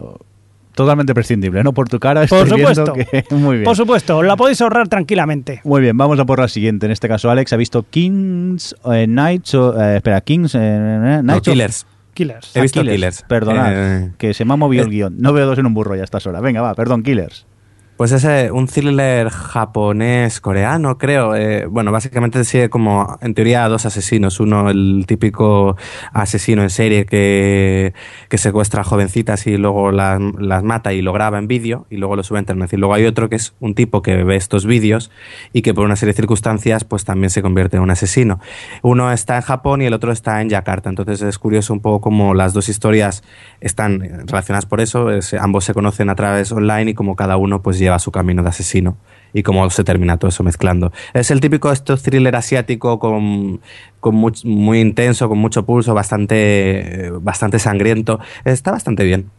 [0.74, 1.72] totalmente prescindible, ¿no?
[1.72, 3.10] Por tu cara Por estoy viendo supuesto.
[3.10, 3.24] que...
[3.34, 3.64] Muy bien.
[3.64, 5.60] Por supuesto, la podéis ahorrar tranquilamente.
[5.64, 6.86] Muy bien, vamos a por la siguiente.
[6.86, 11.46] En este caso, Alex ha visto Kings eh, Knights, o, eh, espera, Kings eh, Knights
[11.48, 11.86] of- Killers.
[12.14, 12.56] Killers.
[12.56, 12.96] He visto Killers.
[12.96, 13.22] Killers.
[13.22, 15.14] Perdonad, Eh, que se me ha movido eh, el guion.
[15.18, 16.42] No veo dos en un burro ya a estas horas.
[16.42, 17.46] Venga, va, perdón, Killers.
[17.96, 21.36] Pues es un thriller japonés, coreano, creo.
[21.36, 24.40] Eh, bueno, básicamente sigue como, en teoría, dos asesinos.
[24.40, 25.76] Uno, el típico
[26.12, 27.94] asesino en serie que,
[28.28, 30.18] que secuestra a jovencitas y luego las,
[30.64, 32.72] mata y lo graba en vídeo y luego lo sube a internet.
[32.72, 35.12] Y luego hay otro que es un tipo que ve estos vídeos
[35.52, 38.40] y que por una serie de circunstancias pues también se convierte en un asesino.
[38.82, 40.88] Uno está en Japón y el otro está en Yakarta.
[40.90, 43.22] Entonces es curioso un poco como las dos historias
[43.60, 45.12] están relacionadas por eso.
[45.12, 48.42] es- ambos se conocen a través online y como cada uno pues lleva su camino
[48.42, 48.96] de asesino.
[49.36, 50.92] y cómo se termina todo eso mezclando.
[51.12, 53.60] Es el típico esto thriller asiático con,
[53.98, 58.20] con muy intenso, con mucho pulso, bastante, bastante sangriento.
[58.44, 59.30] Está bastante bien.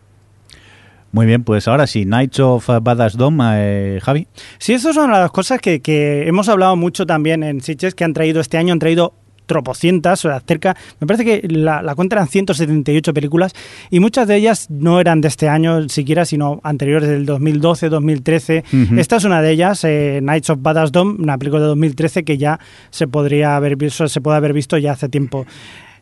[1.13, 4.27] Muy bien, pues ahora sí, Knights of Badass Dome, eh, Javi.
[4.57, 8.11] Sí, eso son las cosas que, que hemos hablado mucho también en Sitges, que han
[8.11, 9.13] traído este año, han traído
[9.45, 13.53] tropocientas, o sea, cerca, me parece que la, la cuenta eran 178 películas
[13.89, 18.63] y muchas de ellas no eran de este año siquiera, sino anteriores del 2012, 2013.
[18.71, 18.99] Ujú.
[18.99, 22.37] Esta es una de ellas, eh, Knights of Badass Dome, una película de 2013 que
[22.37, 22.59] ya
[22.89, 25.45] se podría haber visto, se puede haber visto ya hace tiempo.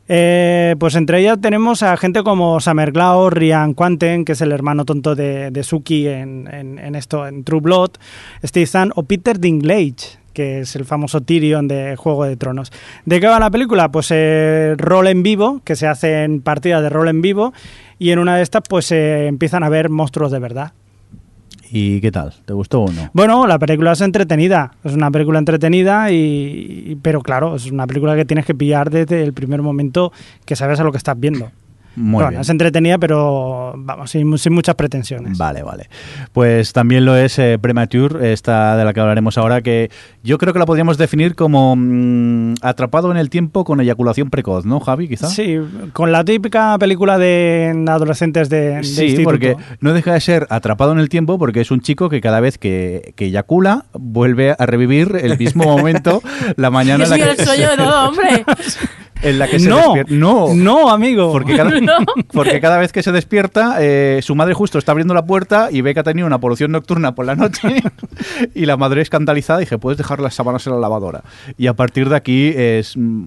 [0.10, 4.52] Eh, pues entre ellas tenemos a gente como Summer Glau, Ryan Quanten, que es el
[4.52, 7.92] hermano tonto de, de Suki en, en- en esto, en True Blood,
[8.44, 12.72] Steve Zahn o Peter Dinklage, que es el famoso Tyrion de Juego de Tronos.
[13.06, 13.90] ¿De qué va la película?
[13.92, 17.54] Pues eh, rol en vivo, que se hace en partidas de rol en vivo,
[18.00, 20.74] y en una de estas pues eh, empiezan a ver monstruos de verdad.
[21.76, 22.34] ¿Y qué tal?
[22.46, 23.10] ¿Te gustó o no?
[23.14, 26.16] Bueno, la película es entretenida, es una película entretenida, y,
[26.92, 30.12] y- pero claro, es una película que tienes que pillar desde el primer momento
[30.46, 31.52] que sabes a lo que estás viendo.
[31.96, 32.42] Muy bueno, bien.
[32.42, 35.38] es entretenida, pero vamos, sin, sin muchas pretensiones.
[35.38, 35.90] Vale, vale.
[36.32, 39.92] Pues también lo es eh, Premature, esta de la que hablaremos ahora, que
[40.24, 44.66] yo creo que la podríamos definir como mm, atrapado en el tiempo con eyaculación precoz,
[44.66, 45.08] ¿no, Javi?
[45.08, 45.28] Quizá.
[45.28, 45.58] Sí,
[45.94, 49.30] con la típica película de adolescentes de, de Sí, instituto.
[49.30, 52.40] porque no deja de ser atrapado en el tiempo porque es un chico que cada
[52.40, 56.22] vez que, que eyacula vuelve a revivir el mismo momento
[56.56, 58.46] la mañana en la el que, sueño de todo hombre.
[59.24, 60.14] en la que se no, despierta.
[60.14, 61.32] No, no, amigo.
[61.32, 61.98] Porque cada, No.
[62.32, 65.82] porque cada vez que se despierta, eh, su madre justo está abriendo la puerta y
[65.82, 67.82] ve que ha tenido una polución nocturna por la noche
[68.56, 71.24] y la madre escandalizada dije, puedes dejar las sábanas en la lavadora.
[71.58, 73.24] Y a partir de aquí es mm,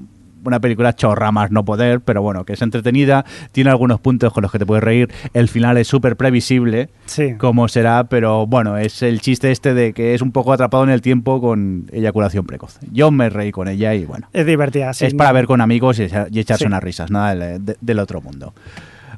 [0.47, 4.43] una película chorra más no poder, pero bueno, que es entretenida, tiene algunos puntos con
[4.43, 7.35] los que te puedes reír, el final es súper previsible, Sí.
[7.37, 10.91] como será, pero bueno, es el chiste este de que es un poco atrapado en
[10.91, 12.79] el tiempo con eyaculación precoz.
[12.93, 14.29] Yo me reí con ella y bueno.
[14.33, 15.05] Es divertida, sí.
[15.07, 16.67] Es para ver con amigos y, echa- y echarse Sí.
[16.69, 18.55] unas risas, nada del, de- del otro mundo.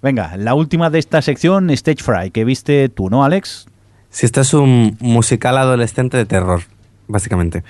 [0.03, 3.67] Venga, la última de esta sección, Stage Fry, que viste tú, ¿no, Alex?
[4.11, 6.61] Si esto es un musical adolescente de terror,
[7.09, 7.65] básicamente.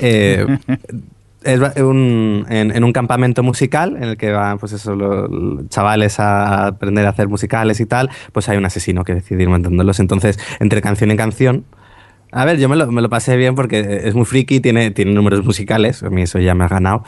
[0.00, 0.44] Eh,
[1.44, 5.68] es un- en, en un campamento musical en el que van pues eso, los, los
[5.68, 9.48] chavales a aprender a hacer musicales y tal, pues hay un asesino que decide ir
[9.48, 10.00] matándolos.
[10.00, 11.64] Entonces, entre canción y canción,
[12.32, 15.12] a ver, yo me lo, me lo pasé bien porque es muy friki, tiene, tiene
[15.12, 17.04] números musicales, a mí eso ya me ha ganado.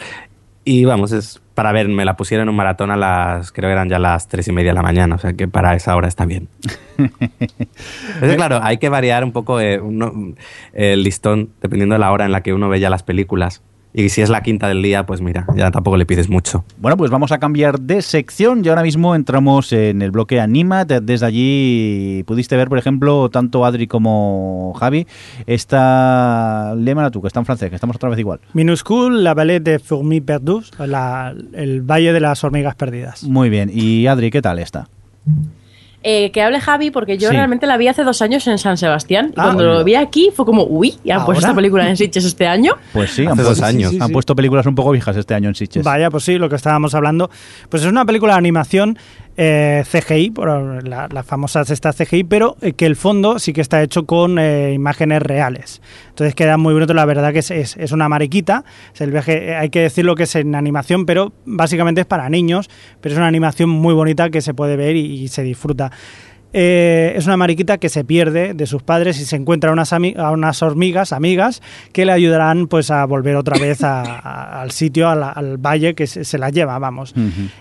[0.67, 3.73] Y vamos, es para ver, me la pusieron en un maratón a las, creo que
[3.73, 6.09] eran ya las tres y media de la mañana, o sea que para esa hora
[6.09, 6.49] está bien.
[6.99, 10.35] Entonces, claro, hay que variar un poco eh, uno-
[10.73, 13.63] el listón dependiendo de la hora en la que uno ve ya las películas.
[13.97, 16.65] Y si es la quinta del día, pues mira, ya tampoco le pides mucho.
[16.79, 20.85] Bueno, pues vamos a cambiar de sección y ahora mismo entramos en el bloque Anima.
[20.85, 25.07] De- Desde allí pudiste ver, por ejemplo, tanto Adri como Javi,
[25.47, 28.41] esta Lémala tú, que está en francés, que estamos otra vez igual.
[28.53, 33.23] Minuscule, la vallée de Fourmis Perdues, la- el Valle de las Hormigas Perdidas.
[33.23, 33.71] Muy bien.
[33.73, 34.89] Y Adri, ¿qué tal está?
[36.07, 37.35] Eh, que hable Javi, porque yo Sí.
[37.35, 39.29] realmente la vi hace dos años en San Sebastián.
[39.29, 39.79] Y Ah, cuando bueno.
[39.79, 42.73] lo vi aquí fue como, uy, ya han puesto esta película en Sitges este año.
[42.93, 43.91] Pues sí, Hace han, dos puesto, años.
[43.91, 45.83] Sí, sí, han puesto películas un poco viejas este año en Sitges.
[45.83, 47.31] Vaya, pues sí, lo que estábamos hablando.
[47.71, 48.99] Pues es una película de animación
[49.37, 53.61] eh, CGI, por la- las famosas estas CGI, pero eh, que el fondo sí que
[53.61, 55.81] está hecho con eh, imágenes reales.
[56.11, 58.65] Entonces queda muy bonito, la verdad que es, es, una mariquita.
[58.95, 62.07] Es el viaje, eh, hay que decir lo que es en animación, pero básicamente es
[62.07, 62.71] para niños,
[63.01, 65.91] pero es una animación muy bonita que se puede ver y se disfruta.
[66.57, 69.93] Eh, es una mariquita que se pierde de sus padres y se encuentra a unas,
[69.93, 71.61] a unas hormigas, amigas,
[71.93, 75.59] que le ayudarán pues a volver otra vez a- a- al sitio, a la- al
[75.59, 77.13] valle que se, se la lleva, vamos.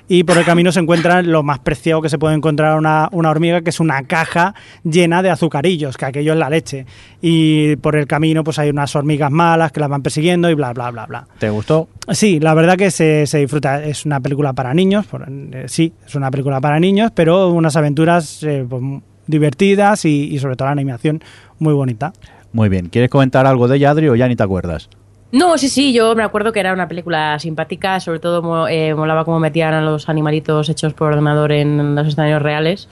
[0.07, 3.31] Y por el camino se encuentra lo más preciado que se puede encontrar una, una
[3.31, 4.53] hormiga, que es una caja
[4.83, 6.85] llena de azucarillos, que aquello es la leche.
[7.19, 10.71] Y por el camino pues hay unas hormigas malas que las van persiguiendo y bla,
[10.73, 11.27] bla, bla, bla.
[11.39, 11.89] ¿Te gustó?
[12.11, 13.83] Sí, la verdad que se, se disfruta.
[13.83, 17.75] Es una película para niños, por- eh, sí, es una película para niños, pero unas
[17.75, 18.81] aventuras eh, pues,
[19.27, 21.21] divertidas y, y sobre todo la animación
[21.59, 22.13] muy bonita.
[22.51, 22.89] Muy bien.
[22.89, 24.89] ¿Quieres comentar algo de ella, Adri, o ya ni te acuerdas?
[25.31, 29.25] No, sí, sí, yo me acuerdo que era una película simpática, sobre todo eh, molaba
[29.25, 32.87] cómo metían a los animalitos hechos por ordenador en los escenarios reales.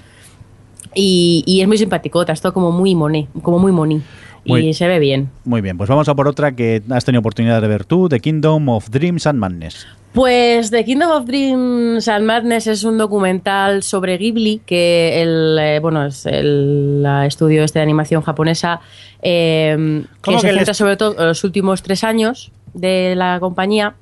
[0.96, 4.02] Y, y es muy simpaticota, es todo como muy moné, como muy moní.
[4.44, 5.30] Y se ve bien.
[5.46, 8.20] Muy bien, pues vamos a por otra que has tenido oportunidad de ver tú, The
[8.20, 9.86] Kingdom of Dreams and Madness.
[10.14, 15.80] Pues The Kingdom of Dreams and Madness es un documental sobre Ghibli que el eh,
[15.80, 18.82] bueno es el estudio este de animación japonesa
[19.22, 23.40] eh, que ¿Cómo se que centra sobre todo en los últimos tres años de la
[23.40, 23.96] compañía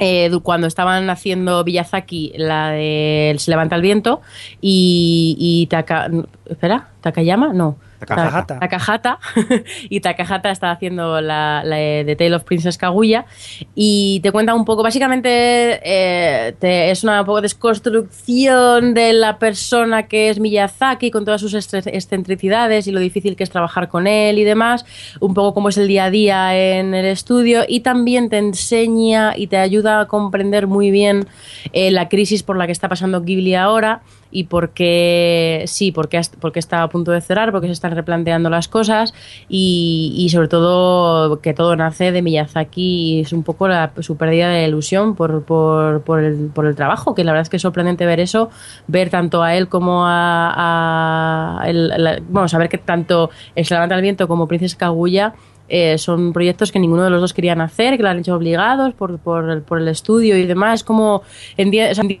[0.00, 4.22] eh, cuando estaban haciendo Miyazaki la de Se levanta el viento
[4.60, 6.10] y, y Taka,
[6.50, 8.58] espera Takayama no Takahata.
[8.58, 9.18] Takahata.
[9.88, 13.26] y Takahata está haciendo la, de The Tale of Princess Kaguya.
[13.74, 20.30] Y te cuenta un poco, básicamente eh, es una poco desconstrucción de la persona que
[20.30, 24.44] es Miyazaki con todas sus excentricidades y lo difícil que es trabajar con él y
[24.44, 24.84] demás.
[25.20, 27.64] Un poco cómo es el día a día en el estudio.
[27.66, 31.26] Y también te enseña y te ayuda a comprender muy bien
[31.72, 34.02] eh, la crisis por la que está pasando Ghibli ahora
[34.38, 38.50] y por qué sí, porque, porque está a punto de cerrar, porque se están replanteando
[38.50, 39.14] las cosas
[39.48, 42.82] y, y sobre todo que todo nace de Miyazaki
[43.16, 46.74] y es un poco la, su pérdida de ilusión por, por, por, el, por el
[46.76, 48.50] trabajo, que la verdad es que es sorprendente ver eso,
[48.86, 51.60] ver tanto a él como a...
[51.60, 55.34] a el- la- bueno, saber que tanto El el viento como Princesa Kaguya
[55.68, 58.94] eh, son proyectos que ninguno de los dos querían hacer, que lo han hecho obligados
[58.94, 61.22] por, por, por el estudio y demás, como
[61.56, 62.20] en, en,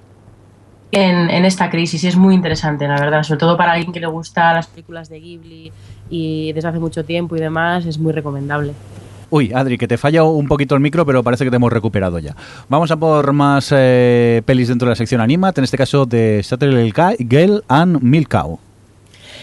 [0.92, 4.06] en esta crisis y es muy interesante, la verdad, sobre todo para alguien que le
[4.06, 5.72] gusta las películas de Ghibli
[6.08, 8.72] y desde hace mucho tiempo y demás, es muy recomendable.
[9.28, 12.18] Uy, Adri, que te falla un poquito el micro, pero parece que te hemos recuperado
[12.18, 12.36] ya.
[12.68, 16.42] Vamos a por más eh, pelis dentro de la sección Animat, en este caso de
[16.44, 18.58] Saturday Girl and Milk Cow.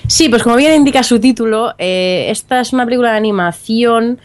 [0.07, 4.19] Sí, pues como bien indica su título, eh, esta es una película de animación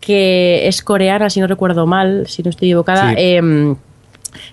[0.00, 3.10] que es coreana, si no recuerdo mal, si no estoy equivocada.
[3.10, 3.16] Sí.
[3.18, 3.74] Eh,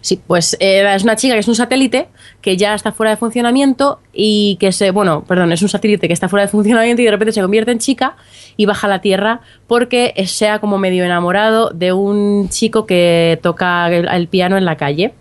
[0.02, 2.08] Sí, pues eh, es una chica que es un satélite
[2.42, 6.14] que ya está fuera de funcionamiento y que se, bueno, perdón, es un satélite que
[6.14, 8.16] está fuera de funcionamiento y de repente se convierte en chica
[8.58, 13.88] y baja a la Tierra porque sea como medio enamorado de un chico que toca
[13.90, 15.14] el, el piano en la calle.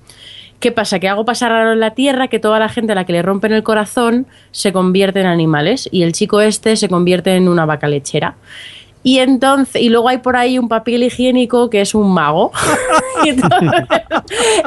[0.60, 0.98] ¿Qué pasa?
[0.98, 3.22] Que algo pasa raro en la Tierra, que toda la gente a la que le
[3.22, 7.66] rompen el corazón se convierte en animales y el chico este se convierte en una
[7.66, 8.36] vaca lechera.
[9.04, 12.50] Y entonces, y luego hay por ahí un papel higiénico que es un mago.
[13.24, 13.84] Entonces,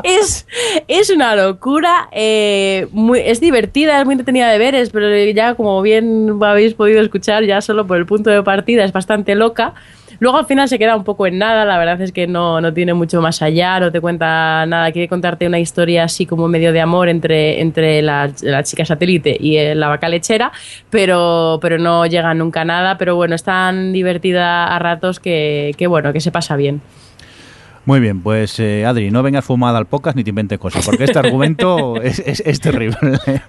[0.03, 0.47] es,
[0.87, 2.07] es una locura.
[2.11, 6.75] eh, muy, es divertida, es muy entretenida de ver, es, pero ya como bien habéis
[6.75, 9.73] podido escuchar, ya solo por el punto de partida es bastante loca.
[10.19, 12.73] Luego al final se queda un poco en nada, la verdad es que no, no
[12.73, 16.73] tiene mucho más allá, no te cuenta nada, quiere contarte una historia así como medio
[16.73, 20.51] de amor entre, entre la, la chica satélite y eh, la vaca lechera,
[20.89, 25.73] pero, pero no llega nunca a nada, pero bueno, es tan divertida a ratos que,
[25.77, 26.81] que bueno, que se pasa bien.
[27.85, 31.05] Muy bien, pues eh, Adri, no vengas fumada al podcast ni te inventes cosas, porque
[31.05, 32.97] este argumento es, es- es terrible.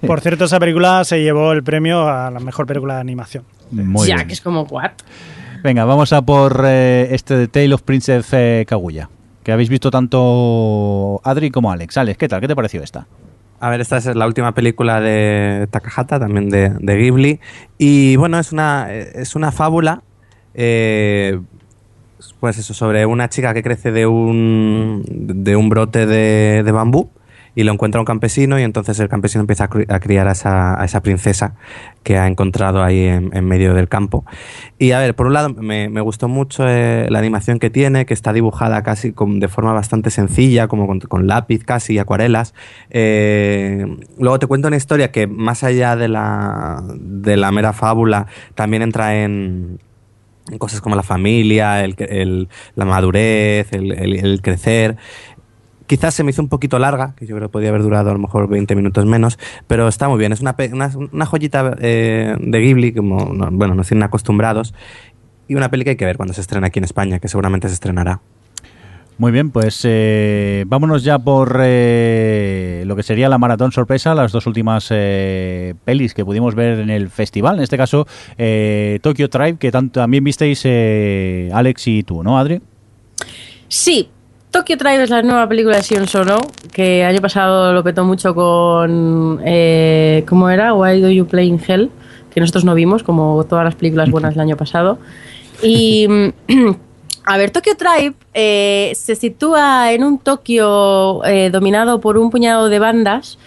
[0.05, 3.43] Por cierto, esa película se llevó el premio a la mejor película de animación.
[3.71, 4.27] Muy ya, bien.
[4.27, 4.91] que es como, ¿what?
[5.61, 9.09] Venga, vamos a por eh, este de Tale of Princess eh, Kaguya,
[9.43, 11.97] que habéis visto tanto Adri como Alex.
[11.97, 12.39] Alex, ¿qué tal?
[12.39, 13.07] ¿Qué te pareció esta?
[13.59, 17.41] A ver, esta es la última película de Takahata, también de, de Ghibli.
[17.77, 20.01] Y bueno, es una, es una fábula,
[20.53, 21.41] eh,
[22.39, 27.09] pues eso, sobre una chica que crece de un, de un brote de, de bambú
[27.55, 30.31] y lo encuentra un campesino y entonces el campesino empieza a, cri- a criar a
[30.33, 31.55] esa, a esa princesa
[32.03, 34.25] que ha encontrado ahí en, en medio del campo.
[34.77, 38.05] Y a ver, por un lado me, me gustó mucho eh, la animación que tiene,
[38.05, 42.53] que está dibujada casi con- de forma bastante sencilla, como con, lápiz casi y acuarelas.
[42.91, 43.85] Eh,
[44.17, 48.81] luego te cuento una historia que más allá de la, de la mera fábula, también
[48.83, 49.79] entra en,
[50.57, 54.97] cosas como la familia, el, el- la madurez, el- el crecer.
[55.89, 58.13] Quizás se me hizo un poquito larga, que yo creo que podía haber durado a
[58.13, 60.31] lo mejor 20 minutos menos, pero está muy bien.
[60.31, 64.75] Es una, pe- una, una joyita eh, de Ghibli, como, no- bueno, nos tienen acostumbrados,
[65.47, 67.67] y una peli que hay que ver cuando se estrena aquí en España, que seguramente
[67.69, 68.21] se estrenará.
[69.17, 74.31] Muy bien, pues eh, vámonos ya por eh, lo que sería la maratón sorpresa, las
[74.31, 78.05] dos últimas eh, pelis que pudimos ver en el festival, en este caso
[78.37, 82.61] eh, Tokyo Tribe, que tanto, también visteis eh, Alex y tú, ¿no, Adri?
[83.67, 84.07] Sí,
[84.51, 86.39] Tokyo Tribe es la nueva película de Sion Sono,
[86.71, 89.39] que año pasado lo petó mucho con.
[89.45, 90.73] Eh, ¿Cómo era?
[90.73, 91.91] Why Do You Play in Hell?
[92.33, 94.97] Que nosotros no vimos, como todas las películas buenas del año pasado.
[95.61, 96.07] Y.
[97.25, 102.69] A ver, Tokyo Tribe eh, se sitúa en un Tokio eh, dominado por un puñado
[102.69, 103.37] de bandas.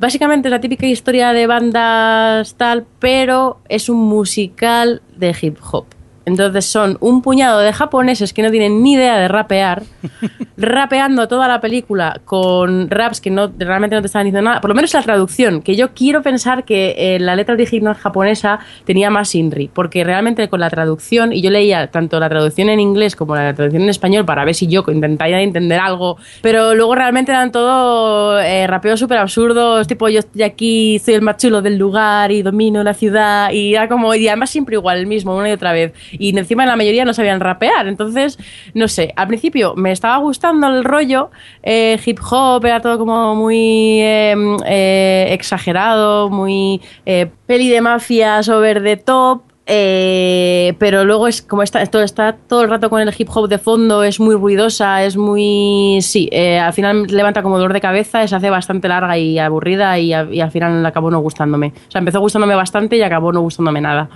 [0.00, 5.84] Básicamente es la típica historia de bandas tal, pero es un musical de hip hop.
[6.28, 9.82] Entonces son un puñado de japoneses que no tienen ni idea de rapear,
[10.58, 14.60] rapeando toda la película con raps que no realmente no te están diciendo nada.
[14.60, 18.60] Por lo menos la traducción, que yo quiero pensar que eh, la letra original japonesa
[18.84, 22.80] tenía más inri, porque realmente con la traducción, y yo leía tanto la traducción en
[22.80, 26.94] inglés como la traducción en español para ver si yo intentaba entender algo, pero luego
[26.94, 31.62] realmente eran todo eh, rapeos súper absurdos, tipo yo estoy aquí, soy el más chulo
[31.62, 35.34] del lugar y domino la ciudad, y era como, y además siempre igual, el mismo,
[35.34, 37.88] una y otra vez y encima la mayoría no sabían rapear.
[37.88, 38.38] Entonces,
[38.74, 41.30] no sé, al principio me estaba gustando el rollo
[41.62, 44.34] eh, hip hop, era todo como muy eh,
[44.66, 49.42] eh, exagerado, muy eh, peli de mafias over the top.
[49.70, 53.50] Eh, pero luego es como está, esto está todo el rato con el hip hop
[53.50, 55.98] de fondo, es muy ruidosa, es muy...
[56.00, 60.14] Sí, al final levanta como dolor de cabeza, se hace bastante larga y aburrida y,
[60.14, 61.74] y al final acabó no gustándome.
[61.86, 64.08] O sea, empezó gustándome bastante y acabó no gustándome nada.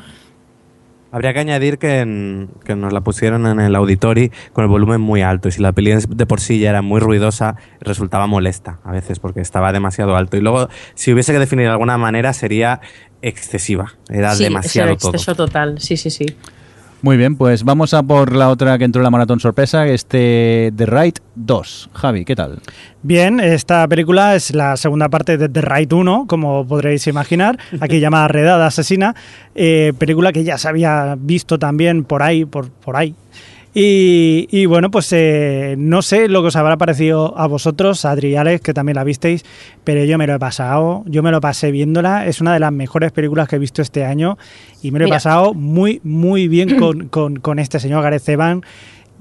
[1.12, 5.00] Habría que añadir que, en- que nos la pusieron en el auditori con el volumen
[5.00, 8.80] muy alto y si la peli de por sí ya era muy ruidosa, resultaba molesta
[8.82, 10.36] a veces porque estaba demasiado alto.
[10.36, 12.80] Y luego, si hubiese que definir de alguna manera, sería
[13.20, 13.92] excesiva.
[14.08, 15.10] Era sí, demasiado es el todo.
[15.12, 16.26] exceso total, sí, sí, sí.
[17.02, 20.72] Muy bien, pues vamos a por la otra que entró en la maratón sorpresa, este
[20.76, 21.90] The Right 2.
[21.92, 22.60] Javi, ¿qué tal?
[23.02, 27.98] Bien, esta película es la segunda parte de The Right 1, como podréis imaginar, aquí
[28.00, 29.16] llamada Redada Asesina,
[29.56, 33.16] eh, película que ya se había visto también por ahí, por, por ahí.
[33.74, 38.32] Y, y bueno, pues eh, no sé lo que os habrá parecido a vosotros, Adri
[38.32, 39.44] y Alex, que también la visteis,
[39.82, 42.70] pero yo me lo he pasado, yo me lo pasé viéndola, es una de las
[42.70, 44.36] mejores películas que he visto este año
[44.82, 48.62] y me lo he pasado muy, muy bien con, con, con este señor Gareth Evans.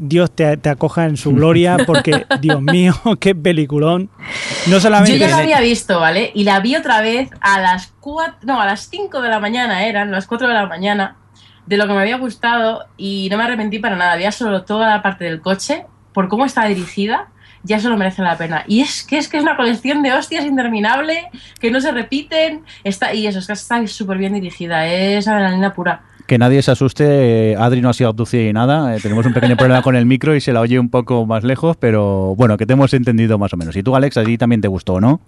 [0.04, 4.10] Dios te, te acoja en su gloria, porque, Dios mío, qué peliculón.
[4.68, 5.18] No solamente.
[5.18, 6.32] Yo ya la había visto, ¿vale?
[6.34, 9.86] Y la vi otra vez a las cuatro, no, a las 5 de la mañana
[9.86, 11.18] eran, las 4 de la mañana,
[11.66, 14.14] de lo que me había gustado y no me arrepentí para nada.
[14.14, 17.30] Había solo toda la parte del coche, por cómo está dirigida,
[17.64, 18.64] ya solo merece la pena.
[18.68, 21.30] Y es que es que es una colección de hostias interminable
[21.60, 25.74] que no se repiten, está y eso es que está súper bien dirigida, es adrenalina
[25.74, 26.04] pura.
[26.28, 29.34] Que nadie se asuste, eh, Adri no ha sido abducida y nada, eh, tenemos un
[29.34, 32.58] pequeño problema con el micro y se la oye un poco más lejos, pero bueno,
[32.58, 33.76] que te hemos entendido más o menos.
[33.76, 35.20] Y tú, Alex, a ti también te gustó, ¿no?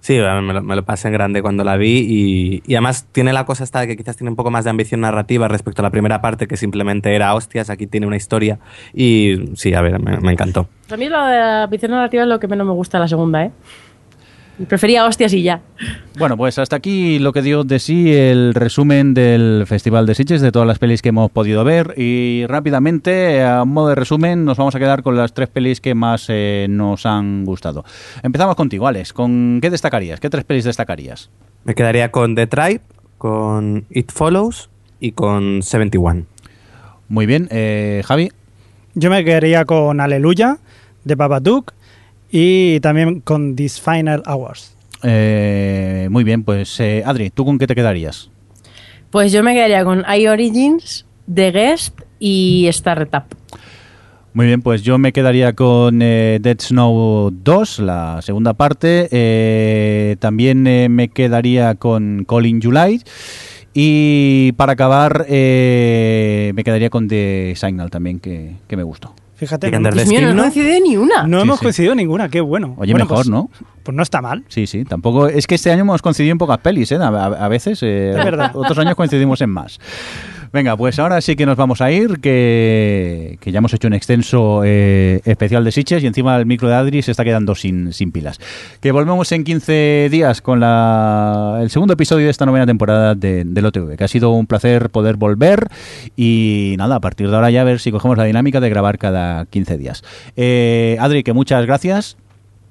[0.00, 3.32] Sí, me lo, me lo pasé en grande cuando la vi y, y además tiene
[3.32, 5.84] la cosa esta de que quizás tiene un poco más de ambición narrativa respecto a
[5.84, 8.58] la primera parte que simplemente era hostias, aquí tiene una historia
[8.94, 10.68] y sí, a ver, me, me encantó.
[10.90, 13.50] A mí la visión narrativa es lo que menos me gusta la segunda, ¿eh?
[14.66, 15.60] Prefería hostias y ya.
[16.18, 20.40] Bueno, pues hasta aquí lo que dio de sí el resumen del Festival de Sitges,
[20.40, 21.94] de todas las pelis que hemos podido ver.
[21.96, 25.94] Y rápidamente, a modo de resumen, nos vamos a quedar con las tres pelis que
[25.94, 27.84] más eh, nos han gustado.
[28.22, 29.12] Empezamos contigo, Alex.
[29.12, 30.18] ¿Con qué destacarías?
[30.18, 31.30] ¿Qué tres pelis destacarías?
[31.62, 32.80] Me quedaría con The Tribe,
[33.16, 36.24] con It Follows y con 71.
[37.08, 38.32] Muy bien, eh, Javi.
[38.94, 40.58] Yo me quedaría con Aleluya
[41.04, 41.72] de Babadook
[42.30, 44.76] y también con These Final Hours.
[45.02, 48.30] Eh, muy bien, pues eh, Adri, ¿tú con qué te quedarías?
[49.10, 53.24] Pues yo me quedaría con iOrigins, The Guest y Startup.
[54.34, 59.08] Muy bien, pues yo me quedaría con eh, Dead Snow 2, la segunda parte.
[59.10, 63.02] Eh, también eh, me quedaría con Calling July.
[63.74, 69.14] Y para acabar, eh, me quedaría con The Signal también, que, que me gustó.
[69.38, 70.42] Fíjate, no, mío, no ¿no?
[70.42, 71.22] coincide ni una.
[71.22, 71.64] no Sí, hemos sí.
[71.64, 72.74] coincidido ninguna, qué bueno.
[72.76, 73.48] Oye, Bueno, mejor, pues- ¿no?
[73.84, 74.44] Pues no está mal.
[74.48, 75.28] Sí, sí, tampoco.
[75.28, 76.98] Es que este año hemos coincidido en pocas pelis, ¿eh?
[77.00, 77.78] A veces.
[77.82, 78.50] eh, Es verdad.
[78.54, 79.78] Otros años coincidimos en más.
[80.52, 84.62] Venga, pues ahora sí que nos vamos a ir, que, ya hemos hecho un extenso
[84.64, 88.12] eh, especial de Sitges y encima el micro de Adri se está quedando sin, sin
[88.12, 88.38] pilas.
[88.80, 93.44] Que volvemos en 15 días con la, el segundo episodio de esta novena temporada de,
[93.44, 95.68] del OTV, que ha sido un placer poder volver
[96.16, 98.98] y nada, a partir de ahora ya a ver si cogemos la dinámica de grabar
[98.98, 100.02] cada 15 días.
[100.36, 102.16] Eh, Adri, que muchas gracias.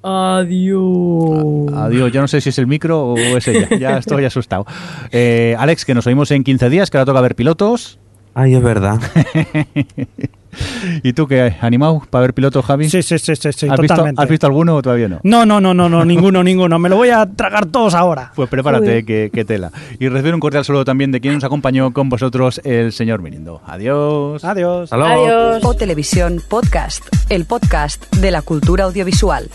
[0.02, 1.72] Adiós.
[1.74, 4.66] Adiós, yo no sé si es el micro o es ella, ya estoy asustado.
[5.10, 7.98] Eh, Alex, que nos oímos en 15 días, que ahora toca ver pilotos.
[8.34, 9.00] Ay, es verdad.
[11.02, 11.56] ¿Y tú qué?
[11.60, 12.88] ¿Animado para ver pilotos, Javi?
[12.88, 14.22] Sí, sí, sí, sí, sí, ¿Has, visto, totalmente.
[14.22, 15.20] ¿Has visto alguno o todavía no?
[15.22, 16.78] No, no, no, no, no, ninguno, ninguno.
[16.78, 18.32] Me lo voy a tragar todos ahora.
[18.34, 19.72] Pues prepárate, que, que tela.
[19.98, 23.60] Y recibe un cordial saludo también de quien nos acompañó con vosotros, el señor Mirindo.
[23.66, 24.44] Adiós.
[24.44, 24.92] Adiós.
[24.92, 25.64] Adiós.
[25.64, 29.48] O Televisión Podcast, el podcast de la cultura audiovisual.